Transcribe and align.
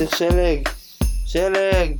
צריך 0.00 0.16
שלג. 0.16 0.68
שלג. 1.26 1.96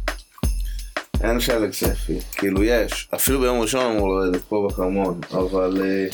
אין 1.23 1.41
שלג 1.41 1.73
ספי, 1.73 2.21
כאילו 2.33 2.63
יש, 2.65 3.09
אפילו 3.15 3.41
ביום 3.41 3.61
ראשון 3.61 3.97
אמור 3.97 4.09
לרדת 4.21 4.41
פה 4.49 4.69
בחרמון, 4.71 5.21
אבל... 5.31 5.81
אה, 5.85 6.07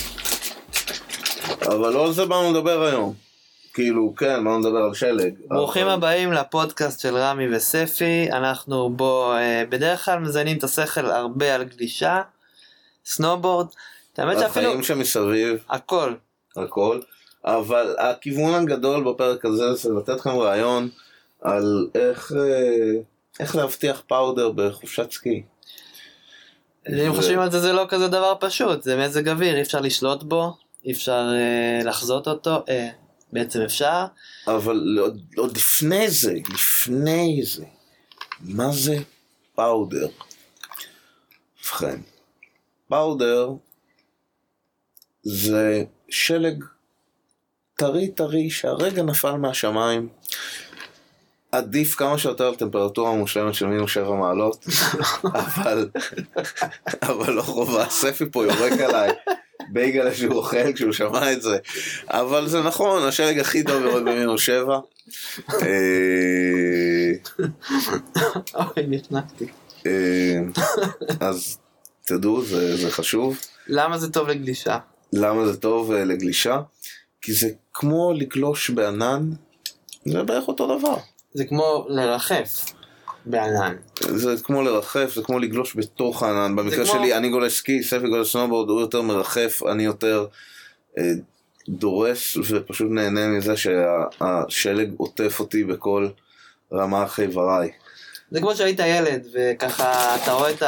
אבל 1.66 1.92
לא 1.92 2.06
על 2.06 2.12
זה 2.12 2.24
באנו 2.24 2.52
לדבר 2.52 2.82
היום. 2.82 3.14
כאילו, 3.74 4.14
כן, 4.16 4.44
באנו 4.44 4.58
לדבר 4.60 4.78
על 4.78 4.94
שלג. 4.94 5.34
ברוכים 5.48 5.82
אבל- 5.82 5.92
הבאים 5.92 6.32
לפודקאסט 6.32 7.00
של 7.00 7.16
רמי 7.16 7.56
וספי, 7.56 8.28
אנחנו 8.32 8.90
בו 8.90 9.32
אה, 9.32 9.62
בדרך 9.68 10.04
כלל 10.04 10.18
מזיינים 10.18 10.58
את 10.58 10.64
השכל 10.64 11.06
הרבה 11.06 11.54
על 11.54 11.64
גלישה, 11.64 12.22
סנובורד, 13.04 13.66
האמת 14.18 14.38
שאפילו 14.38 14.66
החיים 14.66 14.82
שמסביב, 14.82 15.58
הכל, 15.70 16.14
הכל, 16.56 17.00
אבל 17.44 17.94
הכיוון 17.98 18.54
הגדול 18.54 19.04
בפרק 19.04 19.44
הזה 19.44 19.74
זה 19.74 19.90
לתת 19.94 20.08
לכם 20.08 20.30
רעיון 20.30 20.88
על 21.46 21.88
איך, 21.94 22.32
אה, 22.32 23.00
איך 23.40 23.56
להבטיח 23.56 24.02
פאודר 24.06 24.50
בחופשת 24.50 25.10
סקי. 25.10 25.42
אם 26.88 27.14
חושבים 27.14 27.38
על 27.38 27.50
זה 27.50 27.60
זה 27.60 27.72
לא 27.72 27.86
כזה 27.88 28.08
דבר 28.08 28.34
פשוט, 28.40 28.82
זה 28.82 28.96
מזג 28.96 29.28
אוויר, 29.28 29.56
אי 29.56 29.62
אפשר 29.62 29.80
לשלוט 29.80 30.22
בו, 30.22 30.56
אי 30.84 30.92
אפשר 30.92 31.26
אה, 31.34 31.84
לחזות 31.84 32.28
אותו, 32.28 32.64
אה, 32.68 32.88
בעצם 33.32 33.60
אפשר, 33.60 34.04
אבל 34.46 34.98
עוד, 35.00 35.20
עוד 35.36 35.56
לפני 35.56 36.10
זה, 36.10 36.34
לפני 36.54 37.40
זה, 37.44 37.64
מה 38.40 38.72
זה 38.72 38.96
פאודר? 39.54 40.08
ובכן, 41.62 42.00
פאודר 42.88 43.50
זה 45.22 45.84
שלג 46.08 46.64
טרי 47.76 48.08
טרי 48.08 48.50
שהרגע 48.50 49.02
נפל 49.02 49.32
מהשמיים. 49.32 50.08
עדיף 51.52 51.94
כמה 51.94 52.18
שיותר 52.18 52.46
על 52.46 52.54
טמפרטורה 52.54 53.14
מושלמת 53.14 53.54
של 53.54 53.66
מינוס 53.66 53.90
שבע 53.90 54.14
מעלות, 54.14 54.66
אבל, 55.24 55.88
אבל 57.02 57.32
לא 57.32 57.42
חובה, 57.42 57.86
ספי 57.90 58.24
פה 58.32 58.44
יורק 58.44 58.72
עליי, 58.80 59.10
בייגלה 59.68 60.14
שהוא 60.14 60.34
אוכל 60.34 60.72
כשהוא 60.72 60.92
שמע 60.92 61.32
את 61.32 61.42
זה, 61.42 61.58
אבל 62.08 62.48
זה 62.48 62.62
נכון, 62.62 63.02
השלג 63.02 63.38
הכי 63.38 63.64
טוב 63.64 63.82
יורד 63.82 64.02
במינוס 64.02 64.42
שבע. 64.42 64.78
אה, 65.52 67.12
אוי 68.54 68.86
נפנקתי. 68.88 69.46
אה, 69.86 70.38
אז 71.20 71.58
תדעו, 72.04 72.44
זה, 72.44 72.76
זה 72.76 72.90
חשוב. 72.90 73.38
למה 73.66 73.98
זה 73.98 74.12
טוב 74.12 74.28
לגלישה? 74.28 74.78
למה 75.12 75.46
זה 75.46 75.56
טוב 75.56 75.92
אה, 75.92 76.04
לגלישה? 76.04 76.60
כי 77.20 77.32
זה 77.32 77.48
כמו 77.74 78.12
לגלוש 78.12 78.70
בענן, 78.70 79.30
זה 80.04 80.22
בערך 80.22 80.48
אותו 80.48 80.78
דבר. 80.78 80.96
זה 81.36 81.44
כמו 81.44 81.86
לרחף 81.88 82.64
בענן. 83.26 83.76
זה 84.00 84.34
כמו 84.44 84.62
לרחף, 84.62 85.12
זה 85.14 85.22
כמו 85.22 85.38
לגלוש 85.38 85.76
בתוך 85.76 86.22
הענן. 86.22 86.56
במקרה 86.56 86.84
כמו- 86.84 86.94
שלי, 86.94 87.16
אני 87.16 87.28
גולש 87.28 87.58
סקי, 87.58 87.82
ספי 87.82 88.08
גולש 88.08 88.32
סנובורד, 88.32 88.68
הוא 88.68 88.80
יותר 88.80 89.02
מרחף, 89.02 89.60
אני 89.70 89.82
יותר 89.82 90.26
אה, 90.98 91.12
דורס 91.68 92.36
ופשוט 92.48 92.90
נהנה 92.90 93.26
מזה 93.28 93.54
שהשלג 93.56 94.90
עוטף 94.96 95.40
אותי 95.40 95.64
בכל 95.64 96.08
רמ"ח 96.72 97.20
איבריי. 97.20 97.70
זה 98.30 98.40
כמו 98.40 98.54
שהיית 98.56 98.78
ילד 98.80 99.26
וככה 99.32 100.16
אתה 100.16 100.32
רואה 100.32 100.50
את 100.50 100.62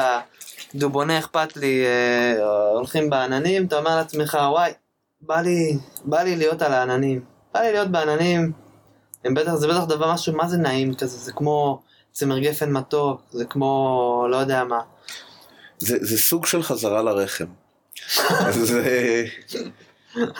הדובונה 0.74 1.18
אכפת 1.18 1.56
לי 1.56 1.84
אה, 1.86 2.34
הולכים 2.74 3.10
בעננים 3.10 3.66
אתה 3.66 3.78
אומר 3.78 3.96
לעצמך 3.96 4.38
וואי 4.50 4.70
בא 5.20 5.40
לי 5.40 5.76
בא 6.04 6.22
לי 6.22 6.36
להיות 6.36 6.62
על 6.62 6.72
העננים 6.72 7.20
בא 7.54 7.60
לי 7.60 7.72
להיות 7.72 7.88
בעננים 7.88 8.52
הם 9.24 9.34
בטח 9.34 9.54
זה 9.54 9.68
בטח 9.68 9.84
דבר 9.84 10.12
משהו 10.12 10.36
מה 10.36 10.48
זה 10.48 10.56
נעים 10.56 10.94
כזה 10.94 11.16
זה 11.18 11.32
כמו 11.32 11.82
צמר 12.12 12.38
גפן 12.38 12.72
מתוק 12.72 13.20
זה 13.30 13.44
כמו 13.44 14.26
לא 14.30 14.36
יודע 14.36 14.64
מה 14.64 14.80
זה, 15.78 15.96
זה 16.00 16.18
סוג 16.18 16.46
של 16.46 16.62
חזרה 16.62 17.02
לרחם. 17.02 17.44
זה, 18.50 19.24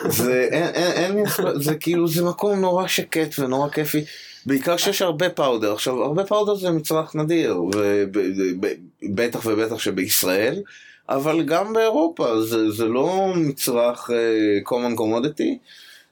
זה, 0.09 0.47
אין, 0.51 0.67
אין, 0.73 1.17
אין, 1.17 1.25
זה 1.55 1.75
כאילו, 1.75 2.07
זה 2.07 2.23
מקום 2.23 2.59
נורא 2.59 2.87
שקט 2.87 3.39
ונורא 3.39 3.69
כיפי, 3.69 4.05
בעיקר 4.45 4.77
שיש 4.77 5.01
הרבה 5.01 5.29
פאודר. 5.29 5.73
עכשיו, 5.73 6.03
הרבה 6.03 6.23
פאודר 6.23 6.55
זה 6.55 6.71
מצרך 6.71 7.15
נדיר, 7.15 7.61
ובטח 9.03 9.45
ובטח 9.45 9.79
שבישראל, 9.79 10.61
אבל 11.09 11.43
גם 11.43 11.73
באירופה, 11.73 12.41
זה, 12.41 12.71
זה 12.71 12.85
לא 12.85 13.33
מצרך 13.35 14.09
uh, 14.09 14.69
common 14.69 14.99
commodity, 14.99 15.57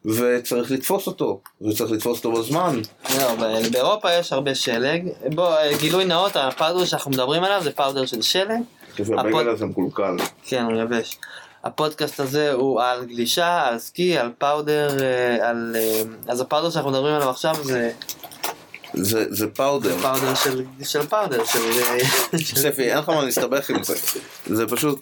וצריך 0.08 0.72
לתפוס 0.72 1.08
אותו, 1.08 1.40
וצריך 1.62 1.92
לתפוס 1.92 2.18
אותו 2.18 2.32
בזמן. 2.32 2.82
לא, 3.18 3.36
באירופה 3.72 4.14
יש 4.14 4.34
הרבה 4.34 4.56
שלג 4.56 5.08
בוא 5.36 5.56
אה, 5.56 5.78
גילוי 5.78 6.06
נאות 6.06 6.36
הפאודר 6.36 6.86
שאנחנו 6.86 7.12
מדברים 7.12 7.44
עליו 7.44 7.62
זה 7.64 7.72
פאודר 7.72 8.06
של 8.06 8.22
שלג 8.22 8.62
והבגל 9.00 9.50
הזה 9.50 9.66
מקולקל. 9.66 10.16
כן, 10.46 10.64
הוא 10.64 10.82
יבש. 10.82 11.18
הפודקאסט 11.64 12.20
הזה 12.20 12.52
הוא 12.52 12.82
על 12.82 13.06
גלישה, 13.06 13.68
על 13.68 13.80
סקי, 13.80 14.18
על 14.18 14.32
פאודר, 14.38 14.98
אה, 15.04 15.50
על... 15.50 15.76
אה, 15.80 16.02
אז 16.28 16.42
הפאודר 16.42 16.70
שאנחנו 16.70 16.92
מדברים 16.92 17.14
עליו 17.16 17.30
עכשיו 17.30 17.56
זה 17.64 17.92
זה, 18.94 19.26
זה 19.30 19.48
פאודר. 19.48 19.98
פאודר 20.02 20.36
של, 20.36 20.64
של 20.84 21.08
פאודר, 21.08 21.46
של... 21.46 21.60
של- 22.38 22.56
ספי, 22.56 22.90
אין 22.92 22.98
לך 22.98 23.10
מה 23.10 23.24
להסתבך 23.24 23.70
עם 23.70 23.84
זה. 23.84 23.96
זה 24.46 24.68
פשוט 24.68 25.00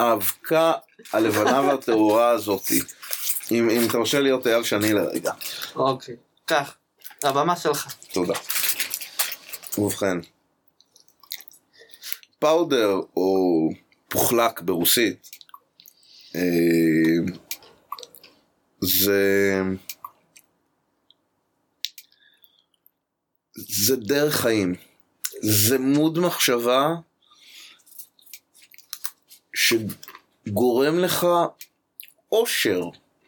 האבקה 0.00 0.72
הלבנה 1.12 1.60
והטהורה 1.60 2.30
הזאתי. 2.30 2.80
אם, 3.50 3.70
אם 3.70 3.88
תרשה 3.92 4.20
להיות 4.20 4.46
אייל 4.46 4.62
שני 4.62 4.92
לרגע. 4.92 5.32
אוקיי, 5.76 6.16
קח, 6.44 6.76
הבמה 7.22 7.56
שלך. 7.56 7.94
תודה. 8.12 8.34
ובכן, 9.78 10.16
פאודר 12.38 13.00
או 13.16 13.68
פוחלק 14.08 14.60
ברוסית 14.60 15.30
אה, 16.36 17.32
זה 18.80 19.60
זה 23.54 23.96
דרך 23.96 24.36
חיים. 24.36 24.74
זה 25.42 25.78
מוד 25.78 26.18
מחשבה 26.18 26.88
שגורם 29.54 30.98
לך 30.98 31.26
אושר. 32.32 32.82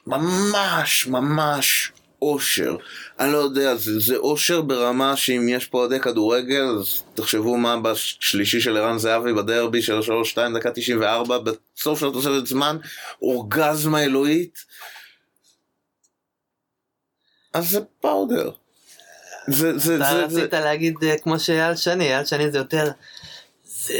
ממש 0.07 1.07
ממש 1.07 1.93
אושר. 2.23 2.77
אני 3.21 3.33
לא 3.33 3.39
יודע, 3.39 3.75
זה, 3.75 4.01
זה 4.01 4.17
אושר 4.17 4.61
ברמה 4.61 5.17
שאם 5.17 5.49
יש 5.49 5.67
פה 5.67 5.79
אוהדי 5.79 6.01
כדורגל, 6.01 6.65
אז 6.81 7.03
תחשבו 7.15 7.57
מה 7.57 7.77
בשלישי 7.81 8.61
של 8.61 8.77
ערן 8.77 8.99
זהבי 8.99 9.33
בדרבי 9.33 9.83
של 9.83 9.99
השלוש 9.99 10.31
שתיים 10.31 10.57
דקה 10.57 10.71
94, 10.71 11.39
בסוף 11.39 12.01
של 12.01 12.07
התוספת 12.07 12.47
זמן, 12.47 12.77
אורגזמה 13.23 14.03
אלוהית. 14.05 14.59
אז 17.55 17.71
זה 17.71 17.81
פאודר. 18.01 18.51
זה, 19.49 19.79
זה, 19.79 19.97
אתה 19.97 20.05
זה, 20.05 20.29
זה, 20.29 20.43
רצית 20.43 20.55
להגיד 20.55 20.95
אה, 21.03 21.19
כמו 21.19 21.41
שאייל 21.41 21.77
שני, 21.77 22.05
אייל 22.05 22.25
שני 22.25 22.51
זה 22.51 22.59
יותר... 22.59 22.91
זה 23.65 23.95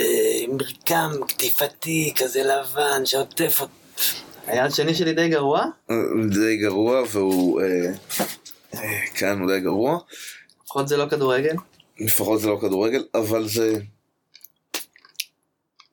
מרקם 0.49 1.11
קטיפתי 1.29 2.13
כזה 2.17 2.43
לבן 2.43 3.07
שעוטף 3.07 3.61
אותו. 3.61 3.73
אייל 4.49 4.71
שני 4.71 4.95
שלי 4.95 5.13
די 5.13 5.29
גרוע? 5.29 5.65
די 6.31 6.57
גרוע 6.57 7.03
והוא, 7.11 7.61
אה, 7.61 7.67
אה, 8.75 9.07
כן, 9.15 9.39
הוא 9.41 9.51
די 9.51 9.61
גרוע. 9.61 9.99
לפחות 10.65 10.89
זה 10.89 10.97
לא 10.97 11.07
כדורגל. 11.11 11.55
לפחות 12.01 12.41
זה 12.41 12.49
לא 12.49 12.59
כדורגל, 12.61 13.05
אבל 13.15 13.49
זה... 13.49 13.75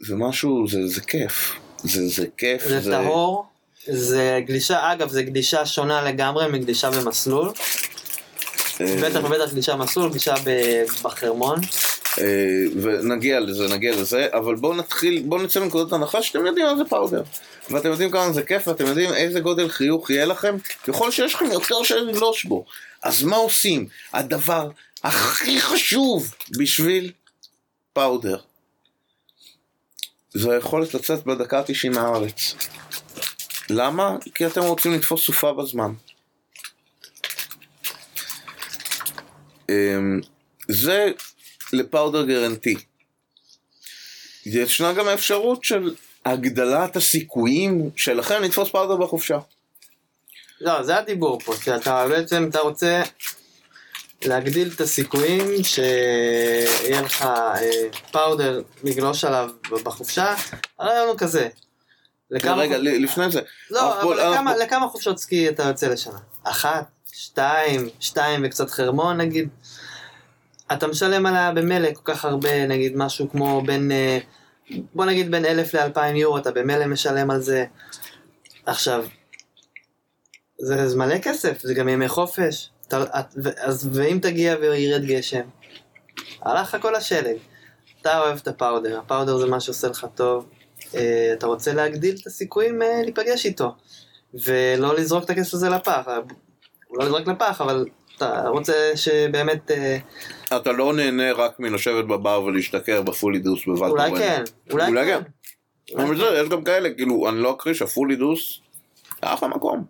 זה 0.07 0.15
משהו, 0.15 0.67
זה, 0.67 0.87
זה 0.87 1.01
כיף. 1.01 1.55
זה, 1.83 2.07
זה 2.07 2.25
כיף. 2.37 2.67
זה 2.67 2.91
טהור. 2.91 3.45
זה 3.87 4.39
גלישה, 4.45 4.93
אגב, 4.93 5.09
זה 5.09 5.23
גלישה 5.23 5.65
שונה 5.65 6.01
לגמרי 6.01 6.47
מגלישה 6.51 6.89
במסלול. 6.91 7.51
אה, 8.81 8.95
בטח 9.03 9.23
ובטח 9.23 9.53
גלישה 9.53 9.75
מסלול, 9.75 10.09
גלישה 10.09 10.33
בחרמון. 11.03 11.59
אה, 12.17 12.63
ונגיע 12.81 13.39
לזה, 13.39 13.67
נגיע 13.67 13.95
לזה, 13.95 14.27
אבל 14.31 14.55
בואו 14.55 14.73
נתחיל, 14.73 15.23
בואו 15.25 15.41
נצא 15.43 15.59
מנקודת 15.59 15.93
הנחה 15.93 16.21
שאתם 16.21 16.45
יודעים 16.45 16.65
מה 16.65 16.75
זה 16.77 16.83
פאודר. 16.89 17.23
ואתם 17.69 17.89
יודעים 17.89 18.11
כמה 18.11 18.31
זה 18.33 18.43
כיף, 18.43 18.67
ואתם 18.67 18.85
יודעים 18.85 19.13
איזה 19.13 19.39
גודל 19.39 19.69
חיוך 19.69 20.09
יהיה 20.09 20.25
לכם, 20.25 20.57
ככל 20.87 21.11
שיש 21.11 21.33
לכם 21.35 21.45
יותר 21.45 21.83
של 21.83 21.95
לגלוש 21.95 22.45
בו. 22.45 22.65
אז 23.03 23.23
מה 23.23 23.35
עושים? 23.35 23.87
הדבר 24.13 24.69
הכי 25.03 25.61
חשוב 25.61 26.35
בשביל 26.57 27.11
פאודר. 27.93 28.37
זה 30.33 30.51
היכולת 30.53 30.93
לצאת 30.93 31.25
בדקה 31.25 31.59
ה-90 31.59 31.89
מהארץ. 31.95 32.55
למה? 33.69 34.17
כי 34.35 34.45
אתם 34.45 34.61
רוצים 34.61 34.93
לתפוס 34.93 35.25
סופה 35.25 35.53
בזמן. 35.53 35.93
אמ, 39.69 40.19
זה 40.67 41.11
לפאודר 41.73 42.25
גרנטי. 42.25 42.75
ישנה 44.45 44.93
גם 44.93 45.07
האפשרות 45.07 45.63
של 45.63 45.95
הגדלת 46.25 46.95
הסיכויים 46.95 47.89
שלכם 47.95 48.41
לתפוס 48.43 48.69
פאודר 48.69 48.95
בחופשה. 48.95 49.39
לא, 50.61 50.83
זה 50.83 50.97
הדיבור 50.97 51.39
פה, 51.39 51.53
שאתה 51.63 52.07
בעצם, 52.07 52.47
אתה 52.49 52.59
רוצה 52.59 53.01
להגדיל 54.25 54.71
את 54.75 54.81
הסיכויים 54.81 55.63
שיהיה 55.63 57.01
לך 57.01 57.21
אה, 57.21 57.55
פאודר 58.11 58.61
לגלוש 58.83 59.23
עליו 59.23 59.49
בחופשה. 59.83 60.35
הרעיון 60.79 61.07
הוא 61.07 61.17
כזה. 61.17 61.49
לכמה 62.31 62.55
רגע, 62.55 62.75
חופ- 62.77 62.83
לפני 62.83 63.31
זה. 63.31 63.41
לא, 63.71 64.01
אבל 64.01 64.13
לכמה- 64.19 64.39
אנחנו- 64.51 64.63
לכמה 64.63 64.87
חופשות 64.87 65.17
סקי 65.19 65.49
אתה 65.49 65.63
יוצא 65.63 65.87
לשנה? 65.87 66.17
אחת? 66.43 66.85
שתיים? 67.13 67.89
שתיים 67.99 68.41
וקצת 68.45 68.69
חרמון 68.69 69.17
נגיד? 69.17 69.49
אתה 70.73 70.87
משלם 70.87 71.25
עליה 71.25 71.51
במילא 71.51 71.93
כל 71.93 72.13
כך 72.13 72.25
הרבה, 72.25 72.67
נגיד 72.67 72.97
משהו 72.97 73.29
כמו 73.29 73.61
בין, 73.61 73.91
אה, 73.91 74.19
בוא 74.93 75.05
נגיד 75.05 75.31
בין 75.31 75.45
אלף 75.45 75.73
לאלפיים 75.73 76.15
יורו, 76.15 76.37
אתה 76.37 76.51
במילא 76.51 76.87
משלם 76.87 77.31
על 77.31 77.41
זה. 77.41 77.65
עכשיו, 78.65 79.05
זה, 80.59 80.87
זה 80.87 80.97
מלא 80.97 81.17
כסף, 81.17 81.59
זה 81.61 81.73
גם 81.73 81.89
ימי 81.89 82.07
חופש. 82.07 82.69
אתה, 82.87 83.03
אז, 83.57 83.89
ואם 83.93 84.19
תגיע 84.21 84.55
וירד 84.61 85.05
גשם, 85.05 85.41
הלך 86.41 86.73
לך 86.73 86.81
כל 86.81 86.95
השלג. 86.95 87.37
אתה 88.01 88.19
אוהב 88.19 88.37
את 88.37 88.47
הפאודר, 88.47 88.99
הפאודר 88.99 89.37
זה 89.37 89.45
מה 89.45 89.59
שעושה 89.59 89.87
לך 89.87 90.07
טוב. 90.15 90.49
אה, 90.95 91.33
אתה 91.33 91.47
רוצה 91.47 91.73
להגדיל 91.73 92.15
את 92.21 92.27
הסיכויים 92.27 92.81
אה, 92.81 93.01
להיפגש 93.01 93.45
איתו. 93.45 93.75
ולא 94.33 94.95
לזרוק 94.95 95.23
את 95.23 95.29
הכסף 95.29 95.53
הזה 95.53 95.69
לפח. 95.69 96.03
אה, 96.07 96.19
לא 96.91 97.05
לזרוק 97.05 97.27
לפח, 97.27 97.61
אבל 97.61 97.85
אתה 98.19 98.47
רוצה 98.47 98.91
שבאמת... 98.95 99.71
אה, 99.71 99.97
אתה 100.57 100.71
לא 100.71 100.93
נהנה 100.93 101.33
רק 101.33 101.59
מלשבת 101.59 102.05
בבר 102.05 102.43
ולהשתכר 102.43 103.01
בפולי 103.01 103.39
דוס 103.39 103.65
בוואלטורן. 103.65 104.09
אולי 104.09 104.19
כן, 104.19 104.43
אולי 104.71 104.87
אולי 104.87 105.05
כן. 105.05 105.21
כן. 105.85 105.99
אבל 105.99 106.17
זה, 106.17 106.23
יש 106.23 106.49
גם 106.49 106.63
כאלה, 106.63 106.93
כאילו, 106.93 107.29
אני 107.29 107.37
לא 107.37 107.51
אקריש, 107.51 107.81
הפולי 107.81 108.15
דוס, 108.15 108.59
אחלה 109.21 109.49
מקום. 109.49 109.85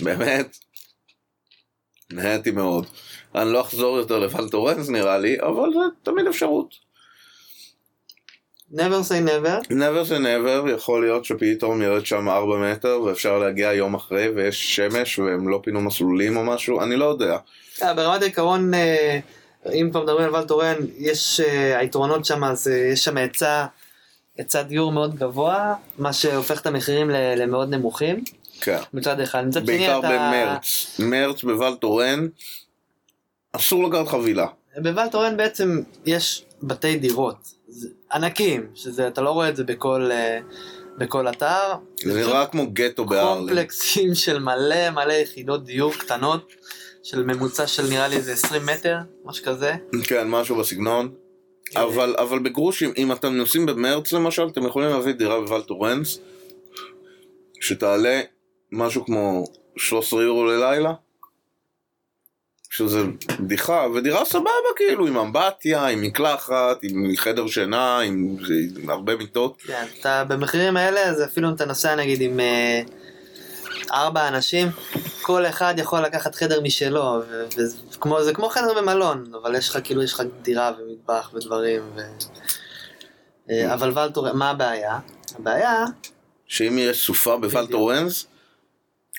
באמת. 0.00 0.56
נהניתי 2.12 2.50
מאוד. 2.50 2.86
אני 3.34 3.52
לא 3.52 3.60
אחזור 3.60 3.96
יותר 3.96 4.18
לוולטורנס 4.18 4.88
נראה 4.88 5.18
לי, 5.18 5.40
אבל 5.40 5.70
זה 5.72 5.80
תמיד 6.02 6.26
אפשרות. 6.26 6.74
Never 8.74 9.02
say 9.08 9.20
never. 9.28 9.72
never 9.72 10.08
say 10.10 10.18
never, 10.18 10.70
יכול 10.70 11.04
להיות 11.04 11.24
שפתאום 11.24 11.82
ירד 11.82 12.06
שם 12.06 12.28
4 12.28 12.72
מטר 12.72 13.00
ואפשר 13.02 13.38
להגיע 13.38 13.72
יום 13.72 13.94
אחרי 13.94 14.28
ויש 14.28 14.76
שמש 14.76 15.18
והם 15.18 15.48
לא 15.48 15.60
פינו 15.64 15.80
מסלולים 15.80 16.36
או 16.36 16.44
משהו, 16.44 16.80
אני 16.80 16.96
לא 16.96 17.04
יודע. 17.04 17.36
אה, 17.82 17.94
ברמת 17.94 18.22
העיקרון, 18.22 18.74
אה, 18.74 19.18
אם 19.72 19.88
כבר 19.90 20.02
מדברים 20.02 20.24
על 20.24 20.34
ולטורן, 20.36 20.74
יש 20.98 21.40
אה, 21.40 21.78
היתרונות 21.78 22.24
שם, 22.24 22.44
אז 22.44 22.68
אה, 22.68 22.74
יש 22.92 23.04
שם 23.04 23.16
היצע, 23.16 23.66
היצע 24.38 24.62
דיור 24.62 24.92
מאוד 24.92 25.14
גבוה, 25.14 25.74
מה 25.98 26.12
שהופך 26.12 26.60
את 26.60 26.66
המחירים 26.66 27.10
למאוד 27.10 27.74
נמוכים, 27.74 28.24
כן. 28.60 28.78
מצד 28.94 29.20
אחד. 29.20 29.46
מצד 29.48 29.66
שני 29.66 29.78
בעיקר 29.78 29.98
אתה... 29.98 30.08
במרץ. 30.08 30.96
מרץ 30.98 31.42
בוולטורן, 31.42 32.26
אסור 33.52 33.88
לקחת 33.88 34.08
חבילה. 34.08 34.46
בוולטורן 34.76 35.36
בעצם 35.36 35.80
יש 36.06 36.44
בתי 36.62 36.96
דירות, 36.96 37.36
זה- 37.42 37.53
ענקים, 38.14 38.66
שזה, 38.74 39.08
אתה 39.08 39.20
לא 39.20 39.30
רואה 39.30 39.48
את 39.48 39.56
זה 39.56 39.64
בכל, 39.64 40.10
אה, 40.10 40.38
בכל 40.98 41.28
אתר. 41.28 41.72
זה 42.04 42.14
נראה 42.14 42.46
כמו 42.46 42.66
גטו 42.72 43.04
בהרלם. 43.04 43.38
קומפלקסים 43.38 44.14
של 44.14 44.38
מלא 44.38 44.90
מלא 44.90 45.12
יחידות 45.12 45.64
דיור 45.64 45.92
קטנות, 45.92 46.52
של 47.02 47.22
ממוצע 47.22 47.66
של 47.66 47.86
נראה 47.90 48.08
לי 48.08 48.16
איזה 48.16 48.32
20 48.32 48.66
מטר, 48.66 48.98
משהו 49.24 49.44
כזה. 49.44 49.74
כן, 50.04 50.28
משהו 50.28 50.56
בסגנון. 50.56 51.14
אבל, 51.76 52.14
אבל 52.18 52.38
בגרושים, 52.38 52.92
אם 52.96 53.12
אתם 53.12 53.32
נוסעים 53.32 53.66
במרץ 53.66 54.12
למשל, 54.12 54.46
אתם 54.48 54.66
יכולים 54.66 54.88
להביא 54.88 55.12
דירה 55.12 55.40
בוולטורנס, 55.40 56.18
שתעלה 57.60 58.20
משהו 58.72 59.04
כמו 59.04 59.44
13 59.76 60.22
יורו 60.22 60.44
ללילה, 60.44 60.92
שזה 62.76 63.02
בדיחה, 63.40 63.86
ודירה 63.94 64.24
סבבה 64.24 64.48
כאילו, 64.76 65.06
עם 65.06 65.16
אמבטיה, 65.16 65.86
עם 65.86 66.02
מקלחת, 66.02 66.82
עם 66.82 67.16
חדר 67.16 67.46
שינה, 67.46 68.00
עם, 68.00 68.36
עם 68.76 68.90
הרבה 68.90 69.16
מיטות. 69.16 69.62
כן, 69.66 69.84
אתה 70.00 70.24
במחירים 70.24 70.76
האלה, 70.76 71.00
אז 71.00 71.24
אפילו 71.24 71.48
אם 71.48 71.54
אתה 71.54 71.64
נוסע 71.64 71.94
נגיד 71.94 72.20
עם 72.20 72.40
אה, 72.40 72.82
ארבע 73.92 74.28
אנשים, 74.28 74.68
כל 75.22 75.46
אחד 75.46 75.74
יכול 75.78 76.00
לקחת 76.00 76.34
חדר 76.34 76.60
משלו, 76.60 77.22
וזה 77.56 78.34
כמו 78.34 78.48
חדר 78.48 78.74
במלון, 78.82 79.32
אבל 79.42 79.54
יש 79.54 79.68
לך 79.68 79.78
כאילו, 79.84 80.02
יש 80.02 80.12
לך 80.12 80.22
דירה 80.42 80.72
ומטבח 80.78 81.30
ודברים, 81.34 81.82
ו... 81.96 82.00
אה, 83.50 83.74
אבל 83.74 83.98
ולטור, 83.98 84.32
מה 84.32 84.50
הבעיה? 84.50 84.98
הבעיה, 85.38 85.84
שאם 86.46 86.78
יש 86.78 87.06
סופה 87.06 87.36
בוולטורנס, 87.36 88.26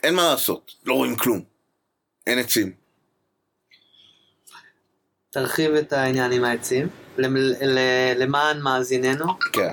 אין 0.04 0.16
מה 0.16 0.24
לעשות, 0.30 0.72
לא 0.86 0.94
רואים 0.94 1.16
כלום. 1.16 1.42
אין 2.28 2.40
עצים. 2.40 2.85
תרחיב 5.36 5.74
את 5.74 5.94
העניין 5.94 6.32
עם 6.32 6.44
העצים, 6.44 6.88
למען 8.18 8.60
מאזיננו. 8.62 9.26
כן, 9.54 9.72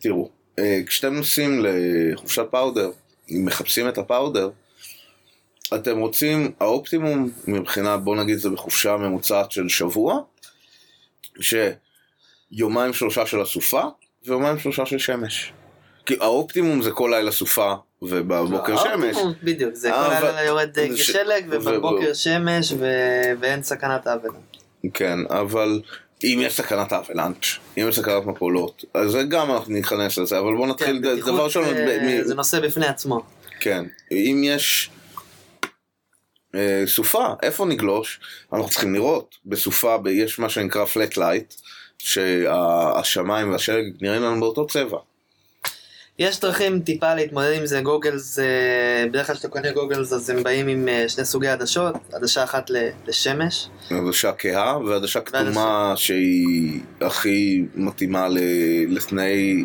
תראו, 0.00 0.30
אה, 0.58 0.80
כשאתם 0.86 1.14
נוסעים 1.14 1.64
לחופשת 1.64 2.46
פאודר, 2.50 2.90
אם 3.30 3.44
מחפשים 3.44 3.88
את 3.88 3.98
הפאודר, 3.98 4.50
אתם 5.74 5.98
רוצים, 5.98 6.52
האופטימום 6.60 7.30
מבחינה, 7.46 7.96
בוא 7.96 8.16
נגיד 8.16 8.38
זה 8.38 8.50
בחופשה 8.50 8.96
ממוצעת 8.96 9.52
של 9.52 9.68
שבוע, 9.68 10.20
שיומיים 11.40 12.92
שלושה 12.92 13.26
של 13.26 13.40
הסופה, 13.40 13.82
ויומיים 14.26 14.58
שלושה 14.58 14.86
של 14.86 14.98
שמש. 14.98 15.52
כי 16.06 16.16
האופטימום 16.20 16.82
זה 16.82 16.90
כל 16.90 17.10
לילה 17.14 17.30
סופה, 17.32 17.74
ובבוקר 18.02 18.76
שמש. 18.76 18.86
האופטימום, 18.86 19.32
בדיוק, 19.42 19.74
זה 19.74 19.92
אה, 19.94 20.08
כל 20.08 20.14
אבל- 20.14 20.26
הלילה 20.26 20.44
יורד 20.44 20.78
אה, 20.78 20.96
שלג, 20.96 21.44
ובבוקר 21.50 22.14
שמש, 22.14 22.72
ואין 23.40 23.62
סכנת 23.62 24.06
אבדה. 24.06 24.28
כן, 24.94 25.18
אבל 25.30 25.80
אם 26.24 26.38
יש 26.42 26.56
סכנת 26.56 26.92
אבלנץ', 26.92 27.46
אם 27.78 27.88
יש 27.88 27.96
סכנת 27.98 28.26
מפולות, 28.26 28.84
אז 28.94 29.10
זה 29.10 29.22
גם 29.22 29.50
אנחנו 29.50 29.72
ניכנס 29.72 30.18
לזה, 30.18 30.38
אבל 30.38 30.56
בואו 30.56 30.66
נתחיל, 30.66 31.00
כן, 31.02 31.20
דבר 31.20 31.44
ראשון, 31.44 31.64
אה, 31.64 31.72
ב- 31.72 32.02
מ- 32.02 32.24
זה 32.24 32.34
נושא 32.34 32.60
בפני 32.60 32.86
עצמו. 32.86 33.20
כן, 33.60 33.84
אם 34.12 34.40
יש 34.44 34.90
אה, 36.54 36.82
סופה, 36.86 37.26
איפה 37.42 37.64
נגלוש? 37.66 38.20
אנחנו 38.52 38.68
צריכים 38.68 38.94
לראות, 38.94 39.36
בסופה 39.46 39.96
יש 40.10 40.38
מה 40.38 40.48
שנקרא 40.48 40.84
flat 40.84 41.14
light, 41.18 41.62
שהשמיים 41.98 43.50
והשלג 43.52 43.84
נראים 44.00 44.22
לנו 44.22 44.40
באותו 44.40 44.66
צבע. 44.66 44.98
יש 46.18 46.40
דרכים 46.40 46.80
טיפה 46.80 47.14
להתמודד 47.14 47.52
עם 47.52 47.66
זה, 47.66 47.80
גוגלס, 47.80 48.38
אה, 48.38 48.44
בדרך 49.08 49.26
כלל 49.26 49.34
כשאתה 49.34 49.48
קונה 49.48 49.72
goggles 49.72 50.12
אז 50.12 50.30
הם 50.30 50.42
באים 50.42 50.68
עם 50.68 50.88
אה, 50.88 51.08
שני 51.08 51.24
סוגי 51.24 51.48
עדשות, 51.48 51.94
עדשה 52.12 52.44
אחת 52.44 52.70
לשמש, 53.06 53.68
עדשה 53.90 54.32
כהה 54.38 54.78
ועדשה 54.78 55.20
כתומה 55.20 55.92
שהיא 55.96 56.80
הכי 57.00 57.64
מתאימה 57.74 58.28
ל- 58.28 58.38
לתנאי... 58.96 59.64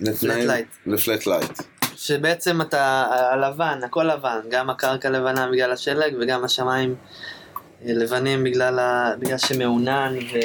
לתנאי- 0.00 0.46
light. 0.46 0.90
ל 0.90 0.97
flat 0.97 1.26
light. 1.26 1.62
שבעצם 1.96 2.60
אתה, 2.60 3.06
הלבן, 3.32 3.78
הכל 3.84 4.04
לבן, 4.04 4.38
גם 4.50 4.70
הקרקע 4.70 5.10
לבנה 5.10 5.48
בגלל 5.52 5.72
השלג 5.72 6.14
וגם 6.20 6.44
השמיים 6.44 6.94
אה, 7.86 7.92
לבנים 7.92 8.44
בגלל, 8.44 8.78
ה, 8.78 9.12
בגלל 9.18 9.38
שמעונן 9.38 10.14
ו... 10.32 10.36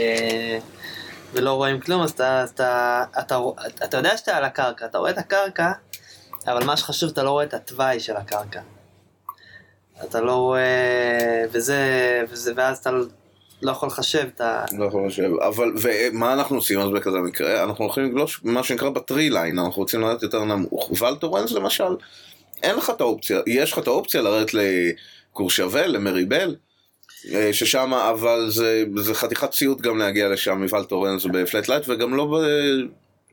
ולא 1.33 1.53
רואים 1.53 1.79
כלום, 1.79 2.01
אז 2.01 2.11
אתה, 2.11 2.43
אתה, 2.43 3.03
אתה, 3.19 3.39
אתה, 3.67 3.85
אתה 3.85 3.97
יודע 3.97 4.17
שאתה 4.17 4.37
על 4.37 4.43
הקרקע, 4.43 4.85
אתה 4.85 4.97
רואה 4.97 5.11
את 5.11 5.17
הקרקע, 5.17 5.71
אבל 6.47 6.63
מה 6.63 6.77
שחשוב, 6.77 7.09
אתה 7.09 7.23
לא 7.23 7.31
רואה 7.31 7.43
את 7.43 7.53
התוואי 7.53 7.99
של 7.99 8.15
הקרקע. 8.15 8.61
אתה 10.03 10.21
לא 10.21 10.35
רואה, 10.35 11.45
וזה, 11.51 11.81
וזה, 12.29 12.53
ואז 12.55 12.77
אתה 12.77 12.91
לא 13.61 13.71
יכול 13.71 13.87
לחשב 13.87 14.27
את 14.35 14.41
ה... 14.41 14.65
לא 14.77 14.85
יכול 14.85 15.07
לחשב, 15.07 15.31
אבל 15.47 15.73
ומה 15.81 16.33
אנחנו 16.33 16.55
עושים 16.55 16.79
אז 16.79 16.89
בכזה 16.89 17.17
מקרה? 17.17 17.63
אנחנו 17.63 17.85
הולכים 17.85 18.05
לגלוש 18.05 18.41
מה 18.43 18.63
שנקרא 18.63 18.89
ב 18.89 18.97
tree 18.97 19.29
line, 19.29 19.59
אנחנו 19.59 19.81
רוצים 19.81 20.01
לרדת 20.01 20.23
יותר 20.23 20.43
נמוך. 20.43 20.91
וולטורנס 21.01 21.51
למשל, 21.51 21.95
אין 22.63 22.75
לך 22.75 22.89
את 22.89 23.01
האופציה, 23.01 23.39
יש 23.47 23.71
לך 23.71 23.79
את 23.79 23.87
האופציה 23.87 24.21
לרדת 24.21 24.51
לקורשבל, 24.53 25.87
למריבל, 25.87 26.55
ששם, 27.51 27.93
אבל 27.93 28.49
זה, 28.49 28.83
זה 28.95 29.13
חתיכת 29.13 29.53
סיוט 29.53 29.81
גם 29.81 29.97
להגיע 29.97 30.29
לשם 30.29 30.61
מוולטורנס 30.61 31.25
ב 31.25 31.33
flat 31.33 31.67
light, 31.67 31.89
וגם 31.89 32.13
לא, 32.13 32.25
ב, 32.25 32.35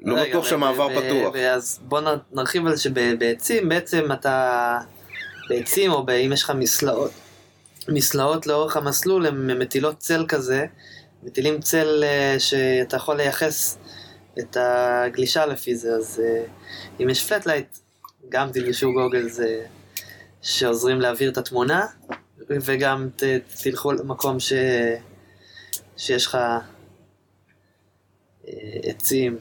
לא 0.00 0.24
בטוח 0.24 0.48
שהמעבר 0.48 0.88
פתוח. 0.88 1.36
אז 1.36 1.80
בוא 1.82 2.00
נרחיב 2.32 2.66
על 2.66 2.76
זה 2.76 2.82
שבעצים 2.82 3.68
בעצם 3.68 4.12
אתה, 4.12 4.78
בעצים 5.48 5.92
או 5.92 6.06
אם 6.26 6.32
יש 6.32 6.42
לך 6.42 6.50
מסלעות, 6.50 7.10
מסלעות 7.88 8.46
לאורך 8.46 8.76
המסלול 8.76 9.26
הן 9.26 9.58
מטילות 9.58 9.98
צל 9.98 10.24
כזה, 10.28 10.66
מטילים 11.22 11.60
צל 11.60 12.04
אה, 12.04 12.36
שאתה 12.38 12.96
יכול 12.96 13.16
לייחס 13.16 13.78
את 14.38 14.56
הגלישה 14.60 15.46
לפי 15.46 15.76
זה, 15.76 15.94
אז 15.94 16.22
אה, 16.24 16.44
אם 17.00 17.10
יש 17.10 17.24
flat 17.24 17.46
light, 17.46 17.78
גם 18.28 18.52
תלבשו 18.52 18.92
goggle 18.92 19.28
זה 19.28 19.60
שעוזרים 20.42 21.00
להעביר 21.00 21.30
את 21.30 21.38
התמונה, 21.38 21.86
וגם 22.48 23.08
ת, 23.16 23.22
תלכו 23.62 23.92
למקום 23.92 24.40
ש, 24.40 24.52
שיש 25.96 26.26
לך 26.26 26.34
אה, 26.34 26.60
עצים. 28.82 29.38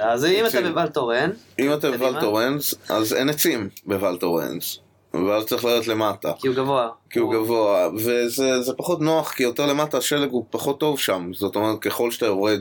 אז 0.00 0.24
אם 0.24 0.46
אתה 0.46 0.58
עצים. 0.58 0.72
בוולטורן, 0.72 1.30
אם 1.58 1.74
אתה. 1.74 1.90
בוולטורנס, 1.90 2.74
אז 2.88 3.12
אין 3.12 3.28
עצים 3.28 3.68
בוולטורנס. 3.86 4.78
ואז 5.14 5.44
צריך 5.44 5.64
לרדת 5.64 5.86
למטה. 5.86 6.32
כי 6.38 6.48
הוא 6.48 6.56
גבוה. 6.56 6.88
כי 7.10 7.18
הוא 7.18 7.32
גבוה, 7.32 7.88
וזה 7.94 8.62
זה 8.62 8.72
פחות 8.76 9.00
נוח, 9.00 9.32
כי 9.32 9.42
יותר 9.42 9.66
למטה 9.66 9.98
השלג 9.98 10.30
הוא 10.30 10.44
פחות 10.50 10.80
טוב 10.80 10.98
שם. 10.98 11.30
זאת 11.34 11.56
אומרת, 11.56 11.78
ככל 11.80 12.10
שאתה 12.10 12.26
יורד 12.26 12.60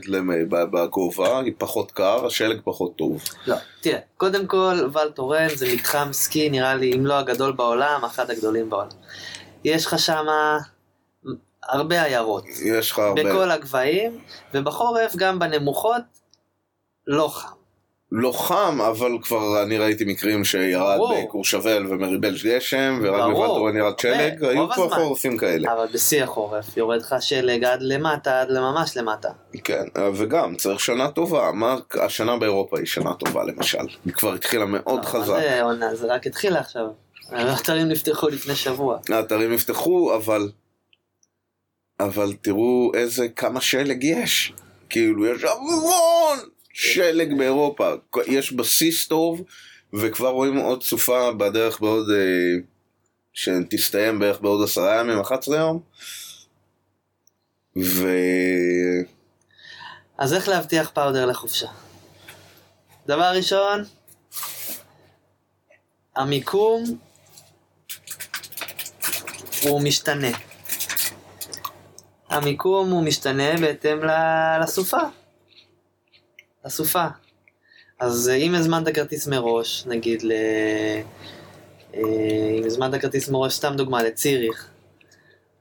בגובה, 0.50 1.40
היא 1.40 1.54
פחות 1.58 1.92
קר, 1.92 2.26
השלג 2.26 2.60
פחות 2.64 2.96
טוב. 2.96 3.22
לא, 3.48 3.56
תראה, 3.82 4.00
קודם 4.18 4.48
כל, 4.48 4.90
ואל 4.94 5.10
טורנס 5.10 5.48
זה 5.56 5.74
מתחם 5.74 6.10
סקי, 6.12 6.50
נראה 6.50 6.76
לי, 6.76 6.94
אם 6.96 7.06
לא 7.06 7.14
הגדול 7.14 7.52
בעולם, 7.52 8.02
אחד 8.06 8.32
הגדולים 8.32 8.70
בעולם. 8.70 8.90
יש 9.64 9.86
לך 9.86 10.00
שמה 10.00 10.58
הרבה 11.64 12.04
עיירות, 12.04 12.46
יש 12.66 12.92
לך 12.92 13.00
הרבה... 13.00 13.24
בכל 13.24 13.52
הגבהים, 13.52 14.20
ובחורף 14.54 15.16
גם 15.16 15.40
בנמוכות, 15.40 16.02
לא 17.08 17.28
חם. 17.28 17.63
לא 18.16 18.32
חם, 18.32 18.82
אבל 18.82 19.18
כבר 19.22 19.64
אני 19.64 19.78
ראיתי 19.78 20.06
מקרים 20.06 20.46
שירד. 20.46 21.00
בקורשבל 21.24 21.86
ומריבל 21.90 22.36
גשם, 22.44 23.00
ורק 23.04 23.20
ברור. 23.20 23.34
בוולטורן 23.34 23.78
ירד 23.78 24.00
שלג, 24.00 24.44
היו 24.44 24.70
כבר. 24.70 24.90
חורפים 24.90 25.38
כאלה. 25.38 25.74
אבל 25.74 25.86
בשיא 25.94 26.24
החורף 26.24 26.78
יורד 26.78 27.02
לך 27.02 27.16
שלג 27.20 27.64
עד 27.64 27.82
למטה, 27.82 28.42
עד 28.42 28.50
לממש 28.50 28.98
למטה. 28.98 29.30
כן, 29.64 29.84
וגם 30.16 30.56
צריך 30.56 30.80
שנה 30.80 31.12
טובה, 31.12 31.52
מה 31.52 31.76
השנה 32.02 32.38
באירופה 32.38 32.80
היא 32.80 32.86
שנה 32.86 33.14
טובה 33.14 33.44
למשל, 33.44 33.86
היא 34.06 34.14
כבר 34.14 34.34
התחילה 34.34 34.66
מאוד 34.66 35.00
אבל 35.00 35.08
חזק. 35.08 35.40
זה 35.94 36.14
רק 36.14 36.28
התחיל 36.28 36.56
עכשיו. 36.56 36.86
האתרים 37.32 37.88
נפתחו 37.88 38.28
לפני 38.28 38.56
שבוע. 38.56 39.00
האתרים 39.10 39.54
נפתחו, 39.54 40.16
אבל... 40.16 40.50
אבל 42.00 42.34
תראו 42.42 42.92
איזה, 42.94 43.30
כמה 43.30 43.62
שלג 43.62 44.04
יש. 44.04 44.54
כאילו, 44.90 45.26
יש 45.28 45.44
המון 45.44 46.38
שלג 46.74 47.38
באירופה. 47.38 47.94
יש 48.28 48.52
בסיס 48.54 49.08
טוב, 49.08 49.44
וכבר 49.94 50.30
רואים 50.30 50.58
עוד 50.58 50.84
סופה 50.84 51.32
בדרך 51.32 51.82
בעוד... 51.82 52.10
אה, 52.10 52.74
שתסתיים 53.34 54.20
בערך 54.20 54.42
בעוד 54.42 54.64
עשרה 54.64 55.00
ימים, 55.00 55.20
11 55.20 55.58
יום. 55.58 55.80
ו... 57.78 58.08
אז 60.18 60.34
איך 60.34 60.48
להבטיח 60.48 60.90
פאודר 60.94 61.26
לחופשה? 61.26 61.68
דבר 63.08 63.32
ראשון, 63.36 63.84
המיקום 66.16 66.84
הוא 69.64 69.82
משתנה. 69.82 70.38
המיקום 72.30 72.92
הוא 72.92 73.04
משתנה 73.04 73.58
בהתאם 73.62 74.00
לסופה. 74.64 75.02
לסופה. 76.66 77.06
אז 78.00 78.30
אה, 78.30 78.36
אם 78.36 78.56
הזמנת 78.56 78.96
כרטיס 78.96 79.28
מראש, 79.28 79.84
נגיד 79.86 80.24
ל... 80.24 80.32
אה, 81.96 82.02
אם 82.60 82.64
הזמנת 82.66 83.02
כרטיס 83.02 83.30
מראש, 83.30 83.54
סתם 83.54 83.74
דוגמה, 83.78 84.04
לציריך, 84.04 84.68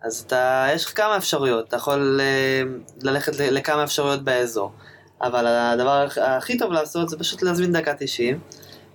אז 0.02 0.21
אתה, 0.26 0.66
יש 0.75 0.85
לך 0.85 0.97
כמה 0.97 1.16
אפשרויות, 1.16 1.68
אתה 1.68 1.76
יכול 1.76 2.21
אה, 2.23 2.62
ללכת 3.02 3.32
לכמה 3.38 3.85
אפשרויות 3.85 4.25
באזור, 4.25 4.73
אבל 5.23 5.47
הדבר 5.47 6.06
הכ- 6.09 6.21
הכי 6.21 6.59
טוב 6.59 6.73
לעשות 6.73 7.09
זה 7.09 7.18
פשוט 7.18 7.42
להזמין 7.42 7.73
דקה 7.73 7.94
90, 7.99 8.40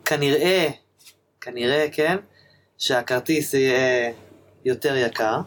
כנראה, 0.06 0.68
כנראה, 1.42 1.86
כן, 1.92 2.18
שהכרטיס 2.78 3.54
יהיה 3.54 4.12
יותר 4.66 4.96
יקר, 4.96 5.40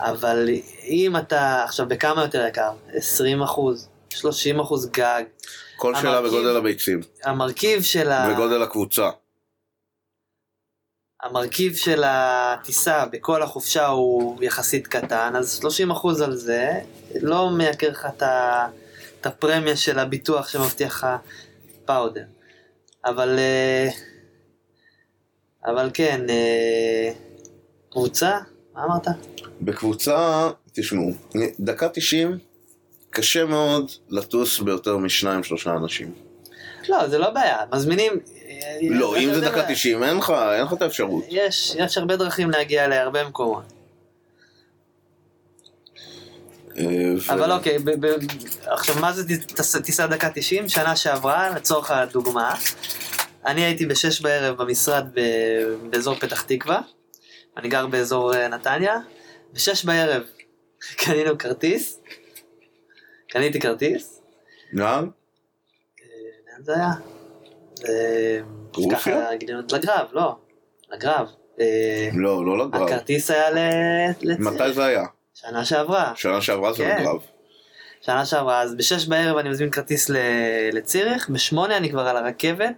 אבל 0.00 0.48
אם 0.84 1.16
אתה, 1.16 1.64
עכשיו 1.64 1.88
בכמה 1.88 2.22
יותר 2.22 2.46
יקר? 2.46 2.70
20 2.92 3.42
אחוז, 3.42 3.88
30 4.20 4.60
אחוז 4.60 4.90
גג, 4.90 5.22
כל 5.76 5.94
שאלה 5.94 6.18
המרכיב- 6.18 6.34
בגודל 6.38 6.56
הביצים, 6.56 7.00
המרכיב 7.24 7.82
של 7.82 8.10
ה... 8.10 8.28
וגודל 8.32 8.62
הקבוצה. 8.62 9.10
המרכיב 11.22 11.74
של 11.76 12.02
הטיסה 12.06 13.06
בכל 13.06 13.42
החופשה 13.42 13.86
הוא 13.86 14.42
יחסית 14.42 14.86
קטן, 14.86 15.32
אז 15.36 15.60
30% 15.90 16.24
על 16.24 16.36
זה 16.36 16.70
לא 17.22 17.50
מייקר 17.50 17.88
לך 17.88 18.06
את 19.20 19.26
הפרמיה 19.26 19.76
של 19.76 19.98
הביטוח 19.98 20.48
שמבטיח 20.48 20.94
לך 21.04 21.06
פאודר. 21.84 22.24
אבל, 23.04 23.38
אה, 23.38 23.88
אבל 25.64 25.90
כן, 25.94 26.26
אה, 26.30 27.12
קבוצה? 27.90 28.38
מה 28.74 28.84
אמרת? 28.84 29.06
בקבוצה, 29.60 30.50
תשמעו, 30.72 31.10
דקה 31.60 31.88
90, 31.88 32.38
קשה 33.10 33.44
מאוד 33.44 33.90
לטוס 34.08 34.58
ביותר 34.58 34.96
משניים 34.96 35.42
שלושה 35.42 35.70
אנשים. 35.70 36.12
לא, 36.88 37.08
זה 37.08 37.18
לא 37.18 37.30
בעיה, 37.30 37.56
מזמינים... 37.74 38.12
אה, 38.48 38.78
לא, 38.90 39.16
אם 39.18 39.34
זה 39.34 39.40
דקה 39.40 39.56
מה? 39.56 39.74
90, 39.74 40.02
אין 40.02 40.16
לך, 40.16 40.30
אין 40.54 40.64
לך 40.64 40.72
את 40.72 40.82
האפשרות. 40.82 41.24
יש, 41.28 41.72
יש 41.78 41.98
הרבה 41.98 42.16
דרכים 42.16 42.50
להגיע 42.50 42.88
להרבה 42.88 43.24
מקומות. 43.28 43.62
אה, 46.78 46.84
אבל 47.28 47.52
אוקיי, 47.52 47.78
עכשיו 48.66 48.94
מה 49.00 49.12
זה 49.12 49.24
טיס- 49.28 49.76
טיסה 49.84 50.06
דקה 50.06 50.30
90? 50.34 50.68
שנה 50.68 50.96
שעברה, 50.96 51.50
לצורך 51.50 51.90
הדוגמה, 51.90 52.54
אני 53.46 53.64
הייתי 53.64 53.86
בשש 53.86 54.20
בערב 54.20 54.62
במשרד 54.62 55.04
באזור 55.90 56.14
פתח 56.14 56.42
תקווה, 56.42 56.80
אני 57.56 57.68
גר 57.68 57.86
באזור 57.86 58.34
אה, 58.34 58.48
נתניה, 58.48 58.96
בשש 59.52 59.84
בערב 59.84 60.22
קנינו 61.04 61.38
כרטיס, 61.38 61.99
קניתי 63.30 63.60
כרטיס, 63.60 64.22
לאן? 64.72 65.08
לאן 66.48 66.62
זה 66.62 66.74
היה? 66.74 66.90
אה, 67.88 68.40
רוסיה? 68.74 68.98
ככה 68.98 69.34
לגרב, 69.72 70.08
לא, 70.12 70.36
לגרב. 70.92 71.28
אה, 71.60 72.08
לא, 72.14 72.46
לא 72.46 72.58
לגרב. 72.58 72.82
הכרטיס 72.82 73.30
היה 73.30 73.50
ל... 73.50 73.58
מתי 74.38 74.72
זה 74.72 74.84
היה? 74.84 75.04
שנה 75.34 75.64
שעברה. 75.64 76.12
שנה 76.16 76.40
שעברה 76.40 76.72
זה 76.72 76.78
כן. 76.84 77.00
לגרב. 77.00 77.20
שנה 78.00 78.24
שעברה, 78.24 78.62
אז 78.62 78.74
בשש 78.74 79.06
בערב 79.06 79.36
אני 79.36 79.48
מזמין 79.48 79.70
כרטיס 79.70 80.10
לציריך, 80.72 81.28
בשמונה 81.28 81.76
אני 81.76 81.90
כבר 81.90 82.06
על 82.08 82.16
הרכבת, 82.16 82.74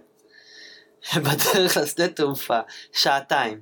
בדרך 1.23 1.77
לשדה 1.77 2.07
תעופה, 2.07 2.59
שעתיים. 2.91 3.59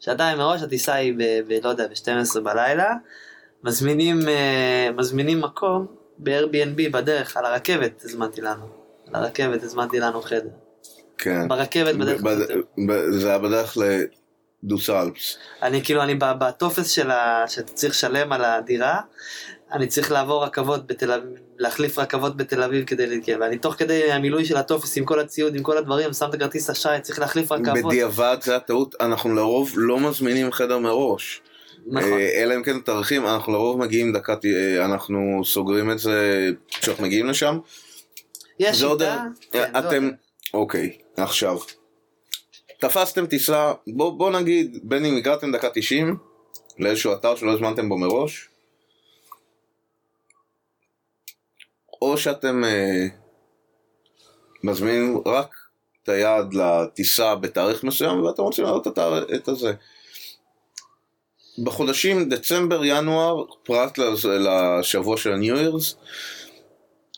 שעתיים 0.00 0.38
מראש, 0.38 0.62
הטיסה 0.62 0.94
היא 0.94 1.14
ב... 1.18 1.52
לא 1.64 1.68
יודע, 1.68 1.86
ב-12 1.86 2.40
בלילה, 2.40 2.94
מזמינים, 3.64 4.28
אה, 4.28 4.88
מזמינים 4.96 5.40
מקום 5.40 6.01
ב-Airbnb 6.22 6.90
בדרך, 6.92 7.36
על 7.36 7.44
הרכבת 7.44 8.04
הזמנתי 8.04 8.40
לנו. 8.40 8.66
על 9.12 9.24
הרכבת 9.24 9.62
הזמנתי 9.62 10.00
לנו 10.00 10.22
חדר. 10.22 10.48
כן. 11.18 11.48
ברכבת 11.48 11.94
בדרך 11.94 12.20
זה 13.10 13.28
היה 13.28 13.38
בדרך 13.38 13.76
לדוסלפס. 14.62 15.38
אני 15.62 15.84
כאילו, 15.84 16.02
אני 16.02 16.14
בטופס 16.14 16.90
של 16.90 17.10
ה... 17.10 17.44
שאתה 17.48 17.72
צריך 17.72 17.92
לשלם 17.92 18.32
על 18.32 18.44
הדירה, 18.44 19.00
אני 19.72 19.86
צריך 19.86 20.12
לעבור 20.12 20.44
רכבות 20.44 20.86
בתל 20.86 21.12
אביב, 21.12 21.30
להחליף 21.58 21.98
רכבות 21.98 22.36
בתל 22.36 22.62
אביב 22.62 22.84
כדי 22.84 23.06
להתקרב, 23.06 23.40
ואני 23.40 23.58
תוך 23.58 23.74
כדי 23.74 24.12
המילוי 24.12 24.44
של 24.44 24.56
הטופס 24.56 24.96
עם 24.96 25.04
כל 25.04 25.20
הציוד, 25.20 25.54
עם 25.54 25.62
כל 25.62 25.78
הדברים, 25.78 26.12
שם 26.12 26.28
את 26.28 26.34
הכרטיס 26.34 26.70
אשראי, 26.70 27.00
צריך 27.00 27.18
להחליף 27.18 27.52
רכבות. 27.52 27.84
בדיעבד 27.84 28.36
זה 28.42 28.56
הטעות, 28.56 28.94
אנחנו 29.00 29.34
לרוב 29.34 29.72
לא 29.76 30.00
מזמינים 30.00 30.52
חדר 30.52 30.78
מראש. 30.78 31.42
נכון. 31.86 32.12
אה, 32.12 32.42
אלא 32.42 32.54
אם 32.56 32.62
כן 32.62 32.80
תאריכים, 32.80 33.26
אנחנו 33.26 33.52
לרוב 33.52 33.78
מגיעים 33.80 34.12
דקה, 34.12 34.34
אה, 34.44 34.84
אנחנו 34.84 35.40
סוגרים 35.44 35.90
את 35.90 35.98
זה 35.98 36.48
כשאנחנו 36.68 37.04
מגיעים 37.04 37.26
לשם. 37.26 37.58
יש 38.58 38.82
עוד- 38.82 39.02
שיטה, 39.02 39.24
כן, 39.50 39.72
זה 39.72 39.78
אתם, 39.78 40.04
עוד- 40.04 40.14
אוקיי, 40.54 40.98
עכשיו. 41.16 41.58
תפסתם 42.80 43.26
טיסה, 43.26 43.72
בוא, 43.86 44.18
בוא 44.18 44.30
נגיד, 44.30 44.78
בין 44.82 45.04
אם 45.04 45.16
הגעתם 45.16 45.52
דקה 45.52 45.68
90 45.74 46.16
לאיזשהו 46.78 47.12
אתר 47.12 47.36
שלא 47.36 47.52
הזמנתם 47.52 47.88
בו 47.88 47.98
מראש, 47.98 48.48
או 52.02 52.18
שאתם 52.18 52.64
אה, 52.64 53.06
מזמינים 54.64 55.18
רק 55.26 55.54
את 56.02 56.08
היעד 56.08 56.54
לטיסה 56.54 57.34
בתאריך 57.34 57.84
מסוים 57.84 58.22
ואתם 58.22 58.42
רוצים 58.42 58.64
לעלות 58.64 58.86
את 59.34 59.48
הזה. 59.48 59.72
בחודשים 61.58 62.28
דצמבר, 62.28 62.84
ינואר, 62.84 63.44
פרט 63.62 63.98
לשבוע 63.98 65.16
של 65.16 65.32
ה-New 65.32 65.56
Year's 65.56 65.96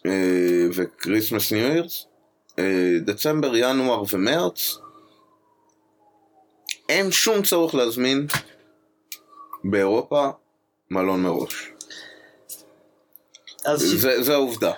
אה, 0.06 0.66
וכריסמס 0.74 1.52
New 1.52 1.56
Year's, 1.56 2.06
אה, 2.58 2.98
דצמבר, 3.00 3.56
ינואר 3.56 4.02
ומרץ, 4.12 4.78
אין 6.88 7.10
שום 7.10 7.42
צורך 7.42 7.74
להזמין 7.74 8.26
באירופה 9.64 10.28
מלון 10.90 11.22
מראש. 11.22 11.70
אז 13.64 13.80
זה, 13.80 14.22
זה 14.22 14.32
העובדה. 14.32 14.72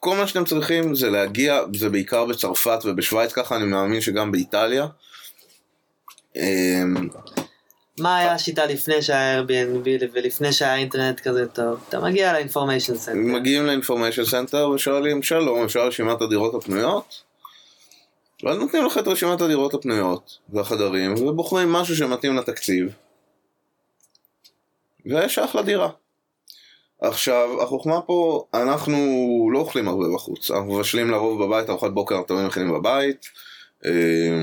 כל 0.00 0.16
מה 0.16 0.26
שאתם 0.26 0.44
צריכים 0.44 0.94
זה 0.94 1.10
להגיע, 1.10 1.60
זה 1.76 1.88
בעיקר 1.88 2.24
בצרפת 2.24 2.78
ובשוויץ, 2.84 3.32
ככה 3.32 3.56
אני 3.56 3.64
מאמין 3.64 4.00
שגם 4.00 4.32
באיטליה. 4.32 4.86
מה 8.00 8.16
היה 8.16 8.32
השיטה 8.32 8.66
לפני 8.66 9.02
שהיה 9.02 9.42
Airbnb 9.42 10.04
ולפני 10.12 10.52
שהיה 10.52 10.76
אינטרנט 10.76 11.20
כזה 11.20 11.46
טוב? 11.46 11.84
אתה 11.88 12.00
מגיע 12.00 12.32
ל 12.32 12.37
information 12.37 12.96
center. 12.96 13.18
מגיעים 13.18 13.66
ל 13.66 13.71
information 13.71 14.24
center 14.24 14.70
ושואלים 14.70 15.22
שלום, 15.22 15.64
אפשר 15.64 15.86
רשימת 15.86 16.22
הדירות 16.22 16.54
הפנויות? 16.54 17.22
ואז 18.44 18.58
נותנים 18.58 18.86
לך 18.86 18.98
את 18.98 19.08
רשימת 19.08 19.40
הדירות 19.40 19.74
הפנויות 19.74 20.38
והחדרים, 20.48 21.14
ובוחרים 21.14 21.72
משהו 21.72 21.96
שמתאים 21.96 22.36
לתקציב, 22.36 22.92
ויש 25.06 25.38
אחלה 25.38 25.62
דירה. 25.62 25.90
עכשיו, 27.00 27.62
החוכמה 27.62 28.00
פה, 28.00 28.44
אנחנו 28.54 28.96
לא 29.52 29.58
אוכלים 29.58 29.88
הרבה 29.88 30.04
בחוץ, 30.14 30.50
אנחנו 30.50 30.72
מבשלים 30.72 31.10
לרוב 31.10 31.44
בבית, 31.44 31.70
ארוחת 31.70 31.90
בוקר 31.90 32.14
אנחנו 32.14 32.26
תמיד 32.28 32.46
מכינים 32.46 32.72
בבית, 32.72 33.26
אה, 33.84 34.42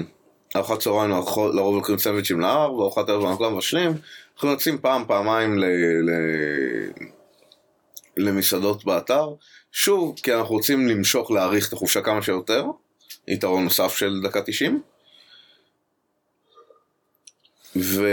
ארוחת 0.58 0.80
צהריים 0.80 1.12
לרוב 1.54 1.76
לוקחים 1.76 1.98
סנדוויצ'ים 1.98 2.40
להר, 2.40 2.74
וארוחת 2.74 3.10
ערב 3.10 3.44
גם 3.44 3.54
מבשלים, 3.54 3.92
אנחנו 4.36 4.50
יוצאים 4.50 4.78
פעם, 4.78 5.04
פעמיים 5.08 5.58
ל... 5.58 5.66
ל... 6.02 6.12
למסעדות 8.18 8.86
באתר, 8.86 9.30
שוב, 9.72 10.16
כי 10.24 10.34
אנחנו 10.34 10.56
רוצים 10.56 10.88
למשוך, 10.88 11.32
להאריך 11.32 11.68
את 11.68 11.74
החופשה 11.74 12.02
כמה 12.02 12.22
שיותר, 12.22 12.66
יתרון 13.28 13.64
נוסף 13.64 13.98
של 13.98 14.22
דקה 14.24 14.42
90. 14.42 14.82
ו... 17.76 18.08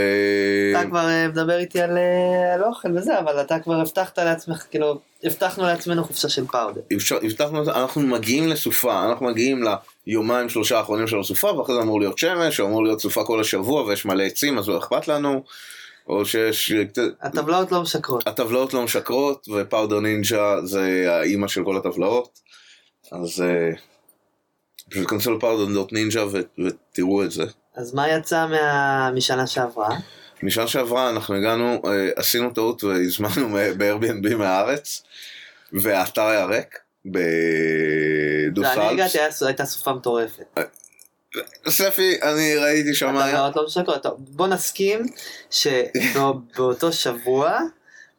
אתה 0.70 0.88
כבר 0.88 1.08
אה, 1.08 1.28
מדבר 1.28 1.58
איתי 1.58 1.80
על 1.80 1.99
אה, 1.99 2.54
על 2.54 2.64
אוכל 2.64 2.99
וזה, 2.99 3.18
אבל 3.18 3.40
אתה 3.40 3.58
כבר 3.58 3.75
הבטחת 3.75 4.18
לעצמך, 4.18 4.64
כאילו, 4.70 5.00
הבטחנו 5.25 5.64
לעצמנו 5.64 6.04
חופשה 6.04 6.28
של 6.28 6.46
פאודר. 6.46 6.80
הבטחנו, 7.23 7.62
אנחנו 7.62 8.00
מגיעים 8.00 8.49
לסופה, 8.49 9.04
אנחנו 9.08 9.26
מגיעים 9.26 9.64
ליומיים 10.06 10.49
שלושה 10.49 10.78
האחרונים 10.78 11.06
של 11.06 11.18
הסופה, 11.18 11.52
ואחרי 11.52 11.75
זה 11.75 11.82
אמור 11.82 12.00
להיות 12.00 12.18
שמש, 12.18 12.61
או 12.61 12.66
אמור 12.66 12.84
להיות 12.84 13.00
סופה 13.00 13.25
כל 13.25 13.40
השבוע, 13.40 13.82
ויש 13.82 14.06
מלא 14.06 14.23
עצים, 14.23 14.58
אז 14.58 14.68
לא 14.68 14.78
אכפת 14.78 15.08
לנו, 15.08 15.42
או 16.08 16.25
שיש... 16.26 16.73
הטבלאות 17.20 17.73
לא 17.73 17.82
משקרות. 17.82 18.28
הטבלאות 18.28 18.75
לא 18.75 18.82
משקרות, 18.82 19.49
ופאודר 19.49 20.00
נינג'ה 20.00 20.56
זה 20.64 21.06
האימא 21.08 21.49
של 21.49 21.64
כל 21.64 21.76
הטבלאות, 21.76 22.40
אז 23.12 23.42
אה, 23.42 23.70
פשוט 24.90 25.08
כנסו 25.08 25.32
לפאודר 25.32 25.87
נינג'ה 25.92 26.25
ותראו 26.58 27.25
את 27.25 27.30
זה. 27.30 27.44
אז 27.74 27.94
מה 27.94 28.08
יצא 28.08 28.46
מה... 28.46 29.10
משנה 29.14 29.46
שעברה? 29.46 29.88
משנה 30.42 30.66
שעברה 30.66 31.10
אנחנו 31.10 31.34
הגענו, 31.34 31.82
אה, 31.86 32.08
עשינו 32.16 32.50
טעות 32.50 32.84
והזמנו 32.84 33.48
ב-Airbnb 33.78 34.34
מהארץ, 34.34 35.02
והאתר 35.72 36.26
היה 36.26 36.44
ריק, 36.44 36.78
לא, 37.04 37.12
בדו-סלפס. 37.12 38.78
אני 38.78 39.02
הגעתי, 39.02 39.18
הייתה 39.46 39.64
סופה 39.64 39.92
מטורפת. 39.92 40.58
ספי, 41.68 42.22
אני 42.22 42.56
ראיתי 42.56 42.94
שם... 42.94 43.16
הטבלאות 43.16 43.56
לא 43.56 43.64
משקרות. 43.66 44.06
בוא 44.18 44.46
נסכים 44.46 45.06
שבאותו 45.50 46.92
שבוע, 47.02 47.58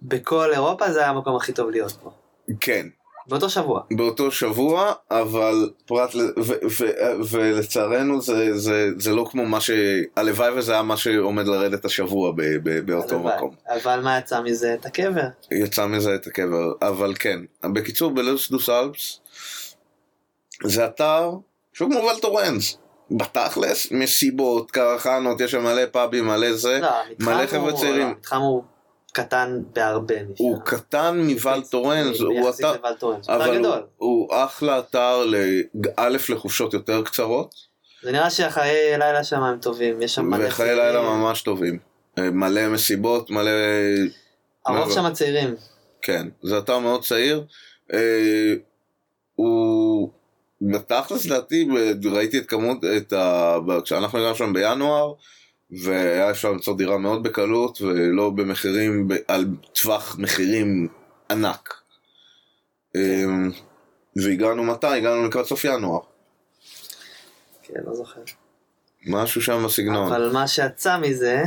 בכל 0.02 0.54
אירופה 0.54 0.92
זה 0.92 1.00
היה 1.00 1.10
המקום 1.10 1.36
הכי 1.36 1.54
טוב 1.54 1.70
להיות 1.70 1.92
פה. 1.92 2.12
כן, 2.60 2.88
באותו 3.28 3.50
שבוע. 3.50 3.82
באותו 3.92 4.32
שבוע, 4.32 4.94
אבל 5.12 5.70
פרט, 5.86 6.16
ל... 6.16 6.20
ו- 6.38 6.54
ו- 6.80 7.24
ולצערנו 7.30 8.22
זה, 8.22 8.58
זה, 8.58 8.90
זה 8.98 9.12
לא 9.12 9.26
כמו 9.32 9.46
מה 9.46 9.62
ש... 9.62 9.70
הלוואי 10.16 10.52
וזה 10.52 10.74
היה 10.74 10.82
מה 10.82 10.98
שעומד 10.98 11.48
לרדת 11.48 11.86
השבוע 11.86 12.32
ב- 12.32 12.42
ב- 12.42 12.80
באותו 12.92 13.16
הלוואי. 13.16 13.36
מקום. 13.36 13.56
אבל 13.68 14.00
מה 14.04 14.18
יצא 14.18 14.42
מזה? 14.42 14.74
את 14.74 14.86
הקבר. 14.86 15.22
יצא 15.52 15.86
מזה 15.86 16.16
את 16.16 16.28
הקבר, 16.28 16.72
אבל 16.82 17.14
כן. 17.20 17.40
בקיצור, 17.64 18.12
בלוס 18.12 18.52
דוס 18.52 18.70
אלפס, 18.70 19.20
זה 20.64 20.86
אתר 20.86 21.32
שהוא 21.74 21.92
כמו 21.92 22.00
ולטורנס. 22.00 22.78
בתכלס, 23.12 23.92
מסיבות, 23.92 24.72
קרחנות, 24.72 25.42
יש 25.42 25.52
שם 25.52 25.64
מלא 25.64 25.82
פאבים, 25.92 26.28
מלא 26.28 26.54
זה. 26.54 26.80
לא, 26.82 26.90
מלא 27.20 27.46
חבר'ה 27.46 27.74
צעירים. 27.74 28.08
המתחם 28.08 28.38
הוא 28.42 28.64
קטן 29.16 29.62
בהרבה. 29.74 30.16
הוא 30.38 30.60
קטן 30.66 31.18
מוואל 31.30 31.62
טורנס, 31.62 32.20
הוא 32.20 32.50
אתר, 32.50 32.76
אבל 33.28 33.66
הוא. 33.66 33.76
הוא 33.98 34.36
אחלה 34.36 34.80
אתר, 34.80 35.24
א' 35.98 36.18
לחופשות 36.30 36.74
יותר 36.74 37.04
קצרות, 37.04 37.56
זה 38.04 38.12
נראה 38.12 38.30
שהחיי 38.30 38.98
לילה 38.98 39.24
שם 39.24 39.44
הם 39.44 39.60
טובים. 39.60 40.02
יש 40.02 40.16
שם 40.16 40.26
מלא 40.26 40.48
וחיי. 40.48 40.76
לילה 40.76 41.02
ממש 41.02 41.42
טובים. 41.42 41.80
אה, 42.18 42.32
מלא 42.32 42.68
מסיבות, 42.68 43.30
מלא... 43.30 43.52
הרוב 44.66 44.90
לא, 44.90 44.96
שם 44.96 45.14
צעירים. 45.14 45.56
כן, 46.02 46.28
זה 46.44 46.58
אתר 46.58 46.80
מאוד 46.80 47.04
צעיר. 47.04 47.44
אה, 47.94 48.54
הוא... 49.36 50.10
בתכלס 50.62 51.26
לדעתי, 51.26 51.66
ב- 51.66 52.08
ראיתי 52.08 52.38
את 52.38 52.46
כמות, 52.46 52.78
את 52.98 53.14
ה... 53.14 53.58
כשאנחנו 53.84 54.20
הגענו 54.20 54.36
שם 54.36 54.54
בינואר, 54.54 55.14
והיה 55.72 56.32
אפשר 56.32 56.52
למצוא 56.52 56.78
דירה 56.78 56.98
מאוד 56.98 57.24
בקלות, 57.24 57.82
ולא 57.82 58.30
במחירים, 58.30 59.08
על 59.28 59.46
טווח 59.74 60.16
מחירים 60.20 60.88
ענק. 61.32 61.74
אה, 62.96 63.26
והגענו 64.16 64.64
מתי? 64.64 64.88
הגענו 64.88 65.28
לקראת 65.28 65.46
סוף 65.46 65.66
ינואר. 65.66 66.00
כן, 67.64 67.80
לא 67.86 67.96
זוכר. 67.96 68.22
משהו 69.06 69.42
שם 69.42 69.64
בסגנון. 69.66 70.14
אבל 70.14 70.32
מה 70.34 70.48
שיצא 70.48 70.98
מזה, 70.98 71.44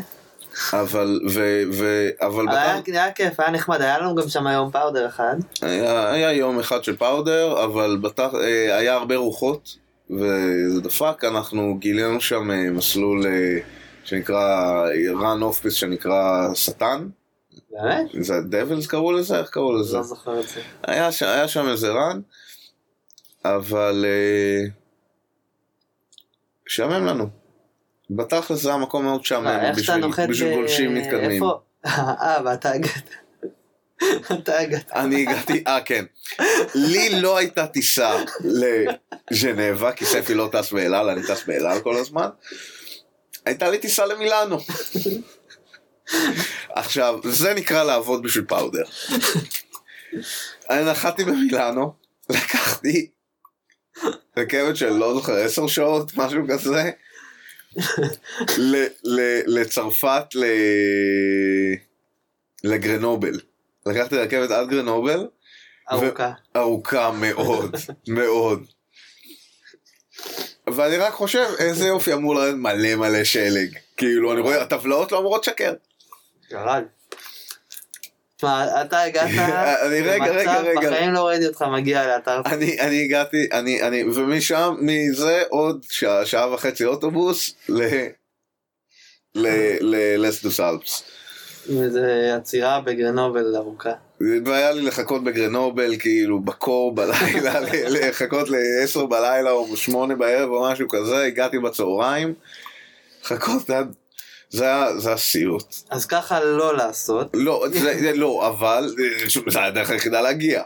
אבל, 0.73 1.21
ו... 1.31 1.63
ו... 1.73 2.09
אבל 2.21 2.49
היה 2.49 2.81
בטח, 2.81 2.93
היה 2.93 3.13
כיף, 3.13 3.41
היה 3.41 3.51
נחמד, 3.51 3.83
היה 3.83 3.99
לנו 3.99 4.15
גם 4.15 4.29
שם 4.29 4.47
היום 4.47 4.71
פאודר 4.71 5.07
אחד. 5.07 5.37
היה, 5.63 6.11
היה 6.11 6.33
יום 6.33 6.59
אחד 6.59 6.85
של 6.85 6.97
פאודר, 6.97 7.65
אבל 7.65 7.99
בטח, 8.03 8.35
אה, 8.35 8.77
היה 8.77 8.95
הרבה 8.95 9.17
רוחות, 9.17 9.77
וזה 10.11 10.81
דפק, 10.81 11.25
אנחנו 11.25 11.77
גילינו 11.79 12.21
שם 12.21 12.51
אה, 12.51 12.71
מסלול 12.71 13.27
אה, 13.27 13.59
שנקרא 14.09 14.87
run 15.21 15.43
office 15.53 15.71
שנקרא 15.71 16.55
שטן, 16.55 17.09
באמת? 17.71 18.07
זה 18.21 18.35
הדבלס 18.35 18.87
קראו 18.87 19.13
לזה? 19.13 19.39
איך 19.39 19.51
קראו 19.51 19.77
לזה? 19.77 19.97
לא 19.97 20.03
זוכר 20.03 20.41
את 20.41 20.49
זה. 20.49 20.61
היה, 20.83 21.13
ש... 21.13 21.23
היה 21.23 21.49
שם 21.49 21.69
איזה 21.69 21.93
run, 21.93 22.17
אבל 23.45 24.05
אה, 24.09 24.65
משעמם 26.67 27.07
לנו. 27.07 27.29
בתכלס 28.11 28.63
זה 28.63 28.69
היה 28.69 28.79
מקום 28.79 29.05
מאוד 29.05 29.21
אה, 29.33 29.69
איך 29.69 29.79
שאתה 29.85 30.27
בשביל, 30.29 30.55
גולשים 30.55 30.95
מתקדמים. 30.95 31.31
איפה? 31.31 31.61
אה, 31.87 32.37
ואתה 32.45 32.71
הגעת. 32.71 33.11
אתה 34.33 34.59
הגעת. 34.59 34.93
אני 34.93 35.23
הגעתי, 35.23 35.65
אה 35.67 35.81
כן. 35.85 36.05
לי 36.75 37.21
לא 37.21 37.37
הייתה 37.37 37.67
טיסה 37.67 38.17
לז'נבה, 39.31 39.93
כי 39.93 40.05
ספי 40.05 40.35
לא 40.35 40.49
טס 40.53 40.73
באל 40.73 40.95
על, 40.95 41.09
אני 41.09 41.23
טס 41.23 41.45
באל 41.47 41.67
על 41.67 41.81
כל 41.81 41.97
הזמן. 41.97 42.29
הייתה 43.49 43.71
לי 43.71 43.79
טיסה 43.79 44.07
למילאנו. 44.07 44.59
עכשיו, 46.71 47.19
זה 47.25 47.55
נקרא 47.55 47.85
לעבוד 47.85 48.23
בשביל 48.23 48.45
פאודר. 48.45 48.83
אני 50.71 50.85
נחתי 50.85 51.25
במילאנו, 51.25 51.93
לקחתי 52.31 53.11
רכבת 54.37 54.77
של 54.77 54.89
לא 54.89 55.15
זוכר, 55.15 55.33
עשר 55.33 55.67
שעות, 55.67 56.13
משהו 56.17 56.41
כזה, 56.49 56.91
ל- 58.59 58.87
ל- 59.05 59.43
לצרפת, 59.61 60.25
ל- 60.35 60.45
לגרנובל. 62.65 63.41
לקחתי 63.87 64.17
רכבת 64.17 64.51
עד 64.51 64.69
גרנובל, 64.69 65.27
ארוכה. 65.93 66.33
ארוכה 66.57 67.11
מאוד, 67.13 67.77
מאוד. 68.09 68.67
ואני 70.75 70.97
רק 70.97 71.13
חושב 71.13 71.47
איזה 71.59 71.87
יופי 71.87 72.13
אמור 72.13 72.35
לרדת 72.35 72.55
מלא 72.55 72.95
מלא 72.97 73.25
שלג. 73.25 73.69
כאילו, 73.97 74.33
אני 74.33 74.41
רואה, 74.41 74.63
הטבלאות 74.63 75.13
לא 75.13 75.19
אמורות 75.19 75.47
לשקר. 75.47 75.75
ירד. 76.51 76.83
תשמע, 78.37 78.83
אתה 78.83 79.03
הגעת 79.03 79.29
אני- 79.87 80.01
רגע, 80.01 80.25
רגע, 80.25 80.61
רגע. 80.61 80.91
בחיים 80.91 81.13
לא 81.13 81.27
ראיתי 81.27 81.47
אותך 81.47 81.63
מגיע 81.63 82.07
לאתר. 82.07 82.41
אני, 82.47 82.81
אני 82.81 83.05
הגעתי, 83.05 83.47
אני, 83.53 83.83
אני, 83.83 84.05
ומשם, 84.05 84.75
מזה 84.81 85.43
עוד 85.49 85.85
שעה, 85.91 86.27
שעה 86.27 86.53
וחצי 86.55 86.85
אוטובוס 86.85 87.55
ל... 87.69 87.83
ל... 89.35 89.47
ללסדוס 89.81 90.61
אלפס. 90.61 91.03
וזה 91.69 92.33
עצירה 92.37 92.81
בגרנובל 92.81 93.57
ארוכה. 93.57 93.93
והיה 94.45 94.73
לי 94.73 94.83
לחכות 94.83 95.25
בגרנובל, 95.25 95.97
כאילו, 95.99 96.41
בקור 96.41 96.95
בלילה, 96.95 97.61
לחכות 97.95 98.49
ל-10 98.51 99.07
בלילה 99.07 99.51
או 99.51 99.77
8 99.77 100.15
בערב 100.15 100.51
או 100.51 100.71
משהו 100.71 100.89
כזה, 100.89 101.25
הגעתי 101.25 101.59
בצהריים, 101.59 102.35
לחכות 103.25 103.71
עד... 103.71 103.95
זה 104.51 104.67
זה 104.99 105.09
היה 105.09 105.17
סיוט. 105.19 105.75
אז 105.91 106.07
ככה 106.07 106.45
לא 106.45 106.77
לעשות. 106.77 107.31
לא, 107.35 107.65
זה, 107.73 107.99
זה 108.01 108.13
לא, 108.13 108.49
אבל, 108.49 108.95
אה, 108.99 109.51
זה 109.51 109.65
הדרך 109.65 109.91
היחידה 109.91 110.21
להגיע. 110.21 110.63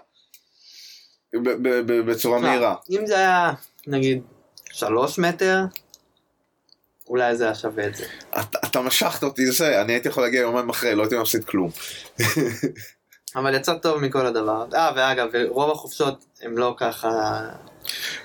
ב- 1.34 1.48
ב- 1.48 1.92
ב- 1.92 2.10
בצורה 2.10 2.38
מהירה. 2.38 2.74
אם 2.90 3.06
זה 3.06 3.14
היה, 3.16 3.52
נגיד, 3.86 4.22
שלוש 4.72 5.18
מטר, 5.18 5.60
אולי 7.08 7.36
זה 7.36 7.44
היה 7.44 7.54
שווה 7.54 7.86
את 7.86 7.94
זה. 7.94 8.04
אתה, 8.40 8.58
אתה 8.66 8.80
משכת 8.80 9.22
אותי 9.22 9.42
לזה, 9.46 9.80
אני 9.82 9.92
הייתי 9.92 10.08
יכול 10.08 10.22
להגיע 10.22 10.40
יומיים 10.40 10.68
אחרי, 10.68 10.94
לא 10.94 11.02
הייתי 11.02 11.18
מפסיד 11.18 11.44
כלום. 11.44 11.70
אבל 13.36 13.54
יצא 13.54 13.74
טוב 13.74 13.98
מכל 14.00 14.26
הדבר. 14.26 14.64
אה, 14.74 14.90
ואגב, 14.96 15.28
רוב 15.48 15.70
החופשות 15.70 16.24
הם 16.42 16.58
לא 16.58 16.74
ככה... 16.78 17.40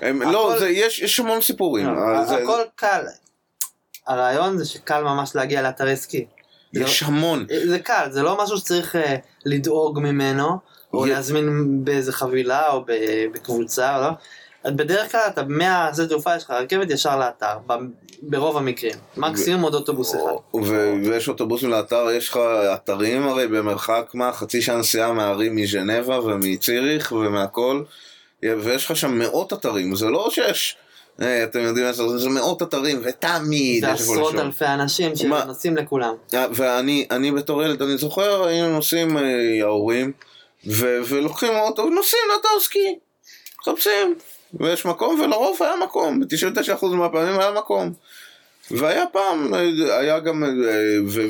הם, 0.00 0.22
הכל- 0.22 0.30
לא, 0.32 0.56
זה, 0.58 0.68
יש, 0.68 0.98
יש 1.00 1.20
המון 1.20 1.40
סיפורים. 1.40 1.86
אבל 1.88 2.26
זה, 2.26 2.36
הכל 2.36 2.60
קל. 2.74 3.04
הרעיון 4.06 4.58
זה 4.58 4.64
שקל 4.64 5.02
ממש 5.02 5.30
להגיע 5.36 5.62
לאתרי 5.62 5.96
סקי. 5.96 6.26
יש 6.72 7.02
המון. 7.02 7.46
זה 7.66 7.78
קל, 7.78 8.08
זה 8.10 8.22
לא 8.22 8.42
משהו 8.44 8.58
שצריך 8.58 8.96
אה, 8.96 9.16
לדאוג 9.44 9.98
ממנו, 10.00 10.58
או 10.94 11.06
י- 11.06 11.10
להזמין 11.10 11.78
באיזה 11.84 12.12
חבילה, 12.12 12.68
או 12.72 12.84
בקבוצה, 13.32 13.96
או 13.96 14.02
לא. 14.02 14.08
בדרך 14.66 15.12
כלל 15.12 15.20
אתה 15.28 15.42
מהשדה 15.42 16.06
תעופה 16.06 16.36
יש 16.36 16.44
לך 16.44 16.50
רכבת 16.50 16.90
ישר 16.90 17.18
לאתר, 17.18 17.58
ברוב 18.22 18.56
המקרים. 18.56 18.94
מקסימום 19.16 19.62
עוד 19.62 19.74
אוטובוס 19.74 20.14
אחד. 20.14 20.58
ויש 21.04 21.28
אוטובוסים 21.28 21.70
לאתר, 21.70 22.06
יש 22.10 22.28
לך 22.28 22.36
אתרים 22.74 23.28
הרי 23.28 23.46
במרחק 23.46 24.10
מה, 24.14 24.32
חצי 24.32 24.62
שעה 24.62 24.76
נסיעה 24.76 25.12
מהערים 25.12 25.56
מז'נבה 25.56 26.20
ומציריך 26.20 27.12
ומהכל, 27.12 27.82
ויש 28.42 28.84
לך 28.84 28.96
שם 28.96 29.18
מאות 29.18 29.52
אתרים, 29.52 29.96
זה 29.96 30.06
לא 30.06 30.28
שיש, 30.30 30.76
אה, 31.22 31.44
אתם 31.44 31.60
יודעים 31.60 31.86
איזה, 31.86 32.18
זה 32.18 32.28
מאות 32.28 32.62
אתרים, 32.62 33.00
ותמיד 33.04 33.84
יש 33.84 33.90
ועשרות 33.90 34.32
לשאול. 34.34 34.46
אלפי 34.46 34.66
אנשים 34.66 35.12
מה? 35.28 35.42
שנוסעים 35.42 35.76
לכולם. 35.76 36.14
אה, 36.34 36.46
ואני 36.52 37.06
אני 37.10 37.32
בתור 37.32 37.62
ילד, 37.62 37.82
אני 37.82 37.98
זוכר, 37.98 38.44
היינו 38.44 38.70
נוסעים, 38.70 39.18
אה, 39.18 39.22
ההורים, 39.62 40.12
ו- 40.66 40.98
ולוקחים 41.08 41.52
אוטו, 41.52 41.82
ונוסעים 41.82 42.22
לאתר 42.34 42.60
סקי, 42.60 42.98
מחפשים, 43.60 44.14
ויש 44.54 44.86
מקום, 44.86 45.20
ולרוב 45.20 45.56
היה 45.60 45.72
מקום, 45.84 46.20
ב-99% 46.20 46.86
מהפעמים 46.86 47.38
היה 47.40 47.50
מקום. 47.52 47.92
והיה 48.70 49.04
פעם, 49.12 49.54
היה 50.00 50.18
גם, 50.18 50.44
אה, 50.44 50.50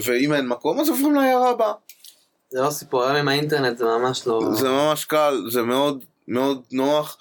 ואם 0.03 0.35
אין 0.35 0.49
מקום, 0.49 0.81
אז 0.81 0.89
עוברים 0.89 1.15
לעיירה 1.15 1.51
הבאה. 1.51 1.73
זה 2.51 2.61
לא 2.61 2.71
סיפור, 2.71 3.03
היום 3.05 3.17
עם 3.17 3.29
האינטרנט 3.29 3.79
זה 3.79 3.85
ממש 3.85 4.27
לא... 4.27 4.41
זה 4.53 4.69
ממש 4.69 5.05
קל, 5.05 5.43
זה 5.51 5.63
מאוד 5.63 5.99
מאוד 6.29 6.61
נוח. 6.73 7.17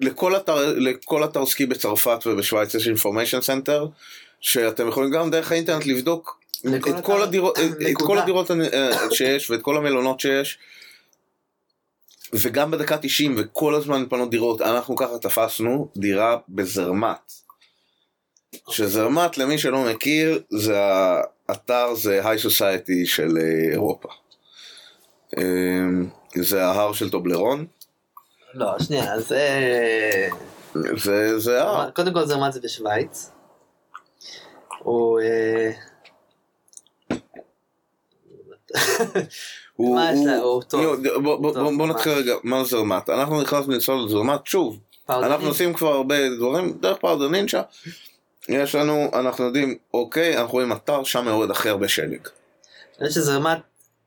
לכל 0.00 0.36
אתר, 0.36 0.74
לכל 0.76 1.24
אתר 1.24 1.46
סקי 1.46 1.66
בצרפת 1.66 2.18
ובשוויץ 2.26 2.74
יש 2.74 2.88
information 2.88 3.40
center, 3.40 3.86
שאתם 4.40 4.88
יכולים 4.88 5.10
גם 5.10 5.30
דרך 5.30 5.52
האינטרנט 5.52 5.86
לבדוק 5.86 6.38
לכל 6.64 6.90
את 6.90 7.04
כל 7.04 7.22
הדירות, 7.22 7.58
את- 7.58 7.62
את 7.90 7.96
כל. 7.96 8.18
הדירות 8.18 8.50
אה, 8.50 8.90
שיש 9.12 9.50
ואת 9.50 9.62
כל 9.62 9.76
המלונות 9.76 10.20
שיש. 10.20 10.58
וגם 12.32 12.70
בדקה 12.70 12.96
90 12.98 13.34
וכל 13.38 13.74
הזמן 13.74 14.02
מתפנות 14.02 14.30
דירות, 14.30 14.60
אנחנו 14.60 14.96
ככה 14.96 15.18
תפסנו 15.18 15.88
דירה 15.96 16.36
בזרמט. 16.48 17.32
שזרמט 18.70 19.38
למי 19.38 19.58
שלא 19.58 19.84
מכיר 19.84 20.42
זה 20.50 20.78
האתר 21.48 21.94
זה 21.94 22.28
high 22.28 22.38
society 22.38 23.06
של 23.06 23.38
אה, 23.38 23.72
אירופה. 23.72 24.08
אה, 25.38 25.42
זה 26.42 26.64
ההר 26.64 26.92
של 26.92 27.10
טובלרון, 27.10 27.66
לא, 28.56 28.78
שנייה, 28.78 29.20
זה... 29.20 29.70
זה, 30.96 31.38
זה 31.38 31.62
ההר. 31.62 31.90
קודם 31.90 32.14
כל 32.14 32.24
זרמת 32.24 32.52
זה 32.52 32.60
בשוויץ. 32.60 33.30
הוא... 34.78 35.20
הוא- 39.76 40.00
הוא-. 40.42 40.62
בוא-. 41.76 41.86
נתחיל 41.86 42.12
רגע, 42.12 42.34
מה 42.42 42.64
זה 42.64 42.70
זרמט? 42.70 43.10
אנחנו 43.10 43.42
נכנסנו 43.42 43.72
לנסוע 43.72 44.04
לזרמט, 44.04 44.46
שוב. 44.46 44.78
אנחנו 45.10 45.46
עושים 45.48 45.74
כבר 45.74 45.92
הרבה 45.94 46.28
דברים 46.36 46.72
דרך 46.80 46.98
פאודר 46.98 47.28
נינג'ה. 47.28 47.62
יש 48.48 48.74
לנו, 48.74 49.10
אנחנו 49.14 49.44
יודעים, 49.44 49.76
אוקיי, 49.94 50.38
אנחנו 50.38 50.52
רואים 50.52 50.72
אתר, 50.72 51.04
שם 51.04 51.24
יורד 51.28 51.50
הכי 51.50 51.68
הרבה 51.68 51.88
שלג. 51.88 52.18
אני 53.00 53.08
חושב 53.08 53.20
שזרמת 53.20 53.58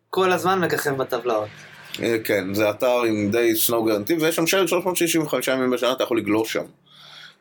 כל 0.10 0.32
הזמן 0.32 0.60
מככב 0.60 0.98
בטבלאות. 0.98 1.48
אה, 2.04 2.18
כן, 2.24 2.54
זה 2.54 2.70
אתר 2.70 3.02
עם 3.02 3.32
די 3.32 3.56
סנואו 3.56 3.84
גרנטי, 3.84 4.14
ויש 4.14 4.36
שם 4.36 4.48
שלג 4.48 4.68
365 4.68 5.48
ימים 5.48 5.72
בשנה, 5.72 5.92
אתה 5.92 6.04
יכול 6.04 6.18
לגלוש 6.18 6.54
שם. 6.54 6.64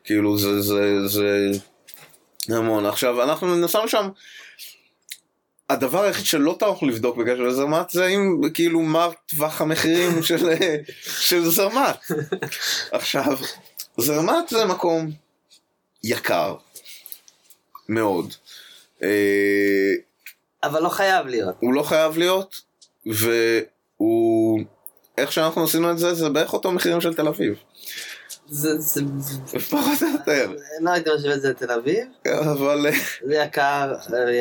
כאילו, 0.04 0.38
זה, 0.38 0.60
זה, 0.60 1.06
זה 1.08 1.52
המון. 2.48 2.86
עכשיו, 2.86 3.22
אנחנו 3.22 3.56
נסענו 3.56 3.88
שם, 3.88 4.08
הדבר 5.70 6.02
היחיד 6.02 6.26
שלא 6.26 6.56
טרחנו 6.58 6.88
לבדוק 6.88 7.16
בקשר 7.16 7.42
לזרמט, 7.42 7.90
זה 7.90 8.06
אם, 8.06 8.40
כאילו, 8.54 8.80
מה 8.80 9.08
טווח 9.26 9.60
המחירים 9.60 10.22
של, 10.28 10.54
של 11.02 11.48
זרמט. 11.48 11.98
עכשיו, 12.92 13.38
זרמט 13.96 14.48
זה 14.48 14.64
מקום 14.64 15.10
יקר. 16.04 16.56
מאוד. 17.88 18.34
אה, 19.02 19.92
אבל 20.62 20.82
לא 20.82 20.88
חייב 20.88 21.26
להיות. 21.26 21.54
הוא 21.60 21.74
לא 21.74 21.82
חייב 21.82 22.18
להיות, 22.18 22.60
והוא... 23.06 24.60
איך 25.18 25.32
שאנחנו 25.32 25.64
עשינו 25.64 25.90
את 25.90 25.98
זה, 25.98 26.14
זה 26.14 26.28
בערך 26.28 26.52
אותו 26.52 26.72
מחירים 26.72 27.00
של 27.00 27.14
תל 27.14 27.28
אביב. 27.28 27.54
זה... 28.50 28.78
זה... 28.78 29.00
פחות 29.70 30.02
או 30.02 30.06
יותר. 30.08 30.52
לא 30.80 30.90
הייתי 30.90 31.10
משווה 31.16 31.34
את 31.34 31.40
זה 31.40 31.50
לתל 31.50 31.70
אביב. 31.72 32.06
אבל 32.52 32.86
אה, 32.86 32.92
זה 33.26 33.34
יקר, 33.34 33.94
אה, 34.14 34.32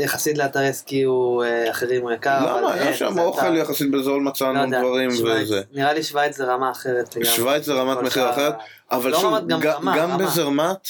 יחסית- 0.00 0.38
לאתרי 0.38 0.72
סקי 0.72 1.02
הוא, 1.02 1.44
אה, 1.44 1.70
אחרים 1.70 2.02
הוא 2.02 2.12
יקר. 2.12 2.58
למה? 2.58 2.72
היה 2.72 2.82
אין, 2.88 2.94
שם 2.96 3.14
זה 3.14 3.20
אוכל 3.20 3.56
יחסית 3.56 3.90
בזול 3.90 4.22
לא 4.22 4.30
מצאנו 4.30 4.60
יודע, 4.62 4.80
דברים 4.80 5.10
וזה. 5.42 5.62
נראה 5.72 5.92
לי 5.92 6.02
שווייץ 6.02 6.36
זה 6.36 6.44
רמה 6.44 6.70
אחרת 6.70 7.16
לגמרי. 7.16 7.36
שווייץ 7.36 7.64
זה 7.64 7.72
רמת 7.72 7.98
מחיר 8.04 8.30
אחרת, 8.30 8.54
אבל 8.90 9.10
לא 9.10 9.20
שוב, 9.20 9.34
גם. 9.48 10.18
בזרמט, 10.18 10.88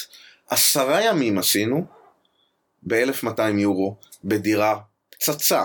עשרה 0.50 1.04
ימים 1.04 1.38
עשינו, 1.38 1.84
ב-1200 2.82 3.42
יורו, 3.58 3.96
בדירה 4.24 4.78
פצצה. 5.10 5.64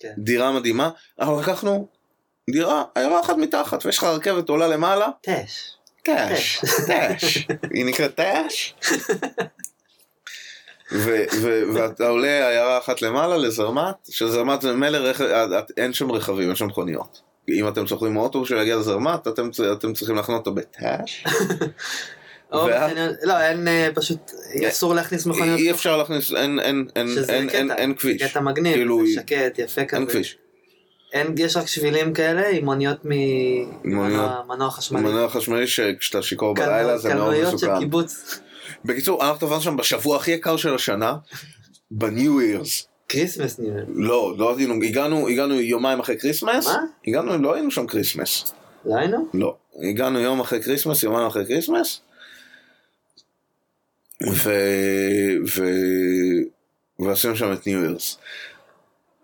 כן. 0.00 0.12
דירה 0.18 0.52
מדהימה, 0.52 0.90
אנחנו 1.20 1.40
לקחנו 1.40 1.88
דירה, 2.50 2.84
עיירה 2.94 3.20
אחת 3.20 3.36
מתחת, 3.36 3.86
ויש 3.86 3.98
לך 3.98 4.04
רכבת 4.04 4.48
עולה 4.48 4.68
למעלה, 4.68 5.08
תש. 5.22 5.70
טאש, 6.02 6.60
טאש, 6.86 7.46
היא 7.74 7.84
נקראת 7.84 8.14
טאש. 8.14 8.74
ואתה 11.74 12.08
עולה 12.08 12.48
עיירה 12.48 12.78
אחת 12.78 13.02
למעלה 13.02 13.36
לזרמט, 13.36 13.96
שזרמט 14.10 14.60
זה 14.60 14.72
מילא 14.72 14.98
רכב, 14.98 15.48
אין 15.76 15.92
שם 15.92 16.10
רכבים, 16.10 16.48
אין 16.48 16.56
שם 16.56 16.66
מכוניות. 16.66 17.20
אם 17.48 17.68
אתם 17.68 17.86
צוחקים 17.86 18.14
מאוטו 18.14 18.46
שיגיע 18.46 18.76
לזרמט, 18.76 19.28
אתם, 19.28 19.92
צריכים 19.92 20.16
לחנות 20.16 20.38
אותו 20.46 20.54
בטאש. 20.54 21.24
לא, 23.22 23.40
אין 23.40 23.68
אה, 23.68 23.88
פשוט, 23.94 24.32
אסור 24.68 24.94
להכניס 24.94 25.26
מכוניות. 25.26 25.58
אי 25.58 25.70
אפשר 25.70 25.96
להכניס, 25.96 26.32
אין, 26.32 26.60
אין, 26.60 26.86
אין, 26.96 27.08
שזה 27.08 27.32
אין, 27.32 27.48
אין, 27.48 27.68
קטע, 27.68 27.78
אין 27.78 27.94
כביש. 27.94 28.22
קטע 28.22 28.40
מגניב, 28.40 28.74
כאילו, 28.74 29.06
שקט, 29.14 29.58
יפה 29.58 29.84
כזה. 29.84 29.96
אין 29.96 30.06
כביש. 30.06 30.38
אין, 31.12 31.34
יש 31.38 31.56
רק 31.56 31.66
שבילים 31.66 32.12
כאלה 32.12 32.48
עם 32.48 32.64
מוניות. 32.64 32.98
ממנוע 33.84 34.70
חשמלי. 34.70 35.02
מנוע 35.02 35.28
חשמלי 35.28 35.66
שכשאתה 35.66 36.22
שיכור 36.22 36.54
בלילה 36.54 36.98
זה 36.98 37.14
מאוד 37.14 37.18
קלנועיות 37.18 37.48
של 37.48 37.54
מסוכן. 37.66 37.78
קיבוץ. 37.78 38.40
בקיצור, 38.84 39.24
אנחנו 39.24 39.46
טבענו 39.46 39.62
שם 39.62 39.76
בשבוע 39.76 40.16
הכי 40.16 40.30
יקר 40.30 40.56
של 40.56 40.74
השנה, 40.74 41.16
ב 41.90 42.03
New 42.03 42.40
Year's. 42.40 42.86
Christmas 43.08 43.58
נראה. 43.58 43.82
לא, 43.94 44.34
לא 44.38 44.56
היינו, 44.56 44.74
הגענו, 44.82 45.28
הגענו 45.28 45.60
יומיים 45.60 46.00
אחרי 46.00 46.18
Christmas. 46.18 46.66
מה? 46.66 46.78
הגענו, 47.06 47.38
לא 47.38 47.54
היינו 47.54 47.70
שם 47.70 47.86
Christmas. 47.86 48.52
לא 48.84 48.96
היינו? 48.96 49.28
לא. 49.34 49.56
הגענו 49.90 50.20
יום 50.20 50.40
אחרי 50.40 50.62
Christmas, 50.62 51.02
יומיים 51.02 51.26
אחרי 51.26 51.46
Christmas. 51.46 52.00
ו... 54.32 54.52
ו... 55.56 55.64
ועשינו 56.98 57.36
שם 57.36 57.52
את 57.52 57.66
New 57.66 57.82
Year's. 57.82 58.18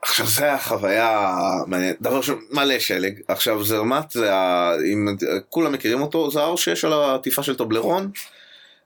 עכשיו 0.09 0.27
זה 0.27 0.45
היה 0.45 0.59
חוויה 0.59 1.29
מעניינת, 1.67 1.97
דבר 2.03 2.17
ראשון 2.17 2.41
מלא 2.51 2.79
שלג, 2.79 3.21
עכשיו 3.29 3.65
זרמט 3.65 4.11
זה 4.11 4.35
ה... 4.35 4.73
אם 4.93 5.17
כולם 5.51 5.73
מכירים 5.73 6.01
אותו, 6.03 6.31
זה 6.31 6.41
ההר 6.41 6.57
שיש 6.57 6.85
על 6.85 6.93
העטיפה 6.93 7.43
של 7.43 7.57
טובלרון, 7.57 8.11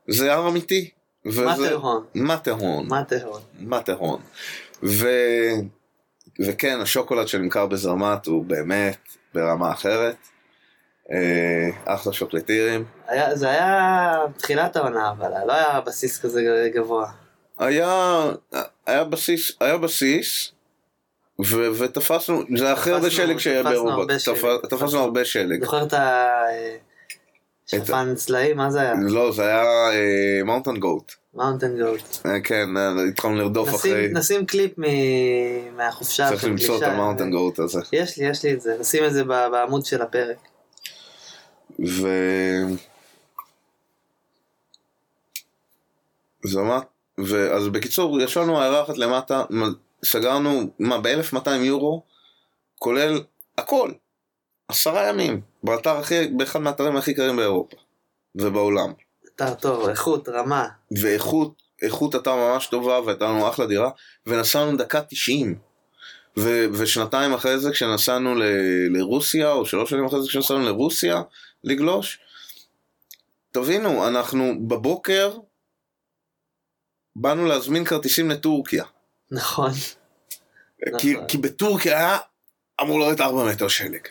זה 0.09 0.33
הר 0.33 0.48
אמיתי. 0.48 0.90
וזה- 1.26 1.46
מטרהורן. 1.46 2.05
מטרהורן. 2.14 2.87
מטרהורן. 2.88 3.40
מטרהורן. 3.61 4.20
ו... 4.83 5.09
וכן, 6.46 6.78
השוקולד 6.80 7.28
שנמכר 7.28 7.66
בזרמט 7.66 8.26
הוא 8.26 8.44
באמת 8.44 8.98
ברמה 9.35 9.70
אחרת. 9.72 10.16
אה, 11.12 11.68
אחלה 11.94 12.12
שוקולטירים. 12.12 12.85
היה- 13.06 13.37
זה 13.37 13.50
היה 13.50 14.09
תחילת 14.37 14.76
העונה, 14.76 15.11
אבל 15.11 15.28
לא 15.46 15.52
היה 15.52 15.80
בסיס 15.80 16.20
כזה 16.20 16.68
גבוה. 16.74 17.11
היה, 17.59 18.22
היה 18.87 19.04
בסיס, 19.04 19.52
היה 19.61 19.76
בסיס, 19.78 20.52
ו, 21.46 21.74
ותפסנו, 21.79 22.42
זה 22.57 22.72
הכי 22.72 22.90
הרבה 22.90 23.11
שלג 23.11 23.38
שהיה 23.38 23.62
באירופה, 23.62 24.05
תפסנו 24.68 24.98
הרבה 24.98 25.24
שלג. 25.24 25.64
זוכר 25.64 25.83
את 25.83 25.94
השפן 27.66 28.14
צלעים? 28.14 28.57
מה 28.57 28.70
זה 28.70 28.81
היה? 28.81 28.94
לא, 29.09 29.33
זה 29.33 29.42
היה 29.46 29.64
מאונטן 30.44 30.76
גוט. 30.76 31.12
מאונטן 31.35 31.79
גוט. 31.79 32.03
כן, 32.44 32.76
אה, 32.76 33.05
התחלנו 33.09 33.37
לרדוף 33.37 33.74
אחרי, 33.74 34.09
נשים 34.12 34.46
קליפ 34.46 34.72
מהחופשה. 35.76 36.29
צריך 36.29 36.44
למצוא 36.44 36.76
את 36.76 36.81
גלישה. 36.81 36.92
המאונטן 36.92 37.31
גוט 37.31 37.59
הזה. 37.59 37.81
יש 37.92 38.18
לי, 38.18 38.26
יש 38.26 38.44
לי 38.44 38.53
את 38.53 38.61
זה. 38.61 38.76
נשים 38.81 39.05
את 39.05 39.12
זה 39.12 39.24
בעמוד 39.24 39.85
של 39.85 40.03
הפרק. 40.03 40.37
ו... 41.88 42.09
זה 46.44 46.61
מה? 46.61 46.81
ואז 47.18 47.68
בקיצור, 47.68 48.20
ישבנו 48.20 48.61
הערה 48.61 48.83
אחת 48.83 48.98
למטה, 48.98 49.44
סגרנו, 50.05 50.71
מה, 50.79 50.99
ב-1200 51.01 51.51
יורו, 51.51 52.03
כולל 52.79 53.21
הכל, 53.59 53.93
עשרה 54.69 55.09
ימים, 55.09 55.41
באתר 55.63 55.97
הכי, 55.97 56.27
באחד 56.29 56.61
מהאתרים 56.61 56.97
הכי 56.97 57.11
יקרים 57.11 57.37
באירופה 57.37 57.77
ובעולם. 58.35 58.93
אתר 59.35 59.55
טוב, 59.55 59.89
איכות, 59.89 60.29
רמה. 60.29 60.69
ואיכות, 61.01 61.63
איכות 61.83 62.15
אתר 62.15 62.37
ממש 62.37 62.67
טובה, 62.67 63.01
והייתה 63.01 63.25
לנו 63.25 63.49
אחלה 63.49 63.67
דירה, 63.67 63.91
ונסענו 64.27 64.77
דקה 64.77 65.01
90. 65.01 65.59
ו- 66.39 66.67
ושנתיים 66.73 67.33
אחרי 67.33 67.59
זה, 67.59 67.71
כשנסענו 67.71 68.35
ל- 68.35 68.97
לרוסיה, 68.97 69.53
או 69.53 69.67
שלוש 69.67 69.91
שנים 69.91 70.05
אחרי 70.05 70.23
זה, 70.23 70.29
כשנסענו 70.29 70.61
לרוסיה, 70.61 71.23
לגלוש, 71.65 72.19
תבינו, 73.51 74.09
אנחנו 74.09 74.69
בבוקר 74.69 75.37
באנו 77.17 77.45
להזמין 77.47 77.85
כרטיסים 77.85 78.31
לטורקיה. 78.31 78.85
נכון. 79.31 79.71
כי, 80.99 81.12
נכון. 81.14 81.27
כי 81.27 81.38
בטורקיה 81.38 81.99
היה 81.99 82.19
אמור 82.81 83.01
לרדת 83.01 83.21
4 83.21 83.45
מטר 83.45 83.69
שלג. 83.69 84.07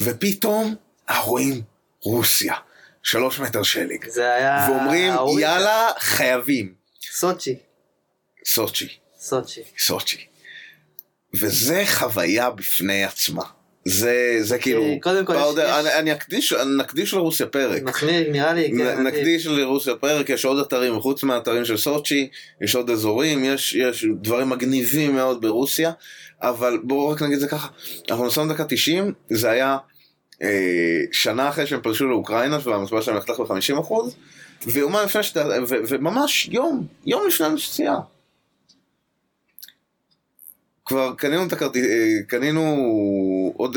ופתאום 0.00 0.74
אנחנו 1.08 1.30
רואים 1.30 1.62
רוסיה, 2.00 2.54
3 3.02 3.38
מטר 3.38 3.62
שלג. 3.62 4.08
זה 4.08 4.34
היה... 4.34 4.66
ואומרים 4.70 5.12
האוריגה. 5.12 5.48
יאללה 5.48 5.88
חייבים. 5.98 6.74
סוצ'י. 7.12 7.58
סוצ'י, 8.44 8.88
סוצ'י. 9.18 9.62
סוצ'י. 9.78 10.26
וזה 11.40 11.82
חוויה 11.86 12.50
בפני 12.50 13.04
עצמה. 13.04 13.44
זה, 13.84 14.36
זה 14.40 14.58
כאילו, 14.58 14.84
קודם 15.02 15.24
כל 15.24 15.32
יש- 15.32 15.38
פאודר, 15.42 15.64
יש- 15.68 15.86
אני, 15.86 15.98
אני 15.98 16.12
אקדיש, 16.12 16.52
נקדיש 16.52 17.14
לרוסיה 17.14 17.46
פרק. 17.46 17.82
מחמיא, 17.82 18.20
נראה 18.30 18.52
לי, 18.52 18.72
כן, 18.78 19.00
נ-. 19.00 19.06
נקדיש 19.06 19.46
לרוסיה 19.46 19.94
פרק, 19.94 20.28
יש 20.30 20.44
עוד 20.44 20.58
אתרים, 20.66 21.00
חוץ 21.00 21.22
מהאתרים 21.22 21.64
של 21.64 21.76
סוצ'י, 21.76 22.28
יש 22.60 22.74
עוד 22.74 22.90
אזורים, 22.90 23.44
יש, 23.44 23.74
יש 23.74 24.06
דברים 24.22 24.48
מגניבים 24.48 25.14
מאוד 25.14 25.40
ברוסיה, 25.40 25.92
אבל 26.42 26.78
בואו 26.82 27.08
רק 27.08 27.22
נגיד 27.22 27.38
זה 27.38 27.48
ככה, 27.48 27.68
אנחנו 28.10 28.26
נסיים 28.26 28.48
דקה 28.52 28.64
90, 28.64 29.12
זה 29.30 29.50
היה 29.50 29.76
אה, 30.42 30.48
שנה 31.12 31.48
אחרי 31.48 31.66
שהם 31.66 31.80
פלשו 31.82 32.08
לאוקראינה 32.08 32.58
והמצבע 32.64 33.02
שלהם 33.02 33.16
נחתך 33.16 33.40
ב-50%, 33.40 33.92
ויומיים 34.66 35.04
לפני 35.06 35.22
שאתה, 35.22 35.48
וממש 35.68 36.48
יום, 36.52 36.86
יום 37.06 37.22
לפני 37.28 37.46
הנסיעה. 37.46 37.96
כבר 40.86 41.14
קנינו 41.18 41.46
את 41.46 41.52
הכרטיס, 41.52 41.84
אה, 41.86 42.22
קנינו 42.26 42.62
עוד, 43.56 43.76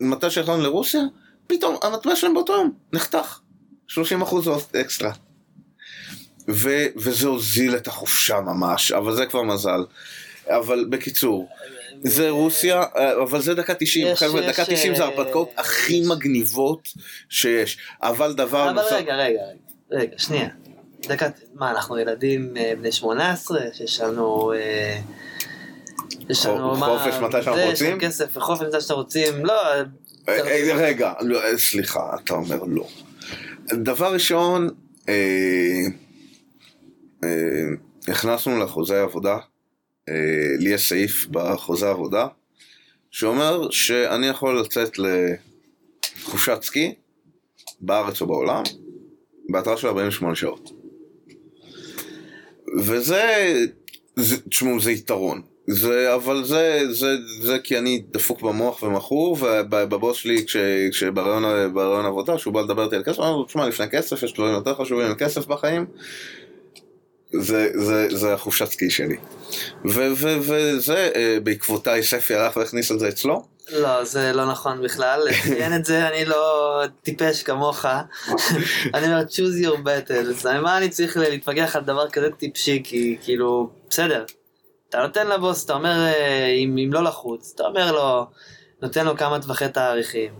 מתי 0.00 0.30
שהחלנו 0.30 0.62
לרוסיה, 0.62 1.00
פתאום 1.46 1.76
המטבע 1.82 2.16
שלהם 2.16 2.34
באותו 2.34 2.52
יום 2.52 2.72
נחתך. 2.92 3.38
30 3.88 4.22
אחוז 4.22 4.48
אקסטרה. 4.80 5.12
ו- 6.50 6.86
וזה 6.96 7.26
הוזיל 7.28 7.76
את 7.76 7.86
החופשה 7.86 8.40
ממש, 8.40 8.92
אבל 8.92 9.16
זה 9.16 9.26
כבר 9.26 9.42
מזל. 9.42 9.80
אבל 10.48 10.86
בקיצור, 10.90 11.48
זה 12.02 12.30
רוסיה, 12.30 12.82
אה, 12.96 13.22
אבל 13.22 13.40
זה 13.42 13.54
דקה 13.54 13.74
90, 13.74 14.06
יש- 14.06 14.18
חבר'ה, 14.18 14.40
דקה 14.48 14.64
90 14.64 14.94
זה 14.94 15.02
אה, 15.02 15.08
ההרפתקאות 15.08 15.48
הכי 15.56 16.02
מגניבות 16.08 16.88
שיש. 17.28 17.78
אבל 18.02 18.32
דבר 18.32 18.64
אבל 18.70 18.72
נוסף, 18.82 18.92
רגע, 18.92 19.14
רגע, 19.16 19.40
רגע, 19.42 19.52
רגע, 20.02 20.18
שנייה. 20.18 20.48
דקה, 21.00 21.28
מה, 21.54 21.70
אנחנו 21.70 21.98
ילדים 21.98 22.54
בני 22.78 22.92
18, 22.92 23.60
שיש 23.72 24.00
לנו... 24.00 24.52
אה, 24.52 25.00
יש 26.30 26.46
לנו 26.46 26.76
חופש 26.76 27.14
מה... 27.14 27.28
מתי 27.28 27.42
שאנחנו 27.42 27.54
זה, 27.54 27.70
רוצים? 27.70 27.86
יש 27.86 27.92
לנו 27.92 28.00
כסף 28.00 28.36
וחופש 28.36 28.62
מתי 28.62 28.80
שאתם 28.80 28.94
רוצים, 28.94 29.46
לא... 29.46 29.62
אה, 29.72 29.82
אה, 30.28 30.74
רגע, 30.74 31.12
לא, 31.20 31.44
אה, 31.44 31.58
סליחה, 31.58 32.16
אתה 32.24 32.34
אומר 32.34 32.64
לא. 32.64 32.88
דבר 33.72 34.12
ראשון, 34.12 34.68
הכנסנו 38.08 38.58
לחוזה 38.58 39.02
עבודה, 39.02 39.38
לי 40.58 40.70
יש 40.70 40.88
סעיף 40.88 41.26
בחוזה 41.30 41.90
עבודה, 41.90 42.26
שאומר 43.10 43.70
שאני 43.70 44.26
יכול 44.26 44.60
לצאת 44.60 44.98
לחופשת 44.98 46.62
סקי, 46.62 46.94
בארץ 47.80 48.20
או 48.20 48.26
בעולם, 48.26 48.62
בהתראה 49.48 49.76
של 49.76 49.86
48 49.86 50.34
שעות. 50.34 50.70
וזה, 52.78 53.54
זה, 54.16 54.36
תשמעו, 54.48 54.80
זה 54.80 54.92
יתרון. 54.92 55.42
זה, 55.66 56.14
אבל 56.14 56.44
זה, 56.44 56.82
זה, 56.90 57.16
זה 57.42 57.58
כי 57.58 57.78
אני 57.78 58.02
דפוק 58.10 58.42
במוח 58.42 58.82
ומכור, 58.82 59.38
ובבוס 59.40 60.16
שלי, 60.16 60.46
כש, 60.46 60.56
כשברעיון 60.90 62.06
עבודה, 62.06 62.38
שהוא 62.38 62.54
בא 62.54 62.60
לדבר 62.60 62.84
איתי 62.84 62.96
על 62.96 63.02
כסף, 63.04 63.18
אמרנו, 63.18 63.44
תשמע, 63.44 63.68
לפני 63.68 63.88
כסף 63.88 64.22
יש 64.22 64.34
דברים 64.34 64.54
יותר 64.54 64.74
חשובים 64.74 65.10
מכסף 65.10 65.46
בחיים, 65.46 65.86
זה, 67.32 67.68
זה, 67.74 68.08
זה 68.10 68.34
החופשת 68.34 68.66
סקי 68.66 68.90
שלי. 68.90 69.16
ו- 69.84 70.12
ו- 70.16 70.38
וזה, 70.40 71.10
אה, 71.14 71.38
בעקבותיי 71.42 72.02
ספי 72.02 72.34
הלך 72.34 72.56
והכניס 72.56 72.92
את 72.92 72.98
זה 73.00 73.08
אצלו. 73.08 73.42
לא, 73.72 74.04
זה 74.04 74.32
לא 74.32 74.46
נכון 74.46 74.82
בכלל, 74.82 75.20
לציין 75.28 75.74
את 75.74 75.84
זה, 75.84 76.08
אני 76.08 76.24
לא 76.24 76.82
טיפש 77.02 77.42
כמוך. 77.42 77.84
אני 78.94 79.06
אומר, 79.06 79.22
choose 79.22 79.64
your 79.64 79.76
battles. 79.76 80.48
מה 80.62 80.78
אני 80.78 80.88
צריך 80.88 81.16
להתווכח 81.16 81.76
על 81.76 81.82
דבר 81.82 82.10
כזה 82.10 82.30
טיפשי, 82.30 82.80
כי 82.84 83.16
כאילו, 83.22 83.70
בסדר. 83.90 84.24
אתה 84.92 85.02
נותן 85.02 85.26
לבוס, 85.26 85.64
אתה 85.64 85.72
אומר, 85.72 85.90
אה, 85.90 86.46
אם, 86.46 86.78
אם 86.78 86.92
לא 86.92 87.02
לחוץ, 87.02 87.52
אתה 87.54 87.62
אומר 87.62 87.92
לו, 87.92 88.26
נותן 88.82 89.06
לו 89.06 89.16
כמה 89.16 89.42
טווחי 89.42 89.68
תאריכים. 89.68 90.30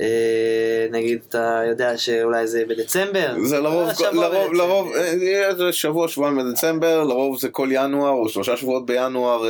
אה, 0.00 0.86
נגיד, 0.90 1.22
אתה 1.28 1.62
יודע 1.68 1.98
שאולי 1.98 2.46
זה 2.46 2.64
בדצמבר. 2.68 3.34
זה 3.44 3.60
לרוב, 3.60 3.88
לרוב. 4.12 4.52
לרוב, 4.54 4.92
אה, 4.94 5.48
איזה 5.48 5.72
שבוע, 5.72 6.08
שבועיים 6.08 6.38
בדצמבר, 6.38 7.04
לרוב 7.04 7.38
זה 7.40 7.48
כל 7.48 7.68
ינואר, 7.72 8.10
או 8.10 8.28
שלושה 8.28 8.56
שבועות 8.56 8.86
בינואר, 8.86 9.44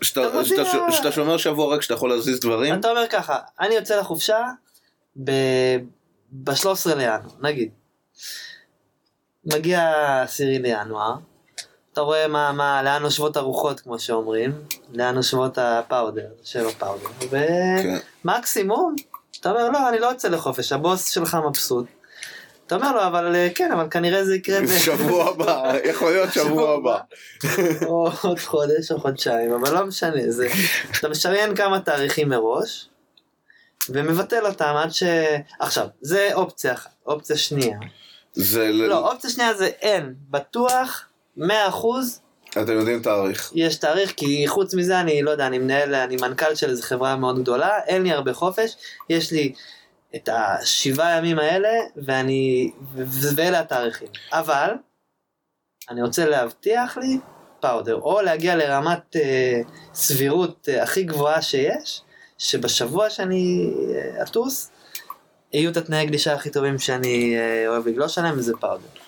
שאתה 0.00 1.12
שומר 1.12 1.36
שבוע 1.36 1.74
רק 1.74 1.82
שאתה 1.82 1.94
יכול 1.94 2.10
להזיז 2.10 2.40
דברים. 2.40 2.80
אתה 2.80 2.90
אומר 2.90 3.06
ככה, 3.10 3.38
אני 3.60 3.74
יוצא 3.74 4.00
לחופשה 4.00 4.44
ב-13 5.16 6.88
לינואר, 6.96 7.18
נגיד. 7.40 7.70
מגיע 9.44 9.92
10 10.22 10.44
לינואר, 10.44 11.14
אתה 11.98 12.04
רואה 12.04 12.28
מה, 12.28 12.52
מה, 12.52 12.82
לאן 12.82 13.02
נושבות 13.02 13.36
הרוחות 13.36 13.80
כמו 13.80 13.98
שאומרים, 13.98 14.52
לאן 14.94 15.14
נושבות 15.14 15.58
הפאודר, 15.58 16.26
שלא 16.44 16.70
פאודר, 16.70 17.08
כן. 17.30 17.98
ומקסימום, 18.24 18.96
אתה 19.40 19.50
אומר 19.50 19.70
לא, 19.70 19.88
אני 19.88 19.98
לא 19.98 20.06
יוצא 20.06 20.28
לחופש, 20.28 20.72
הבוס 20.72 21.08
שלך 21.08 21.38
מבסוט. 21.48 21.86
אתה 22.66 22.74
אומר 22.74 22.92
לו, 22.92 23.06
אבל 23.06 23.34
אה, 23.34 23.48
כן, 23.54 23.72
אבל 23.72 23.86
כנראה 23.90 24.24
זה 24.24 24.34
יקרה 24.34 24.60
ב... 24.60 24.66
שבוע 24.66 25.28
הבא, 25.28 25.72
יכול 25.84 26.10
להיות 26.10 26.32
שבוע 26.32 26.74
הבא. 26.74 26.98
או 27.86 28.10
עוד 28.22 28.38
חודש 28.38 28.92
או 28.92 29.00
חודשיים, 29.00 29.52
אבל 29.52 29.74
לא 29.74 29.86
משנה, 29.86 30.30
זה, 30.30 30.48
אתה 31.00 31.08
משריין 31.08 31.56
כמה 31.56 31.80
תאריכים 31.80 32.28
מראש, 32.28 32.88
ומבטל 33.88 34.46
אותם 34.46 34.74
עד 34.76 34.90
ש... 34.90 35.02
עכשיו, 35.60 35.86
זה 36.00 36.30
אופציה 36.34 36.72
אחת. 36.72 36.90
אופציה 37.06 37.36
שנייה. 37.36 37.78
זה, 38.32 38.68
לא, 38.72 39.12
אופציה 39.12 39.30
שנייה 39.30 39.54
זה 39.54 39.66
אין, 39.66 40.14
בטוח, 40.30 41.07
100% 41.38 41.42
אתם 42.50 42.72
יודעים 42.72 43.02
תאריך. 43.02 43.52
יש 43.54 43.76
תאריך, 43.76 44.12
כי 44.16 44.44
חוץ 44.48 44.74
מזה 44.74 45.00
אני 45.00 45.22
לא 45.22 45.30
יודע, 45.30 45.46
אני 45.46 45.58
מנהל, 45.58 45.94
אני 45.94 46.16
מנכ"ל 46.16 46.54
של 46.54 46.70
איזו 46.70 46.82
חברה 46.82 47.16
מאוד 47.16 47.38
גדולה, 47.38 47.78
אין 47.86 48.02
לי 48.02 48.12
הרבה 48.12 48.34
חופש, 48.34 48.76
יש 49.08 49.32
לי 49.32 49.52
את 50.16 50.28
השבעה 50.32 51.18
ימים 51.18 51.38
האלה, 51.38 51.68
ואני, 51.96 52.70
ואלה 53.36 53.60
התאריכים. 53.60 54.08
אבל, 54.32 54.70
אני 55.90 56.02
רוצה 56.02 56.26
להבטיח 56.26 56.98
לי 56.98 57.18
פאודר, 57.60 57.94
או 57.94 58.20
להגיע 58.20 58.56
לרמת 58.56 59.16
אה, 59.16 59.60
סבירות 59.94 60.68
אה, 60.68 60.82
הכי 60.82 61.02
גבוהה 61.02 61.42
שיש, 61.42 62.02
שבשבוע 62.38 63.10
שאני 63.10 63.70
אה, 63.94 64.22
אטוס, 64.22 64.70
יהיו 65.52 65.70
את 65.70 65.76
התנאי 65.76 66.06
גלישה 66.06 66.34
הכי 66.34 66.50
טובים 66.50 66.78
שאני 66.78 67.36
אה, 67.38 67.68
אוהב 67.68 67.88
לגלוש 67.88 68.18
עליהם, 68.18 68.38
וזה 68.38 68.52
פאודר. 68.60 69.07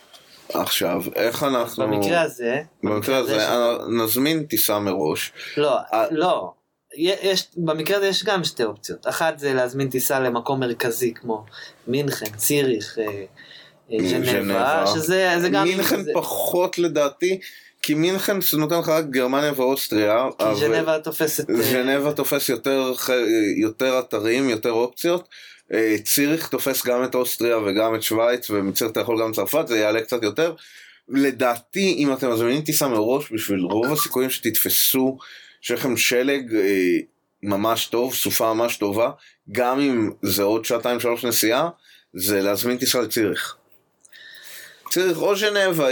עכשיו, 0.54 1.02
איך 1.14 1.42
אנחנו... 1.42 1.86
במקרה 1.86 2.20
הזה, 2.20 2.62
במקרה 2.82 3.16
הזה, 3.16 3.34
ש- 3.34 3.42
אה, 3.42 3.76
נזמין 3.88 4.42
טיסה 4.44 4.78
מראש. 4.78 5.32
לא, 5.56 5.76
אה, 5.92 6.04
לא. 6.10 6.52
יש, 6.96 7.46
במקרה 7.56 7.96
הזה 7.96 8.06
יש 8.06 8.24
גם 8.24 8.44
שתי 8.44 8.64
אופציות. 8.64 9.06
אחת 9.06 9.38
זה 9.38 9.54
להזמין 9.54 9.90
טיסה 9.90 10.20
למקום 10.20 10.60
מרכזי 10.60 11.14
כמו 11.14 11.44
מינכן, 11.88 12.26
ציריך, 12.36 12.98
אה, 12.98 13.24
ז'נבה. 14.10 14.84
שזה 14.86 15.34
זה 15.40 15.48
גם... 15.48 15.64
מינכן 15.64 16.02
זה, 16.02 16.10
פחות 16.14 16.78
לדעתי, 16.78 17.40
כי 17.82 17.94
מינכן 17.94 18.40
זה 18.40 18.58
נותן 18.58 18.78
לך 18.78 18.88
רק 18.88 19.04
גרמניה 19.04 19.52
ואוסטריה. 19.56 20.26
כי 20.38 20.44
ז'נבה 20.54 20.98
תופסת... 20.98 21.44
ז'נבה 21.52 22.12
תופס 22.12 22.48
יותר, 22.48 22.92
יותר 23.56 23.98
אתרים, 23.98 24.48
יותר 24.48 24.72
אופציות. 24.72 25.28
אה, 25.72 25.96
ציריך 26.04 26.48
תופס 26.48 26.86
גם 26.86 27.04
את 27.04 27.14
אוסטריה 27.14 27.58
וגם 27.58 27.94
את 27.94 28.02
שווייץ, 28.02 28.50
ומצריך 28.50 28.90
אתה 28.90 29.00
יכול 29.00 29.22
גם 29.22 29.32
צרפת, 29.32 29.68
זה 29.68 29.78
יעלה 29.78 30.00
קצת 30.00 30.22
יותר. 30.22 30.54
לדעתי, 31.08 31.94
אם 31.98 32.12
אתם 32.12 32.30
מזמינים 32.30 32.62
טיסה 32.62 32.88
מראש, 32.88 33.32
בשביל 33.32 33.60
רוב 33.60 33.92
הסיכויים 33.92 34.30
שתתפסו, 34.30 35.18
שיש 35.60 35.80
לכם 35.80 35.96
שלג 35.96 36.54
אה, 36.54 36.96
ממש 37.42 37.86
טוב, 37.86 38.14
סופה 38.14 38.54
ממש 38.54 38.76
טובה, 38.76 39.10
גם 39.52 39.80
אם 39.80 40.10
זה 40.22 40.42
עוד 40.42 40.64
שעתיים 40.64 41.00
שלוש 41.00 41.24
נסיעה, 41.24 41.68
זה 42.14 42.40
להזמין 42.40 42.78
טיסה 42.78 43.00
לציריך. 43.00 43.56
ציריך 44.90 45.18
או 45.18 45.36
ז'נבה, 45.36 45.88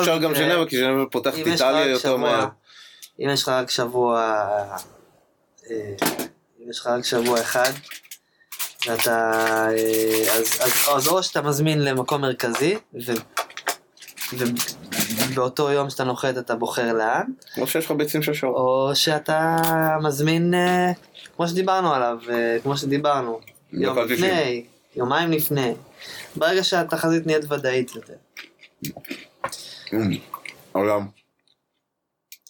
אפשר 0.00 0.18
גם 0.18 0.34
ז'נבה, 0.34 0.66
כי 0.66 0.78
ז'נבה 0.78 1.06
פותחת 1.10 1.46
איטליה 1.46 1.86
יותר 1.86 2.16
מהר. 2.16 2.46
אם 3.20 3.28
יש 3.28 3.42
לך 3.42 3.48
רק 3.48 3.70
שבוע... 3.70 4.20
אה, 5.70 5.94
אם 6.60 6.70
יש 6.70 6.78
לך 6.78 6.86
רק 6.86 7.04
שבוע 7.04 7.40
אחד, 7.40 7.72
ואתה... 8.86 9.40
אה, 9.70 10.32
אז, 10.32 10.58
אז, 10.60 10.72
אז 10.96 11.08
או 11.08 11.22
שאתה 11.22 11.42
מזמין 11.42 11.84
למקום 11.84 12.20
מרכזי, 12.20 12.74
ו... 13.06 13.12
ובאותו 14.32 15.70
יום 15.70 15.90
שאתה 15.90 16.04
נוחת 16.04 16.38
אתה 16.38 16.54
בוחר 16.54 16.92
לאן, 16.92 17.24
כמו 17.54 17.66
שיש 17.66 17.84
לך 17.84 17.90
ביצים 17.90 18.22
של 18.22 18.34
שור. 18.34 18.56
או 18.56 18.94
שאתה 18.94 19.56
מזמין, 20.02 20.54
אה, 20.54 20.92
כמו 21.36 21.48
שדיברנו 21.48 21.94
עליו, 21.94 22.18
אה, 22.30 22.56
כמו 22.62 22.76
שדיברנו, 22.76 23.40
יום 23.72 23.94
דקה 23.94 24.14
90. 24.14 24.24
לפני, 24.24 24.64
יומיים 24.96 25.30
לפני. 25.30 25.74
ברגע 26.36 26.64
שהתחזית 26.64 27.26
נהיית 27.26 27.52
ודאית 27.52 27.92
יותר. 27.94 28.14
העולם. 30.74 31.23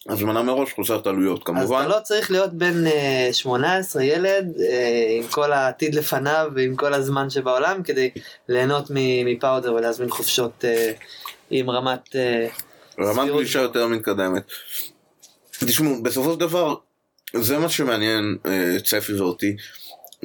הזמנה 0.09 0.43
מראש 0.43 0.73
חוסרת 0.73 1.07
עלויות 1.07 1.39
אז 1.39 1.45
כמובן. 1.45 1.81
אתה 1.81 1.89
לא 1.89 2.01
צריך 2.03 2.31
להיות 2.31 2.53
בן 2.53 2.87
אה, 2.87 3.29
18 3.33 4.03
ילד 4.03 4.53
אה, 4.61 5.19
עם 5.21 5.29
כל 5.29 5.53
העתיד 5.53 5.95
לפניו 5.95 6.51
ועם 6.55 6.77
כל 6.77 6.95
הזמן 6.95 7.31
שבעולם 7.31 7.83
כדי 7.83 8.11
ליהנות 8.49 8.87
מפאודר 8.91 9.75
ולהזמין 9.75 10.11
חופשות 10.11 10.65
אה, 10.65 10.93
עם 11.51 11.71
רמת... 11.71 12.17
אה, 12.17 12.47
רמת 12.99 13.29
גלישה 13.29 13.61
יותר 13.61 13.89
מתקדמת. 13.89 14.43
תשמעו, 15.67 16.03
בסופו 16.03 16.33
של 16.33 16.41
דבר, 16.41 16.75
זה 17.37 17.59
מה 17.59 17.69
שמעניין 17.69 18.37
אה, 18.47 18.77
צפי 18.85 19.15
ואותי, 19.15 19.57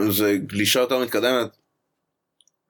זה 0.09 0.37
גלישה 0.47 0.79
יותר 0.79 0.99
מתקדמת. 0.99 1.58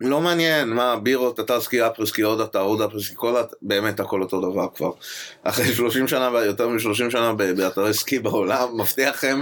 לא 0.01 0.21
מעניין, 0.21 0.69
מה, 0.69 0.95
בירות, 0.95 1.39
אתה 1.39 1.59
סקי, 1.59 1.87
אפרסקי, 1.87 2.21
עוד 2.21 2.41
אתה, 2.41 2.59
עוד 2.59 2.81
אפרסקי, 2.81 3.13
כל 3.17 3.37
הת... 3.37 3.53
באמת 3.61 3.99
הכל 3.99 4.21
אותו 4.21 4.51
דבר 4.51 4.67
כבר. 4.75 4.91
אחרי 5.43 5.73
30 5.73 6.07
שנה, 6.07 6.29
יותר 6.45 6.67
מ-30 6.67 7.11
שנה 7.11 7.33
באתרי 7.33 7.93
סקי 7.93 8.19
בעולם, 8.19 8.81
מבטיח 8.81 9.15
לכם, 9.15 9.41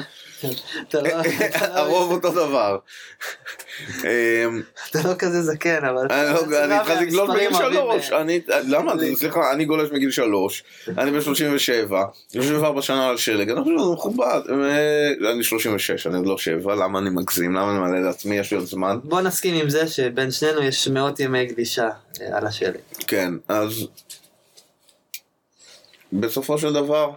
אתה 0.89 1.01
לא- 1.01 1.09
אתה 1.45 1.67
לא- 1.67 1.73
הרוב 1.79 2.11
אותו 2.11 2.31
דבר. 2.31 2.77
אמ, 4.03 4.61
אתה 4.91 4.99
לא 5.05 5.13
כזה 5.19 5.41
זקן 5.43 5.85
אבל... 5.85 6.07
אני 6.11 6.33
לא- 6.51 6.63
אני 6.63 6.73
התחלתי 6.73 7.05
בגיל 7.05 7.19
אוהבים, 7.19 7.51
שלוש, 7.53 8.11
אה, 8.11 8.21
אני, 8.21 8.41
למה, 8.67 8.93
לי. 8.95 9.15
סליחה, 9.15 9.51
אני 9.51 9.65
גולש 9.65 9.89
מגיל 9.91 10.11
שלוש, 10.11 10.63
אני 10.97 11.11
בן 11.11 11.21
37, 11.21 12.05
34 12.33 12.81
שנה 12.81 13.07
על 13.09 13.17
שלג, 13.17 13.49
אני 13.49 13.59
חושב 13.61 13.75
שזה 13.79 13.93
מכובד, 13.93 14.41
אה, 14.49 15.31
אני 15.31 15.43
36, 15.43 16.07
אני 16.07 16.17
עוד 16.17 16.25
לא 16.25 16.37
שבע, 16.37 16.75
למה 16.75 16.99
אני 16.99 17.09
מגזים, 17.09 17.55
למה 17.55 17.71
אני 17.71 17.79
מעלה 17.79 17.99
לעצמי, 17.99 18.37
יש 18.37 18.51
לי 18.51 18.57
עוד 18.57 18.65
זמן, 18.67 18.97
בוא 19.03 19.21
נסכים 19.21 19.55
עם 19.55 19.69
זה 19.69 19.87
שבין 19.87 20.31
שנינו 20.31 20.61
יש 20.63 20.87
מאות 20.87 21.19
ימי 21.19 21.45
גלישה 21.45 21.89
אה, 22.21 22.37
על 22.37 22.47
השלג. 22.47 22.77
כן, 23.07 23.33
אז 23.47 23.87
בסופו 26.13 26.57
של 26.57 26.73
דבר, 26.73 27.11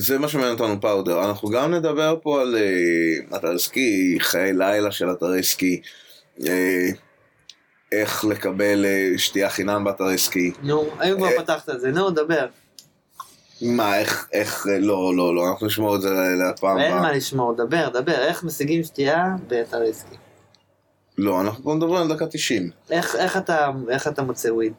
זה 0.00 0.18
מה 0.18 0.28
שמעניין 0.28 0.52
אותנו 0.52 0.80
פאודר, 0.80 1.24
אנחנו 1.24 1.48
גם 1.48 1.74
נדבר 1.74 2.16
פה 2.22 2.40
על 2.40 2.56
אה, 2.56 3.36
אתרי 3.36 3.58
סקי, 3.58 4.16
חיי 4.20 4.52
לילה 4.52 4.92
של 4.92 5.12
אתרי 5.12 5.42
סקי, 5.42 5.80
אה, 6.46 6.88
איך 7.92 8.24
לקבל 8.24 8.84
אה, 8.84 9.18
שתייה 9.18 9.50
חינם 9.50 9.84
באתרי 9.84 10.18
סקי. 10.18 10.52
נו, 10.62 10.84
האם 10.98 11.16
כבר 11.16 11.26
אה, 11.26 11.42
פתחת 11.42 11.70
את 11.70 11.80
זה, 11.80 11.90
נו, 11.90 12.10
דבר. 12.10 12.46
מה, 13.62 13.98
איך, 13.98 14.28
איך, 14.32 14.66
לא, 14.80 15.16
לא, 15.16 15.34
לא, 15.34 15.48
אנחנו 15.50 15.66
נשמור 15.66 15.96
את 15.96 16.00
זה 16.00 16.10
לפעם 16.10 16.78
אין 16.78 16.92
מה 16.92 16.98
הבאה. 16.98 17.12
לשמור, 17.12 17.54
דבר, 17.56 17.88
דבר, 17.88 18.18
איך 18.18 18.44
משיגים 18.44 18.84
שתייה 18.84 19.24
באתר 19.46 19.82
עסקי? 19.82 20.16
לא, 21.18 21.40
אנחנו 21.40 21.64
פה 21.64 21.74
מדברים 21.74 22.02
על 22.02 22.08
דקה 22.08 22.26
90. 22.26 22.70
איך 22.90 23.16
איך 23.16 23.36
אתה 23.36 23.70
איך 23.88 24.08
אתה 24.08 24.22
מוצא 24.22 24.48
וויד? 24.48 24.72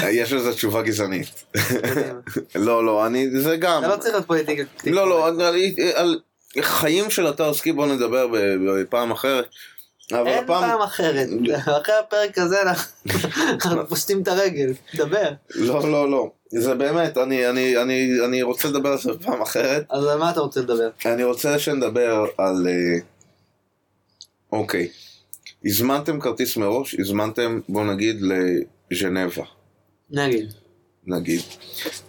יש 0.00 0.32
לזה 0.32 0.52
תשובה 0.52 0.82
גזענית. 0.82 1.44
לא, 2.54 2.86
לא, 2.86 3.06
אני, 3.06 3.40
זה 3.40 3.56
גם. 3.56 3.84
אתה 3.84 3.88
לא 3.88 3.96
צריך 3.96 4.14
להיות 4.14 4.26
פוליטיקה. 4.26 4.62
לא, 4.86 5.08
לא, 5.08 5.28
על, 5.94 6.20
חיים 6.60 7.10
של 7.10 7.28
אתר 7.28 7.54
סקי 7.54 7.72
בוא 7.72 7.86
נדבר 7.86 8.26
בפעם 8.66 9.10
אחרת. 9.10 9.48
אין 10.10 10.46
פעם 10.46 10.82
אחרת. 10.82 11.28
אחרי 11.82 11.94
הפרק 12.00 12.38
הזה 12.38 12.62
אנחנו 12.62 13.88
פושטים 13.88 14.22
את 14.22 14.28
הרגל. 14.28 14.72
דבר. 14.94 15.30
לא, 15.54 15.90
לא, 15.90 16.10
לא. 16.10 16.30
זה 16.50 16.74
באמת, 16.74 17.18
אני, 17.18 18.42
רוצה 18.42 18.68
לדבר 18.68 18.88
על 18.88 18.98
זה 18.98 19.12
בפעם 19.12 19.42
אחרת. 19.42 19.86
אז 19.90 20.04
על 20.04 20.18
מה 20.18 20.30
אתה 20.30 20.40
רוצה 20.40 20.60
לדבר? 20.60 20.88
אני 21.06 21.24
רוצה 21.24 21.58
שנדבר 21.58 22.26
על... 22.38 22.66
אה, 22.68 22.98
אוקיי. 24.52 24.88
הזמנתם 25.64 26.20
כרטיס 26.20 26.56
מראש, 26.56 26.96
הזמנתם, 26.98 27.60
בוא 27.68 27.84
נגיד, 27.84 28.22
לז'נבה. 28.90 29.44
נגיד. 30.12 30.52
נגיד. 31.06 31.40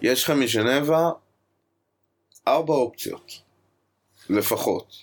יש 0.01 0.23
לכם 0.23 0.39
מז'נבה 0.39 1.11
ארבע 2.47 2.73
אופציות, 2.73 3.31
לפחות. 4.29 4.93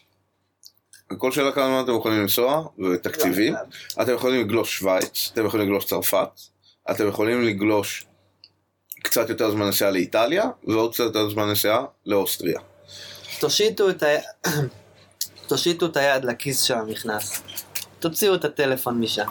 הכל 1.10 1.32
שאלה 1.32 1.52
כמה 1.52 1.66
זמן 1.66 1.84
אתם 1.84 1.98
יכולים 1.98 2.20
לנסוע, 2.20 2.68
ותקציבים. 2.78 3.54
אתם 4.02 4.14
יכולים 4.14 4.40
לגלוש 4.40 4.78
שווייץ, 4.78 5.30
אתם 5.32 5.46
יכולים 5.46 5.66
לגלוש 5.66 5.84
צרפת, 5.84 6.40
אתם 6.90 7.08
יכולים 7.08 7.42
לגלוש 7.42 8.06
קצת 9.02 9.28
יותר 9.28 9.50
זמן 9.50 9.68
נסיעה 9.68 9.90
לאיטליה, 9.90 10.44
ועוד 10.64 10.92
קצת 10.92 11.04
יותר 11.04 11.30
זמן 11.30 11.50
נסיעה 11.50 11.84
לאוסטריה. 12.06 12.60
תושיטו 13.40 13.90
את 13.90 14.02
ה... 14.02 14.06
תושיטו 15.48 15.86
את 15.86 15.96
היד 15.96 16.24
לכיס 16.24 16.62
של 16.62 16.74
המכנס. 16.74 17.42
תוציאו 17.98 18.34
את 18.34 18.44
הטלפון 18.44 19.00
משם. 19.00 19.26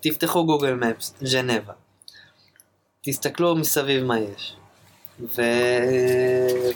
תפתחו 0.00 0.46
גוגל 0.46 0.74
מפס, 0.74 1.14
ז'נבה. 1.22 1.72
תסתכלו 3.06 3.56
מסביב 3.56 4.04
מה 4.04 4.18
יש. 4.18 4.56
ו... 5.20 5.42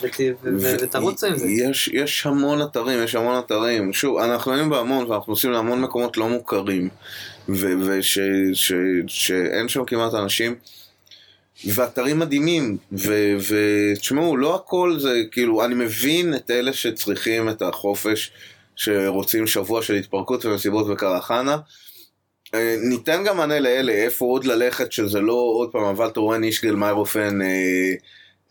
ות... 0.02 0.20
ו... 0.42 0.48
ו... 0.60 0.76
ותרוצו 0.80 1.26
עם 1.26 1.38
זה. 1.38 1.48
יש, 1.48 1.88
יש 1.88 2.26
המון 2.26 2.62
אתרים, 2.62 3.04
יש 3.04 3.14
המון 3.14 3.38
אתרים. 3.38 3.92
שוב, 3.92 4.18
אנחנו 4.18 4.52
היינו 4.52 4.70
בהמון, 4.70 5.10
ואנחנו 5.10 5.32
נוסעים 5.32 5.52
להמון 5.52 5.80
מקומות 5.80 6.16
לא 6.16 6.28
מוכרים, 6.28 6.88
ושאין 7.48 8.54
שם 9.68 9.84
כמעט 9.84 10.14
אנשים. 10.14 10.54
ואתרים 11.66 12.18
מדהימים, 12.18 12.76
ותשמעו, 13.48 14.36
לא 14.36 14.54
הכל 14.54 14.96
זה, 14.98 15.22
כאילו, 15.30 15.64
אני 15.64 15.74
מבין 15.74 16.34
את 16.34 16.50
אלה 16.50 16.72
שצריכים 16.72 17.48
את 17.48 17.62
החופש, 17.62 18.32
שרוצים 18.76 19.46
שבוע 19.46 19.82
של 19.82 19.94
התפרקות 19.94 20.44
ומסיבות 20.44 20.86
וקרחנה. 20.88 21.56
אה, 22.54 22.76
ניתן 22.82 23.24
גם 23.24 23.36
מענה 23.36 23.60
לאלה, 23.60 23.92
איפה 23.92 24.24
עוד 24.24 24.44
ללכת, 24.44 24.92
שזה 24.92 25.20
לא 25.20 25.32
עוד 25.32 25.72
פעם, 25.72 25.84
אבל 25.84 26.10
טורן 26.10 26.44
אישגל, 26.44 26.74
מיירופן, 26.74 27.42
אה, 27.42 27.46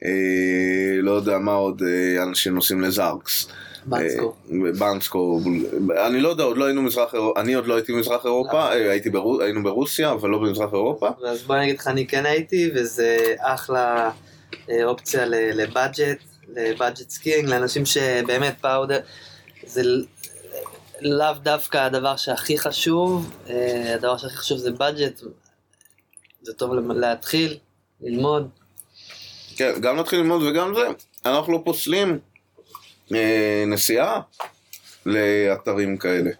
אה, 0.05 0.11
לא 1.01 1.11
יודע 1.11 1.37
מה 1.37 1.53
עוד, 1.53 1.81
אה, 1.87 2.23
אנשים 2.23 2.55
נוסעים 2.55 2.81
לזארקס. 2.81 3.47
בנסקו. 3.85 4.33
אה, 4.51 4.71
בנסקו, 4.79 5.41
אני 6.07 6.21
לא 6.21 6.29
יודע, 6.29 6.43
עוד 6.43 6.57
לא 6.57 6.65
היינו 6.65 6.81
מזרח 6.81 7.13
אירופה, 7.13 7.41
אני 7.41 7.53
עוד 7.53 7.67
לא 7.67 7.75
הייתי 7.75 7.93
במזרח 7.93 8.25
אירופה, 8.25 8.61
אה, 8.71 8.91
הייתי 8.91 9.09
ברו- 9.09 9.41
היינו 9.41 9.63
ברוסיה, 9.63 10.11
אבל 10.11 10.29
לא 10.29 10.37
במזרח 10.37 10.73
אירופה. 10.73 11.09
אז 11.27 11.43
בוא 11.43 11.55
אני 11.55 11.63
אגיד 11.63 11.79
לך, 11.79 11.87
אני 11.87 12.07
כן 12.07 12.25
הייתי, 12.25 12.71
וזה 12.75 13.17
אחלה 13.39 14.11
אה, 14.69 14.83
אופציה 14.85 15.25
ל 15.25 15.37
budget, 15.37 16.17
ל 16.55 16.63
budget 16.63 17.09
skiing, 17.09 17.49
לאנשים 17.49 17.85
שבאמת 17.85 18.53
powder, 18.61 18.99
זה 19.65 19.81
לאו 21.01 21.33
דווקא 21.43 21.77
הדבר 21.77 22.15
שהכי 22.15 22.57
חשוב, 22.57 23.31
אה, 23.49 23.95
הדבר 23.95 24.17
שהכי 24.17 24.37
חשוב 24.37 24.57
זה 24.57 24.71
budget, 24.71 25.21
זה 26.41 26.53
טוב 26.53 26.73
להתחיל, 26.73 27.57
ללמוד, 28.01 28.49
כן, 29.55 29.81
גם 29.81 29.99
נתחיל 29.99 30.19
ללמוד 30.19 30.43
וגם 30.43 30.73
זה, 30.75 30.87
אנחנו 31.25 31.53
לא 31.53 31.61
פוסלים 31.65 32.19
אה, 33.13 33.63
נסיעה 33.67 34.21
לאתרים 35.05 35.97
כאלה. 35.97 36.31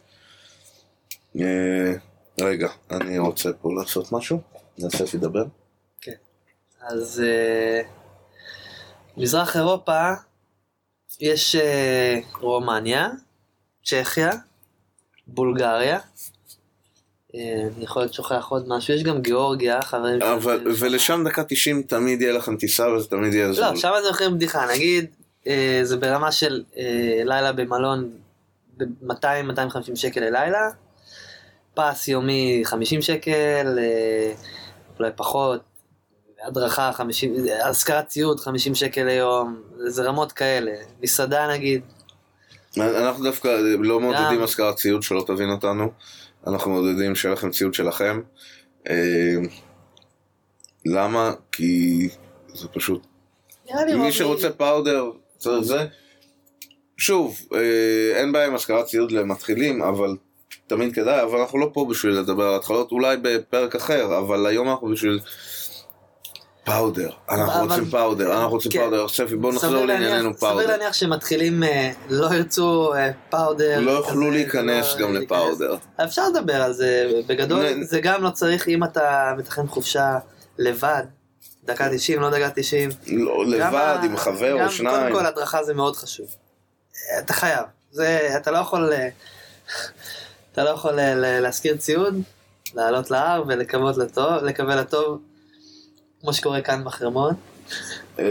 אה, 1.40 1.94
רגע, 2.42 2.70
אני 2.92 3.20
רוצה 3.20 3.50
פה 3.62 3.70
לעשות 3.74 4.12
משהו, 4.12 4.42
נעשה 4.78 5.08
שידבר. 5.08 5.44
אז 6.82 7.24
אה, 7.26 7.82
מזרח 9.18 9.56
אירופה, 9.56 10.12
יש 11.20 11.56
אה, 11.56 12.20
רומניה, 12.40 13.10
צ'כיה, 13.86 14.32
בולגריה, 15.34 16.00
אה, 17.36 17.42
אני 17.76 17.84
יכול 17.84 18.02
להיות 18.02 18.14
שוכח 18.14 18.48
עוד 18.50 18.68
משהו, 18.68 18.94
יש 18.94 19.04
גם 19.04 19.22
גיאורגיה, 19.22 19.82
חברים. 19.82 20.22
אבל, 20.22 20.60
שלי 20.60 20.76
שם. 20.76 20.86
ולשם 20.86 21.24
דקה 21.26 21.44
90 21.44 21.84
תמיד 21.84 22.22
יהיה 22.22 22.34
לכם 22.34 22.58
טיסה 22.58 22.88
וזה 22.88 23.08
תמיד 23.10 23.34
יהיה 23.34 23.54
זול. 23.54 23.66
לא, 23.66 23.76
שם 23.76 23.92
זה 24.04 24.12
מחיר 24.12 24.30
בדיחה, 24.30 24.66
נגיד, 24.72 25.06
אה, 25.48 25.80
זה 25.84 25.98
ברמה 25.98 26.32
של 26.32 26.64
אה, 26.78 27.22
לילה 27.26 27.52
במלון 27.52 28.12
ב-200-250 28.78 29.96
שקל 29.96 30.20
ללילה, 30.20 30.70
פס 31.74 32.08
יומי 32.08 32.62
50 32.66 33.02
שקל, 33.02 33.80
אה, 33.80 34.34
אולי 35.00 35.12
פחות, 35.16 35.62
הדרכה 36.44 36.92
50, 36.94 37.36
השכרת 37.66 38.08
ציוד 38.08 38.40
50 38.40 38.76
שקל 38.76 39.04
ליום, 39.04 39.62
זה 39.88 40.04
רמות 40.04 40.32
כאלה, 40.32 40.72
מסעדה 41.02 41.48
נגיד, 41.54 41.82
אנחנו 42.78 43.24
דווקא 43.24 43.48
לא 43.80 44.00
מעודדים. 44.00 44.44
השכרת 44.44 44.76
ציוד, 44.76 45.04
שלא 45.04 45.24
תבין 45.28 45.50
אותנו. 45.50 45.92
אנחנו 46.48 46.72
מעודדים 46.72 47.16
שיהיה 47.16 47.34
לכם 47.34 47.52
ציוד 47.52 47.74
שלכם. 47.74 48.22
אה, 48.90 49.36
למה? 50.86 51.32
כי 51.52 52.10
זה 52.54 52.68
פשוט 52.68 53.08
מי 53.96 54.12
שרוצה 54.12 54.50
פאודר, 54.50 55.12
צריך 55.38 55.64
זה. 55.64 55.86
שוב, 56.98 57.40
אה, 57.54 58.20
אין 58.20 58.32
בעיה 58.32 58.48
עם 58.48 58.56
השכרת 58.56 58.86
ציוד 58.86 59.12
למתחילים, 59.12 59.82
אבל 59.82 60.16
תמיד 60.68 60.96
כדאי, 60.96 61.24
אבל 61.24 61.40
אנחנו 61.40 61.60
לא 61.60 61.70
פה 61.74 61.88
בשביל 61.90 62.14
לדבר 62.14 62.44
על 62.44 62.56
התחלות, 62.56 62.92
אולי 62.92 63.18
בפרק 63.22 63.76
אחר, 63.76 64.18
אבל 64.18 64.46
היום 64.46 64.70
אנחנו 64.70 64.88
בשביל 64.88 65.20
פאודר, 66.70 67.10
אנחנו 67.30 67.62
רוצים 67.64 67.86
פאודר, 67.86 68.34
אנחנו 68.34 68.50
רוצים 68.50 68.72
כן. 68.72 68.80
פאודר, 68.80 69.08
ספי 69.08 69.36
בוא 69.36 69.54
נחזור 69.54 69.86
לענייננו 69.86 70.10
להניח- 70.24 70.38
סביר 70.38 70.50
פאודר. 70.52 70.68
להניח 70.68 70.94
שמתחילים 70.94 71.64
אה, 71.64 71.92
לא 72.10 72.34
ירצו 72.34 72.94
אה, 72.94 73.12
פאודר. 73.30 73.80
לא 73.80 73.92
יוכלו 73.92 74.14
כזה, 74.28 74.30
להיכנס 74.38 74.96
לא 74.96 75.08
גם. 75.08 75.14
לפאודר. 75.16 75.76
אפשר 76.04 76.30
לדבר 76.30 76.62
על 76.62 76.74
זה, 76.74 77.12
בגדול 77.28 77.66
זה 77.84 78.00
גם 78.02 78.24
לא 78.24 78.30
צריך 78.30 78.68
אם 78.68 78.84
אתה 78.84 79.34
מתכנן 79.38 79.68
חופשה 79.68 80.18
לבד, 80.58 81.04
דקה 81.66 81.90
90, 81.94 82.22
לא 82.22 82.30
דקה 82.30 82.50
90. 82.56 82.90
לא, 83.08 83.46
לבד, 83.46 83.98
עם 84.04 84.18
חבר 84.18 84.66
או 84.66 84.70
שניים. 84.72 84.98
קודם 85.14 85.14
כל 85.14 85.26
הדרכה 85.26 85.64
זה 85.64 85.74
מאוד 85.74 85.96
חשוב. 85.96 86.28
אתה 87.20 87.34
חייב. 87.34 87.64
אתה 88.38 88.52
לא 88.52 88.58
יכול... 88.58 88.94
אה, 88.94 89.08
אתה 90.52 90.64
לא 90.64 90.70
יכול 90.70 91.00
אה, 91.00 91.14
להשכיר 91.40 91.78
ציוד, 91.78 92.22
לעלות 92.76 93.12
להר 93.12 93.44
ולקוות 93.48 93.98
לטוב, 93.98 95.20
כמו 96.22 96.34
שקורה 96.34 96.62
כאן 96.62 96.84
בחרמון. 96.84 97.34
אמ, 98.20 98.24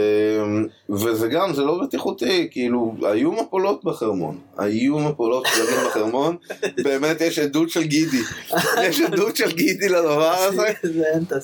וזה 0.89 1.27
גם, 1.27 1.53
זה 1.53 1.61
לא 1.61 1.79
בטיחותי, 1.83 2.47
כאילו, 2.51 2.95
היו 3.01 3.31
מפולות 3.31 3.83
בחרמון, 3.83 4.37
היו 4.57 4.99
מפולות 4.99 5.47
שלבים 5.55 5.77
בחרמון, 5.85 6.35
באמת 6.83 7.21
יש 7.21 7.39
עדות 7.39 7.69
של 7.69 7.83
גידי, 7.83 8.21
יש 8.83 9.01
עדות 9.01 9.35
של 9.35 9.51
גידי 9.51 9.89
לדבר 9.89 10.29
הזה. 10.45 10.71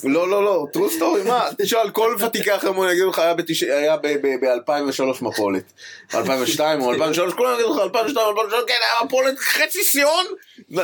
לא, 0.04 0.30
לא, 0.30 0.46
לא, 0.46 0.66
true 0.78 1.00
story, 1.00 1.28
מה? 1.28 1.48
תשאל, 1.58 1.90
כל 1.90 2.16
ותיקי 2.20 2.52
החרמון 2.52 2.90
יגידו 2.90 3.10
לך, 3.10 3.20
היה 3.20 3.34
בתש- 3.34 3.64
היה 3.64 3.98
ב-2003 3.98 4.82
מפולת. 5.22 5.74
2002 6.14 6.82
או 6.82 6.94
2003, 6.94 7.34
כולם 7.34 7.54
יגידו 7.54 7.74
לך, 7.74 7.80
2002 7.80 8.26
או 8.26 8.32
2003, 8.32 8.64
כן, 8.68 8.74
היה 8.74 9.06
מפולת 9.06 9.40
חצי 9.40 9.84
סיון, 9.84 10.26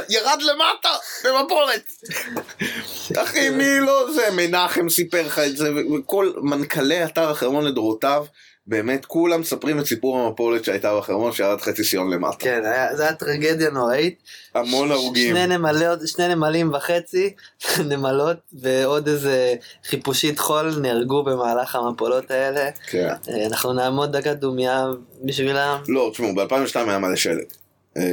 ירד 0.09 0.39
למטה, 0.41 0.89
במפולת. 1.25 1.83
אחי, 3.17 3.49
מי 3.49 3.79
לא 3.79 4.11
זה? 4.13 4.27
מנחם 4.31 4.89
סיפר 4.89 5.25
לך 5.27 5.39
את 5.39 5.57
זה, 5.57 5.69
וכל 5.99 6.31
מנכ"לי 6.41 7.00
אתר 7.05 7.29
החרמון 7.29 7.65
לדורותיו, 7.65 8.25
באמת 8.67 9.05
כולם 9.05 9.39
מספרים 9.41 9.79
את 9.79 9.85
סיפור 9.85 10.19
המפולת 10.19 10.65
שהייתה 10.65 10.97
בחרמון, 10.97 11.31
שירד 11.31 11.61
חצי 11.61 11.83
סיון 11.83 12.09
למטה. 12.13 12.37
כן, 12.39 12.61
היה- 12.65 12.95
זה 12.95 13.03
היה 13.03 13.13
טרגדיה 13.15 13.69
נוראית. 13.69 14.23
המון 14.55 14.91
הרוגים. 14.91 15.35
שני 15.35 15.47
נמלות, 15.47 15.99
שני 16.07 16.35
נמלים 16.35 16.73
וחצי, 16.73 17.33
נמלות, 17.89 18.37
ועוד 18.53 19.07
איזה 19.07 19.55
חיפושית 19.85 20.39
חול 20.39 20.75
נהרגו 20.81 21.23
במהלך 21.23 21.75
המפולות 21.75 22.31
האלה. 22.31 22.69
כן. 22.89 23.09
אה, 23.29 23.45
אנחנו 23.45 23.73
נעמוד 23.73 24.17
דקת 24.17 24.35
דומייה 24.37 24.85
בשבילם. 25.23 25.81
לא, 25.87 26.09
תשמעו, 26.13 26.35
ב-2002 26.35 26.49
היה 26.87 26.97
מלא 26.99 27.15
שלג. 27.15 27.45
אה, 27.97 28.03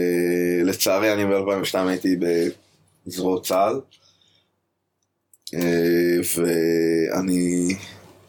לצערי 0.65 1.13
אני 1.13 1.25
ב-2002 1.27 1.79
הייתי 1.89 2.17
בזרועות 3.07 3.47
צה"ל. 3.47 3.81
אה, 5.55 5.61
ואני 6.37 7.75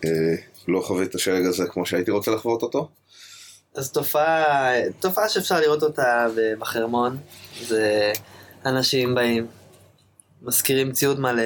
אה, 0.05 0.36
לא 0.68 0.82
חוויתי 0.82 1.10
את 1.10 1.16
השלג 1.16 1.45
הזה 1.45 1.66
כמו 1.68 1.86
שהייתי 1.86 2.12
רוצה 2.12 2.32
לחוות 2.32 2.62
אותו. 2.62 2.89
אז 3.76 3.91
תופעה, 3.91 4.72
תופעה 4.99 5.30
שאפשר 5.30 5.60
לראות 5.60 5.84
אותה 5.84 6.28
בחרמון, 6.60 7.18
זה 7.62 8.12
אנשים 8.66 9.16
באים, 9.16 9.47
משכירים 10.41 10.91
ציוד 10.91 11.20
מלא, 11.20 11.43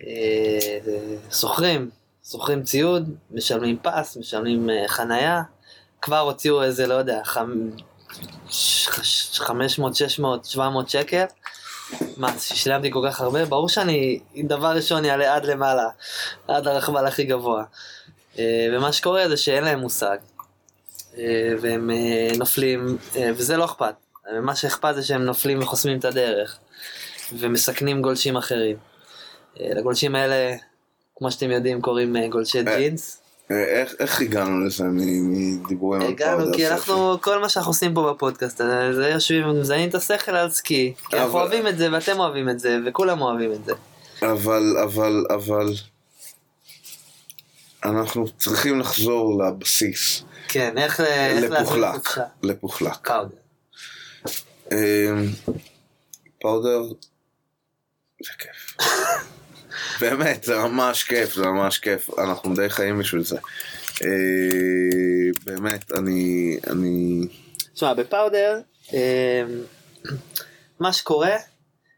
אה, 0.00 0.78
שוכרים, 1.32 1.90
שוכרים 2.30 2.62
ציוד, 2.62 3.14
משלמים 3.30 3.78
פס, 3.82 4.16
משלמים 4.16 4.70
אה, 4.70 4.84
חנייה, 4.88 5.42
כבר 6.02 6.18
הוציאו 6.18 6.62
איזה, 6.62 6.86
לא 6.86 6.94
יודע, 6.94 7.20
חמ- 7.24 7.82
ש- 8.48 8.88
ש- 9.02 9.38
500, 9.40 9.94
600, 9.96 10.44
700 10.44 10.88
שקל. 10.90 11.24
מה, 12.18 12.38
שילמתי 12.38 12.90
כל 12.90 13.08
כך 13.08 13.20
הרבה? 13.20 13.44
ברור 13.44 13.68
שאני, 13.68 14.20
דבר 14.44 14.76
ראשון, 14.76 15.04
יעלה 15.04 15.34
עד 15.34 15.44
למעלה, 15.44 15.88
עד 16.48 16.66
הרכבל 16.66 17.06
הכי 17.06 17.24
גבוה. 17.24 17.64
אה, 18.38 18.68
ומה 18.72 18.92
שקורה 18.92 19.28
זה 19.28 19.36
שאין 19.36 19.64
להם 19.64 19.78
מושג. 19.78 20.16
אה, 21.18 21.52
והם 21.60 21.90
אה, 21.90 22.28
נופלים, 22.38 22.98
וזה 23.14 23.56
לא 23.56 23.64
אכפת. 23.64 23.94
מה 24.42 24.56
שאכפת 24.56 24.94
זה 24.94 25.02
שהם 25.02 25.24
נופלים 25.24 25.62
וחוסמים 25.62 25.98
את 25.98 26.04
הדרך, 26.04 26.58
ומסכנים 27.32 28.02
גולשים 28.02 28.36
אחרים. 28.36 28.76
לגולשים 29.60 30.14
האלה, 30.14 30.56
כמו 31.16 31.30
שאתם 31.30 31.50
יודעים, 31.50 31.80
קוראים 31.80 32.16
גולשי 32.30 32.62
ג'ינס. 32.62 33.20
אה, 33.50 33.64
איך, 33.64 33.94
איך 33.98 34.20
הגענו 34.20 34.60
לזה 34.66 34.84
מדיבורים 34.84 36.02
על 36.02 36.08
הגענו, 36.08 36.38
פאודר 36.38 36.56
כי 36.56 36.64
ספי? 36.64 36.74
אנחנו, 36.74 37.18
כל 37.20 37.38
מה 37.40 37.48
שאנחנו 37.48 37.70
עושים 37.70 37.94
פה 37.94 38.12
בפודקאסט, 38.14 38.60
הזה, 38.60 38.92
זה 38.94 39.08
יושבים 39.08 39.48
ומזיינים 39.48 39.88
את 39.88 39.94
השכל 39.94 40.32
על 40.36 40.50
סקי. 40.50 40.94
כי 41.10 41.16
אנחנו 41.16 41.30
אבל- 41.32 41.40
אוהבים 41.40 41.66
את 41.66 41.78
זה, 41.78 41.92
ואתם 41.92 42.18
אוהבים 42.18 42.48
את 42.48 42.60
זה, 42.60 42.78
וכולם 42.86 43.20
אוהבים 43.20 43.52
את 43.52 43.64
זה. 43.64 43.72
אבל, 44.22 44.76
אבל, 44.84 45.24
אבל... 45.34 45.72
אנחנו 47.84 48.28
צריכים 48.38 48.80
לחזור 48.80 49.42
לבסיס, 49.44 50.22
כן, 50.48 50.78
איך 50.78 51.00
איך 51.00 51.50
לעשות 51.50 51.76
לפוחלק. 51.78 52.18
לפוחלק. 52.42 53.08
פאודר. 53.08 53.36
אמ, 54.72 55.26
פאודר 56.40 56.82
זה 58.24 58.30
כיף. 58.38 58.76
באמת, 60.00 60.44
זה 60.44 60.56
ממש 60.56 61.04
כיף, 61.04 61.34
זה 61.34 61.46
ממש 61.46 61.78
כיף. 61.78 62.18
אנחנו 62.18 62.54
די 62.54 62.70
חיים 62.70 62.98
בשביל 62.98 63.24
זה. 63.24 63.36
אה, 64.02 64.08
באמת, 65.44 65.92
אני... 65.92 66.56
אני... 66.70 67.26
תשמע, 67.74 67.94
בפאודר, 67.94 68.60
אה, 68.94 69.42
מה 70.80 70.92
שקורה, 70.92 71.36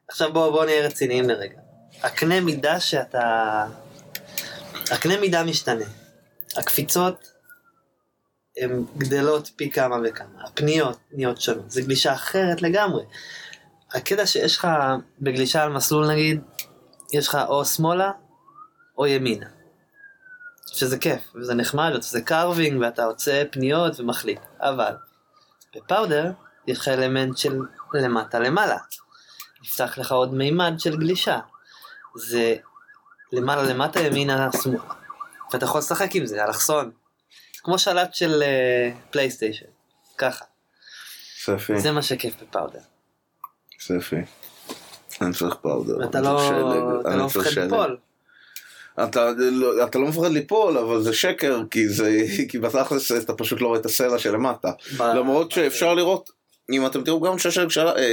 עכשיו 0.09 0.33
בואו 0.33 0.53
בוא 0.53 0.65
נהיה 0.65 0.87
רציניים 0.87 1.29
לרגע. 1.29 1.59
הקנה 2.03 2.41
מידה 2.41 2.81
שאתה... 2.81 3.67
הקנה 4.91 5.21
מידה 5.21 5.45
משתנה. 5.45 5.85
הקפיצות 6.57 7.31
הן 8.57 8.85
גדלות 8.99 9.51
פי 9.57 9.71
כמה 9.71 9.97
וכמה. 10.05 10.45
הפניות 10.45 10.99
נהיות 11.13 11.41
שונות. 11.41 11.71
זו 11.71 11.81
גלישה 11.85 12.13
אחרת 12.13 12.63
לגמרי. 12.63 13.05
הקטע 13.93 14.27
שיש 14.27 14.57
לך 14.57 14.69
בגלישה 15.21 15.63
על 15.63 15.73
מסלול 15.73 16.13
נגיד, 16.13 16.41
יש 17.13 17.29
לך 17.29 17.39
או 17.49 17.65
שמאלה 17.65 18.11
או 18.99 19.07
ימינה. 19.07 19.47
שזה 20.67 20.99
כיף, 20.99 21.21
וזה 21.35 21.55
נחמד, 21.55 21.91
ואתה 21.93 21.97
עושה 21.97 22.21
carving, 22.21 22.81
ואתה 22.81 23.05
עושה 23.05 23.43
פניות 23.51 24.01
ומחליט. 24.01 24.41
אבל, 24.61 24.95
בפאודר 25.77 26.33
יש 26.67 26.79
לך 26.79 26.89
אלמנט 26.89 27.37
של 27.37 27.59
למטה 27.95 28.39
למעלה. 28.39 28.79
נפתח 29.63 29.99
לך 29.99 30.13
עוד 30.13 30.35
מימד 30.35 30.75
של 30.79 30.97
גלישה. 30.97 31.39
זה 32.17 32.57
למעלה 33.33 33.63
למטה 33.63 34.01
ימינה 34.01 34.49
שמאלה. 34.63 34.83
ואתה 35.53 35.65
יכול 35.65 35.79
לשחק 35.79 36.15
עם 36.15 36.27
זה, 36.27 36.45
אלכסון. 36.45 36.91
כמו 37.63 37.79
שלט 37.79 38.15
של 38.15 38.43
אה, 38.43 38.91
פלייסטיישן. 39.11 39.67
ככה. 40.19 40.45
ספי, 41.43 41.81
זה 41.81 41.93
מה 41.93 42.03
שכיף 42.03 42.43
בפאודר. 42.43 42.81
ספי. 43.81 44.17
אני 45.21 45.35
צריך 45.35 45.55
פאודר. 45.55 45.99
לא, 45.99 46.05
אתה 46.05 47.17
לא 47.17 47.27
מפחד. 47.27 47.59
ליפול. 47.61 47.97
אתה, 49.05 49.31
לא, 49.39 49.85
אתה 49.85 49.99
לא 49.99 50.07
מפחד 50.07 50.31
ליפול, 50.31 50.79
אבל 50.79 51.03
זה 51.03 51.15
שקר, 51.15 51.63
כי, 51.71 51.89
זה, 51.89 52.19
כי 52.49 52.59
בתכלס 52.59 53.13
אתה 53.13 53.35
פשוט 53.35 53.61
לא 53.61 53.67
רואה 53.67 53.81
את 53.81 53.87
הסלע 53.87 54.19
שלמטה. 54.19 54.73
למרות 54.99 55.51
שאפשר 55.51 55.95
לראות, 55.95 56.31
אם 56.73 56.87
אתם 56.87 57.05
תראו 57.05 57.21
גם 57.21 57.39
שהשלג 57.39 57.71
של... 57.71 57.87
אה, 57.87 58.05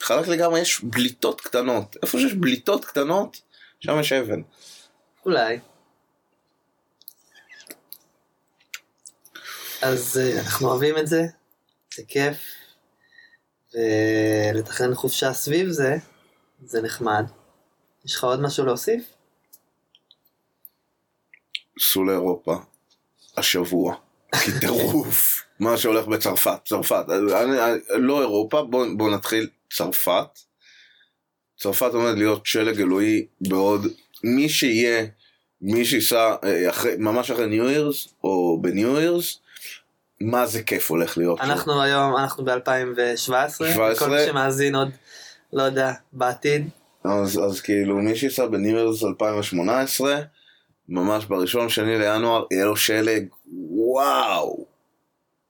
חלק 0.00 0.28
לגמרי 0.28 0.60
יש 0.60 0.80
בליטות 0.84 1.40
קטנות. 1.40 1.96
איפה 2.02 2.18
שיש 2.18 2.34
בליטות 2.34 2.84
קטנות, 2.84 3.40
שם 3.80 4.00
יש 4.00 4.12
אבן. 4.12 4.40
אולי. 5.26 5.58
אז 9.82 10.20
אה, 10.22 10.40
אנחנו 10.40 10.68
אוהבים 10.68 10.98
את 10.98 11.06
זה, 11.06 11.22
זה 11.94 12.02
כיף, 12.08 12.36
ולתכנן 13.74 14.94
חופשה 14.94 15.32
סביב 15.32 15.68
זה, 15.68 15.96
זה 16.64 16.82
נחמד. 16.82 17.26
יש 18.04 18.14
לך 18.14 18.24
עוד 18.24 18.40
משהו 18.40 18.66
להוסיף? 18.66 19.04
סעו 21.80 22.04
לאירופה, 22.04 22.56
השבוע, 23.36 23.94
כי 24.44 24.50
טירוף, 24.60 25.42
מה 25.60 25.76
שהולך 25.76 26.06
בצרפת, 26.06 26.58
צרפת, 26.64 27.04
אני, 27.08 27.62
אני, 27.64 27.80
לא 27.88 28.20
אירופה, 28.20 28.62
בואו 28.62 28.96
בוא 28.96 29.10
נתחיל, 29.10 29.48
צרפת, 29.72 30.38
צרפת 31.56 31.90
עומד 31.94 32.18
להיות 32.18 32.46
שלג 32.46 32.80
אלוהי 32.80 33.26
בעוד 33.40 33.86
מי 34.24 34.48
שיהיה, 34.48 35.06
מי 35.60 35.84
שייסע 35.84 36.34
אה, 36.44 36.70
ממש 36.98 37.30
אחרי 37.30 37.46
ניו 37.46 37.68
אירס, 37.68 38.08
או 38.24 38.58
בניו 38.62 38.98
אירס, 38.98 39.38
מה 40.20 40.46
זה 40.46 40.62
כיף 40.62 40.90
הולך 40.90 41.18
להיות. 41.18 41.38
שם. 41.38 41.44
אנחנו 41.44 41.82
היום, 41.82 42.16
אנחנו 42.16 42.44
ב-2017, 42.44 43.16
17. 43.16 43.94
כל 43.98 44.10
מי 44.10 44.26
שמאזין 44.26 44.74
עוד, 44.74 44.88
לא 45.52 45.62
יודע, 45.62 45.92
בעתיד. 46.12 46.68
אז, 47.04 47.38
אז 47.38 47.60
כאילו 47.60 47.96
מי 47.96 48.16
שייסע 48.16 48.46
ב 48.46 48.54
New 48.54 48.78
Year's 48.78 49.04
2018, 49.04 50.20
ממש 50.88 51.24
בראשון 51.24 51.68
שני 51.68 51.98
לינואר, 51.98 52.44
יהיה 52.50 52.64
לו 52.64 52.76
שלג, 52.76 53.26
וואו. 53.70 54.66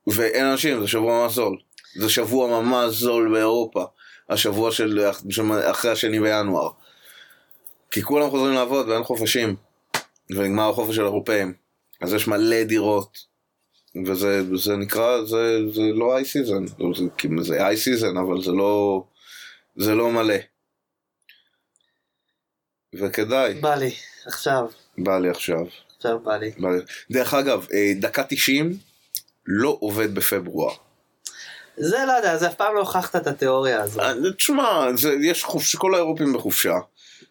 ואין 0.07 0.47
אנשים, 0.47 0.81
זה 0.81 0.89
שבוע 0.89 1.23
ממש 1.23 1.33
זול. 1.33 1.59
זה 1.97 2.09
שבוע 2.09 2.61
ממש 2.61 2.95
זול 2.95 3.33
באירופה. 3.33 3.85
השבוע 4.29 4.73
של 4.73 5.09
אחרי 5.71 5.91
השני 5.91 6.21
בינואר. 6.21 6.71
כי 7.91 8.03
כולם 8.03 8.31
חוזרים 8.31 8.55
לעבוד 8.55 8.89
ואין 8.89 9.05
חופשים. 9.05 9.57
ונגמר 10.31 10.71
החופש 10.71 10.97
של 10.97 11.03
האירופאים. 11.03 11.53
אז 12.01 12.15
יש 12.15 12.29
מלא 12.29 12.65
דירות. 12.65 13.33
וזה 14.07 14.57
זה 14.57 14.77
נקרא, 14.77 15.25
זה, 15.25 15.59
זה 15.73 15.83
לא 15.83 16.17
high 16.17 16.25
season, 16.25 16.67
זה, 16.67 17.05
כאילו, 17.19 17.45
זה 17.45 17.67
high 17.67 17.77
season, 17.77 18.17
אבל 18.17 18.43
זה 18.43 18.53
לא, 18.53 19.05
זה 19.77 19.95
לא 19.95 20.11
מלא. 20.11 20.35
וכדאי, 22.95 23.55
בא 23.55 23.75
לי, 23.75 23.91
עכשיו, 24.27 24.67
בא 24.99 25.19
לי 25.19 25.29
עכשיו. 25.31 25.61
עכשיו 25.97 26.19
בא 26.19 26.37
לי. 26.37 26.51
בא 26.59 26.69
לי. 26.71 26.79
דרך 27.11 27.35
אגב, 27.35 27.67
אה, 27.73 27.93
דקה 28.01 28.23
90 28.29 28.77
לא 29.47 29.77
עובד 29.81 30.15
בפברואר. 30.15 30.75
זה 31.77 32.05
לא 32.07 32.13
יודע, 32.13 32.37
זה 32.37 32.47
אף 32.49 32.55
פעם 32.55 32.75
לא 32.75 32.81
הוכחת 32.81 33.17
את 33.17 33.27
התיאוריה 33.27 33.83
הזאת. 33.83 34.03
אה, 34.03 34.33
תשמע, 34.37 34.87
זה- 34.97 35.15
יש 35.23 35.45
חופש, 35.45 35.77
כל 35.77 35.95
האירופים 35.95 36.33
בחופשה. 36.33 36.75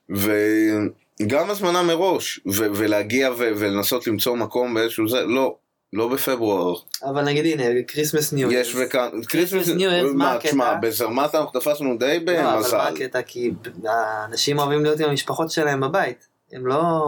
וגם 0.10 1.50
הזמנה 1.50 1.82
מראש, 1.84 2.40
ו- 2.48 2.68
ולהגיע 2.76 3.32
ו- 3.32 3.36
ולנסות 3.38 4.08
למצוא 4.08 4.36
מקום 4.36 4.74
באיזשהו 4.74 5.08
זה, 5.10 5.22
לא, 5.22 5.58
לא 5.94 6.08
בפברואר. 6.08 6.76
אבל 7.04 7.22
נגיד 7.24 7.46
הנה, 7.60 7.64
Christmas 7.88 8.34
New. 8.34 8.52
יש 8.52 8.76
וכאן, 8.76 9.10
כריסמס, 9.28 9.68
Year's, 9.68 10.14
מה 10.14 10.32
הקטע? 10.34 10.48
תשמע, 10.50 10.74
בזרמט 10.74 11.36
אנחנו 11.36 11.60
תפסנו 11.60 11.98
די 11.98 12.20
לא, 12.28 12.32
אבל 12.34 12.44
מה 12.44 12.56
במזל. 12.56 12.78
הקטע? 12.78 13.22
כי 13.22 13.52
האנשים 13.86 14.60
אוהבים 14.60 14.84
להיות 14.84 15.00
עם 15.00 15.10
המשפחות 15.10 15.52
שלהם 15.52 15.80
בבית. 15.82 16.28
הם 16.54 16.68
לא... 16.68 17.02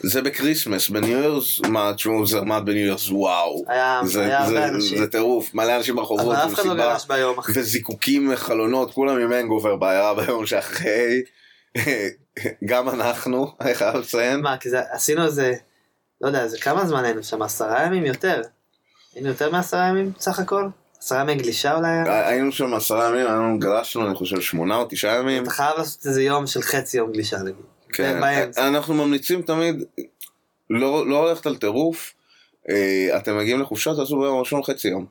זה 0.00 0.22
בקריסמס, 0.22 0.88
בניו 0.88 1.18
יורס, 1.18 1.60
מה, 1.60 1.92
תשמעו, 1.96 2.26
זרמט 2.26 2.62
בניו 2.62 2.86
יורס, 2.86 3.08
וואו. 3.10 3.64
היה 3.68 4.00
זה- 4.04 4.20
היה 4.26 4.46
זה- 4.48 4.58
הרבה 4.58 4.68
אנשים. 4.68 4.98
זה 4.98 5.06
טירוף, 5.06 5.54
מלא 5.54 5.76
אנשים 5.76 5.96
ברחובות, 5.96 6.34
אבל 6.36 6.46
אף 6.46 6.54
אחד 6.54 6.66
לא. 6.66 6.74
גרש 6.74 7.06
ביום 7.06 7.38
אחרי. 7.38 7.54
וזיקוקים 7.60 8.28
מחלונות, 8.28 8.92
כולם 8.94 9.16
עם 9.20 9.32
הנגובר 9.32 9.76
בעיירה 9.76 10.14
ביום 10.14 10.46
שאחרי. 10.46 11.22
גם 12.68 12.88
אנחנו, 12.88 13.52
אני 13.60 13.74
חייב 13.74 13.96
לציין. 13.96 14.40
מה, 14.40 14.56
כי 14.56 14.70
זה, 14.70 14.80
עשינו 14.90 15.24
איזה, 15.24 15.52
לא 16.20 16.26
יודע, 16.26 16.48
זה 16.48 16.58
כמה 16.58 16.86
זמן 16.86 17.04
היינו 17.04 17.22
שם? 17.22 17.42
עשרה 17.42 17.82
ימים 17.82 18.04
יותר. 18.04 18.42
היינו 19.14 19.28
יותר 19.28 19.50
מעשרה 19.50 19.88
ימים 19.88 20.12
סך 20.18 20.38
הכל? 20.38 20.68
עשרה 20.98 21.20
ימי 21.20 21.34
גלישה 21.34 21.74
אולי? 21.74 21.88
היינו 22.08 22.52
שם 22.52 22.74
עשרה 22.74 23.08
ימים, 23.08 23.26
היינו 23.26 23.58
גלשנו, 23.58 24.06
אני 24.06 24.14
חושב, 24.14 24.40
שמונה 24.40 24.76
או 24.76 24.86
תשעה 24.90 25.16
ימים. 25.16 25.42
אתה 25.42 25.50
חייב 25.50 25.78
לעשות 25.78 26.06
איזה 26.06 26.22
יום 26.22 26.46
של 26.46 26.62
חצי 26.62 26.96
יום 26.96 27.12
גלישה 27.12 27.38
נגיד. 27.38 27.64
כן, 27.88 28.20
באמצע. 28.20 28.68
אנחנו 28.68 28.94
ממליצים 28.94 29.42
תמיד 29.42 29.84
לא 30.70 31.06
לא 31.08 31.28
ללכת 31.28 31.46
על 31.46 31.56
טירוף. 31.56 32.14
אה, 32.70 33.16
אתם 33.16 33.38
מגיעים 33.38 33.60
לחופשה, 33.60 33.94
תעשו 33.94 34.20
ביום 34.20 34.36
הראשון 34.36 34.62
חצי 34.62 34.88
יום. 34.88 35.06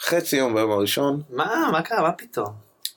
חצי 0.00 0.36
יום 0.36 0.54
ביום 0.54 0.70
הראשון, 0.70 1.22
מה, 1.30 1.68
מה 1.72 1.82
קרה? 1.82 2.02
מה 2.02 2.12
פתאום? 2.12 2.52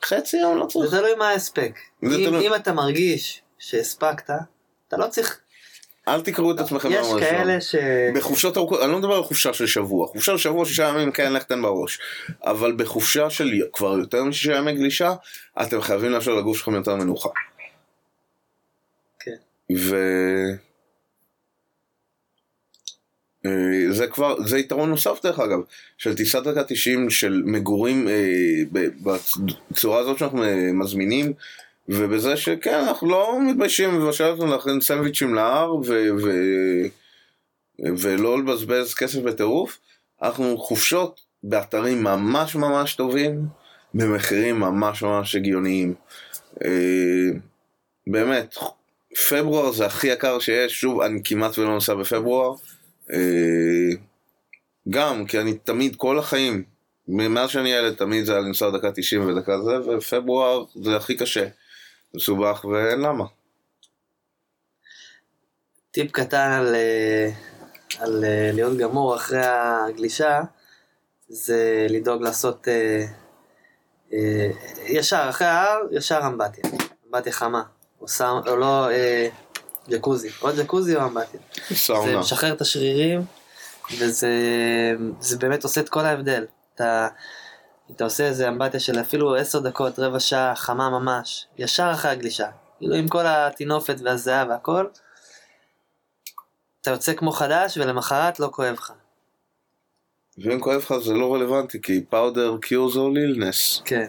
חצי 0.06 0.38
יום 0.38 0.58
לא 0.58 0.66
זה 0.66 0.74
צריך. 0.74 0.96
תלוי 0.96 1.16
מה 1.16 1.30
ההספק. 1.30 1.80
זה. 2.02 2.16
אם 2.42 2.56
אתה 2.56 2.74
מרגיש 2.74 3.42
שהספקת, 3.60 4.30
אתה 4.88 4.98
לא 4.98 5.08
צריך... 5.08 5.40
אל 6.08 6.22
תקראו 6.22 6.52
את 6.52 6.60
עצמכם 6.60 6.92
יש 6.92 6.96
ביום 6.96 7.12
הראשון. 7.12 7.30
כאלה 7.30 7.62
ש... 7.62 7.76
בחופשות 8.16 8.58
ארוכות, 8.58 8.82
אני 8.82 8.92
לא 8.92 9.00
מדבר 9.00 9.16
על 9.16 9.24
חופשה 9.24 9.54
של 9.54 9.68
שבוע, 9.68 10.08
חופשה 10.08 10.32
של 10.32 10.38
שבוע 10.38 10.66
שישה 10.66 10.84
ימים 10.84 11.12
כן 11.12 11.34
לך 11.34 11.44
תן 11.44 11.62
בראש, 11.62 12.00
אבל 12.44 12.72
בחופשה 12.78 13.30
של 13.30 13.52
כבר 13.74 13.98
יותר 14.00 14.24
משישה 14.24 14.56
ימי 14.56 14.74
גלישה, 14.74 15.14
אתם 15.62 15.82
חייבים 15.82 16.12
לאפשר 16.12 16.32
לגוף 16.36 16.58
שלכם 16.58 16.74
יותר 16.74 16.96
מנוחה. 16.96 17.30
כן. 19.20 19.36
ו... 19.78 19.96
אה, 23.46 23.92
זה 23.92 24.08
כבר, 24.08 24.36
זה 24.46 24.58
יתרון 24.58 24.90
נוסף 24.90 25.20
דרך 25.24 25.40
אגב, 25.40 25.60
של 25.98 26.16
טיסת 26.16 26.44
דקה 26.44 26.64
90 26.64 27.10
של 27.10 27.42
מגורים 27.46 28.08
אה, 28.08 28.80
בצורה 29.72 30.00
הזאת 30.00 30.18
שאנחנו 30.18 30.44
אה, 30.44 30.70
מזמינים, 30.74 31.34
ובזה 31.90 32.38
שכן, 32.38 32.80
אנחנו 32.88 33.10
לא 33.10 33.40
מתביישים 33.50 34.02
לבשל 34.02 34.24
אותנו 34.24 34.48
להכין 34.48 34.82
סנדוויצ'ים 34.82 35.34
להר, 35.34 35.76
ו... 35.76 36.08
ו... 36.24 36.32
ולא 37.80 38.40
לבזבז 38.40 38.94
כסף 38.94 39.20
בטירוף, 39.20 39.80
אנחנו 40.22 40.58
חופשות 40.58 41.22
באתרים 41.44 42.04
ממש 42.04 42.56
ממש 42.56 42.96
טובים, 42.96 43.46
במחירים 43.94 44.60
ממש 44.60 45.04
ממש 45.04 45.36
הגיוניים. 45.36 45.94
אה, 46.64 47.30
באמת, 48.08 48.56
פברואר 49.30 49.72
זה 49.72 49.86
הכי 49.86 50.08
יקר 50.08 50.40
שיש, 50.40 50.82
שוב, 50.82 51.02
אני 51.02 51.22
כמעט 51.24 51.58
ולא 51.58 51.74
נוסע 51.74 51.94
בפברואר. 51.94 52.56
אה, 53.14 53.90
גם, 54.90 55.26
כי 55.26 55.40
אני 55.40 55.54
תמיד, 55.54 55.96
כל 55.96 56.20
החיים, 56.20 56.64
מאז 57.08 57.50
שאני 57.50 57.70
ילד, 57.70 57.94
תמיד 57.94 58.26
זה 58.26 58.32
היה 58.32 58.42
לנסוע 58.42 58.78
דקה 58.78 58.92
90 58.92 59.28
ודקה 59.28 59.62
זה, 59.62 59.80
ופברואר 59.80 60.64
זה 60.76 60.96
הכי 60.96 61.18
קשה. 61.18 61.48
מסובך 62.16 62.66
ואין 62.66 63.00
למה. 63.00 63.26
טיפ 65.92 66.12
קטן 66.12 66.52
על, 66.52 66.76
אה, 66.76 67.30
על 68.00 68.24
אה, 68.26 68.50
להיות 68.54 68.78
גמור 68.78 69.16
אחרי 69.16 69.42
הגלישה, 69.46 70.42
זה 71.28 71.88
לדאוג 71.90 72.22
לעשות 72.22 72.68
אה, 72.68 73.06
אה, 74.14 74.50
ישר, 74.88 75.26
אחרי 75.30 75.48
ההר, 75.48 75.80
ישר 75.92 76.22
אמבטיה. 76.28 76.64
אמבטיה 77.08 77.34
חמה. 77.34 77.64
או, 78.02 78.08
סאונ, 78.08 78.48
או 78.48 78.56
לא 78.56 78.90
אה, 78.92 79.28
ג'קוזי. 79.90 80.30
או 80.42 80.50
ג'קוזי 80.58 80.96
או 80.96 81.04
אמבטיה. 81.04 81.40
זה 81.70 81.76
סאונה. 81.76 82.20
משחרר 82.20 82.54
את 82.54 82.62
השרירים, 82.62 83.22
וזה 84.00 84.30
זה 85.20 85.38
באמת 85.38 85.64
עושה 85.64 85.82
את 85.82 85.90
כל 85.90 86.06
ההבדל. 86.06 86.46
אתה, 86.76 87.08
אתה 87.96 88.04
עושה 88.04 88.28
איזה 88.28 88.50
אמבטיה 88.50 88.80
של 88.80 89.00
אפילו 89.00 89.36
עשר 89.36 89.60
דקות, 89.60 90.00
רבע 90.00 90.20
שעה, 90.20 90.56
חמה 90.56 90.90
ממש, 90.90 91.48
ישר 91.58 91.92
אחרי 91.94 92.12
הגלישה. 92.12 92.48
כאילו 92.78 92.96
עם 92.96 93.08
כל 93.08 93.26
הטינופת 93.26 93.96
והזיעה 94.04 94.46
והכל, 94.50 94.86
אתה 96.82 96.92
יוצא 96.92 97.14
כמו 97.14 97.32
חדש 97.32 97.78
ולמחרת 97.78 98.40
לא 98.40 98.50
כואב 98.52 98.74
לך. 98.74 98.94
ואם 100.38 100.60
כואב 100.60 100.78
לך 100.78 100.94
זה 100.98 101.14
לא 101.14 101.34
רלוונטי, 101.34 101.82
כי 101.82 102.04
פאודר 102.10 102.58
קיורס 102.62 102.96
all 102.96 102.98
illness. 102.98 103.82
כן. 103.86 104.08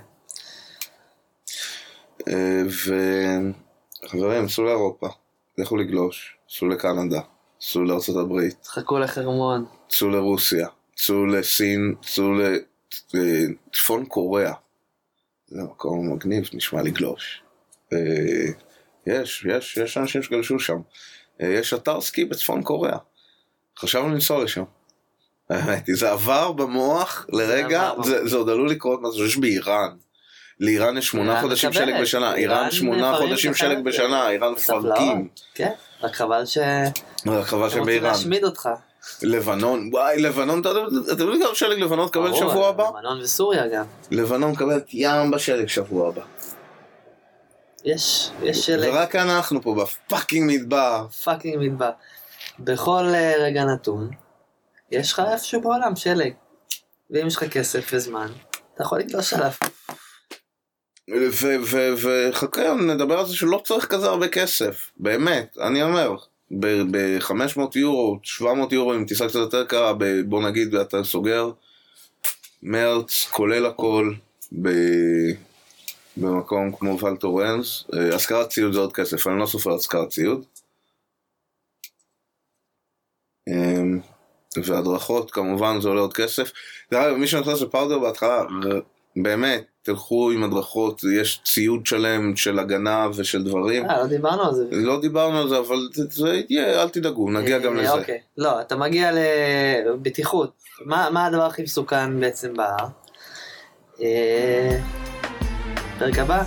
אה, 2.28 2.62
וחברים, 4.05 4.49
סעו 4.49 4.64
לאירופה, 4.64 5.09
לכו 5.59 5.76
לגלוש, 5.76 6.37
סעו 6.49 6.68
לקנדה, 6.68 7.20
סעו 7.61 7.85
לארצות 7.85 8.16
הברית, 8.16 8.66
חכו 8.66 8.99
לחרמון. 8.99 9.64
סעו 9.91 10.11
לרוסיה, 10.11 10.68
סעו 10.97 11.26
לסין, 11.26 11.95
סעו 12.03 12.32
לצפון 13.14 14.07
קוריאה. 14.07 14.53
זה 15.49 15.62
מקום 15.62 16.12
מגניב, 16.12 16.51
נשמע 16.53 16.82
לגלוש. 16.82 17.42
אה, 17.92 17.99
יש, 19.07 19.47
יש, 19.49 19.76
יש 19.76 19.99
אנשים 19.99 20.22
שגלשו 20.22 20.59
שם. 20.59 20.78
אה, 21.42 21.47
יש 21.47 21.74
אתר 21.74 22.01
סקי 22.01 22.24
בצפון 22.24 22.62
קוריאה. 22.62 22.99
חשבנו 23.78 24.09
לנסוע 24.09 24.45
לשם. 24.45 24.64
האמת 25.51 25.86
היא, 25.86 25.97
זה 25.97 26.11
עבר 26.11 26.53
במוח 26.53 27.26
לרגע, 27.28 27.88
עבר 27.88 28.03
זה, 28.03 28.28
זה 28.28 28.36
עוד 28.36 28.49
עלול 28.49 28.70
לקרות 28.70 29.01
משהו 29.03 29.26
שיש 29.26 29.36
באיראן. 29.36 29.97
לאיראן 30.61 30.99
יש 30.99 31.07
שמונה 31.07 31.40
חודשים. 31.40 31.72
שלג 31.72 32.01
בשנה, 32.01 32.34
איראן 32.34 32.70
שמונה 32.70 33.16
חודשים 33.16 33.55
שלג 33.55 33.76
זה. 33.76 33.82
בשנה, 33.82 34.30
איראן 34.30 34.55
טבלאות. 34.66 34.84
מפרקים. 34.84 35.28
כן, 35.55 35.72
רק 36.03 36.14
חבל 36.14 36.47
שהם 36.47 36.92
רק 37.26 37.47
חבל 37.47 37.64
רוצים 37.64 37.82
שבאיראן. 37.82 38.11
להשמיד 38.11 38.45
אותך. 38.45 38.68
לבנון, 39.23 39.91
וואי, 39.93 40.23
לבנון, 40.23 40.61
אתה 40.61 40.69
יודעים 41.23 41.43
כמה 41.43 41.55
שלג 41.55 41.79
לבנון 41.79 42.09
תקבל 42.09 42.35
שבוע 42.35 42.69
הבא? 42.69 42.89
לבנון 42.89 43.21
וסוריה 43.21 43.69
גם. 43.69 43.85
לבנון 44.11 44.51
מקבלת 44.51 44.87
ים 44.93 45.31
בשלג 45.31 45.69
שבוע 45.69 46.09
הבא. 46.09 46.23
יש, 47.85 48.31
יש 48.43 48.67
שלג. 48.67 48.89
ורק 48.93 49.17
אנחנו 49.17 49.63
פה 49.63 49.75
ב 49.75 49.84
fucking 49.84 50.53
מדבר. 50.53 51.07
fucking 51.25 51.57
מדבר. 51.59 51.91
בכל 52.59 53.05
אה, 53.15 53.35
רגע 53.39 53.65
נתון, 53.65 54.11
יש 54.91 55.13
לך 55.13 55.23
איפשהו 55.33 55.61
בעולם 55.61 55.97
שלג. 55.97 56.33
ואם 57.11 57.27
יש 57.27 57.37
לך 57.37 57.45
כסף 57.45 57.91
וזמן, 57.93 58.29
אתה 58.75 58.83
יכול 58.83 58.99
לגלוש 58.99 59.33
עליו. 59.33 59.51
וחכה, 62.03 62.75
נדבר 62.75 63.19
על 63.19 63.27
זה 63.27 63.37
שלא 63.37 63.61
צריך 63.65 63.87
כזה 63.87 64.07
הרבה 64.07 64.29
כסף, 64.29 64.91
באמת, 64.97 65.57
אני 65.61 65.83
אומר, 65.83 66.17
ב-500 66.51 67.61
יורו, 67.76 68.18
700 68.22 68.72
יורו 68.72 68.92
עם 68.92 69.07
טיסה 69.07 69.28
קצת 69.28 69.38
יותר 69.38 69.64
קרה, 69.64 69.92
ב- 69.92 70.20
בוא 70.26 70.42
נגיד 70.49 70.74
אתה 70.74 71.05
סוגר 71.05 71.51
מרץ, 72.62 73.24
כולל 73.30 73.66
הכל, 73.66 74.14
ב- 74.62 75.34
במקום 76.16 76.76
כמו 76.76 76.99
ולטורנס, 76.99 77.84
אה, 77.95 78.14
השכרת 78.16 78.49
ציוד 78.49 78.72
זה 78.72 78.78
עוד 78.78 78.92
כסף, 78.92 79.26
אני 79.26 79.38
לא 79.38 79.47
סופר 79.47 79.74
השכרת 79.74 80.09
ציוד. 80.09 80.45
אמ, 83.49 84.01
והדרכות 84.64 85.30
כמובן 85.30 85.80
זה 85.80 85.88
עולה 85.88 86.01
עוד 86.01 86.12
כסף. 86.12 86.53
דרך 86.90 87.05
אגב, 87.05 87.16
מי 87.16 87.26
שנכנס 87.26 87.61
לפאודר 87.62 87.99
בהתחלה, 87.99 88.42
באמת, 89.16 89.64
תלכו 89.85 90.30
עם 90.30 90.45
הדרכות, 90.45 91.03
יש 91.20 91.41
ציוד 91.45 91.87
שלם 91.87 92.37
של 92.37 92.59
הגנה 92.59 93.09
ושל 93.14 93.43
דברים. 93.45 93.91
אה, 93.91 93.99
לא 93.99 94.07
דיברנו 94.07 94.43
על 94.43 94.55
זה. 94.55 94.64
לא 94.70 95.01
דיברנו 95.01 95.39
על 95.39 95.49
זה, 95.49 95.59
אבל 95.59 95.89
זה, 95.93 96.03
זה 96.11 96.41
יהיה, 96.49 96.82
אל 96.82 96.89
תדאגו, 96.89 97.30
נגיע 97.30 97.59
גם 97.59 97.76
אה, 97.76 97.82
לזה. 97.82 97.93
אוקיי. 97.93 98.18
לא, 98.39 98.61
אתה 98.61 98.76
מגיע 98.76 99.11
לבטיחות. 99.12 100.53
מה 100.85 101.09
מה 101.11 101.26
הדבר 101.26 101.43
הכי 101.43 101.62
מסוכן 101.62 102.20
בעצם 102.20 102.55
בהר? 102.55 102.87
אה, 104.03 104.78
פרק 105.99 106.18
הבא, 106.18 106.43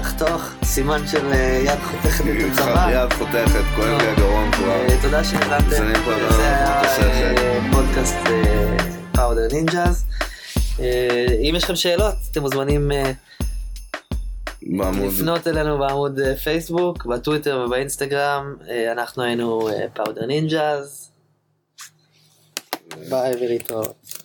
נחתוך 0.00 0.42
סימן 0.64 1.06
של 1.06 1.26
אה, 1.32 1.62
יד 1.64 1.78
חותכת 1.78 2.24
את 2.24 2.52
הצבא. 2.52 2.90
יד 2.92 3.12
חותכת, 3.12 3.64
כואב 3.76 4.00
לי 4.02 4.08
הגרון 4.08 4.52
כבר. 4.52 4.86
תודה 5.02 5.24
שהאזנתם, 5.24 5.70
זה 6.30 6.56
היה 6.58 6.82
פודקאסט 7.72 8.16
פאודר 9.12 9.48
נינג'אז. 9.52 10.04
אם 10.78 11.54
יש 11.56 11.64
לכם 11.64 11.76
שאלות, 11.76 12.14
אתם 12.30 12.40
מוזמנים 12.40 12.92
אה, 12.92 13.12
בעמוד. 14.62 15.12
לפנות 15.12 15.46
אלינו 15.46 15.78
בעמוד 15.78 16.18
אה, 16.18 16.36
פייסבוק, 16.36 17.06
בטוויטר 17.06 17.64
ובאינסטגרם. 17.66 18.56
אה, 18.68 18.92
אנחנו 18.92 19.22
היינו 19.22 19.68
פאודר 19.94 20.26
נינג'אז. 20.26 21.10
ביי 23.08 23.32
ולהתראות. 23.40 24.21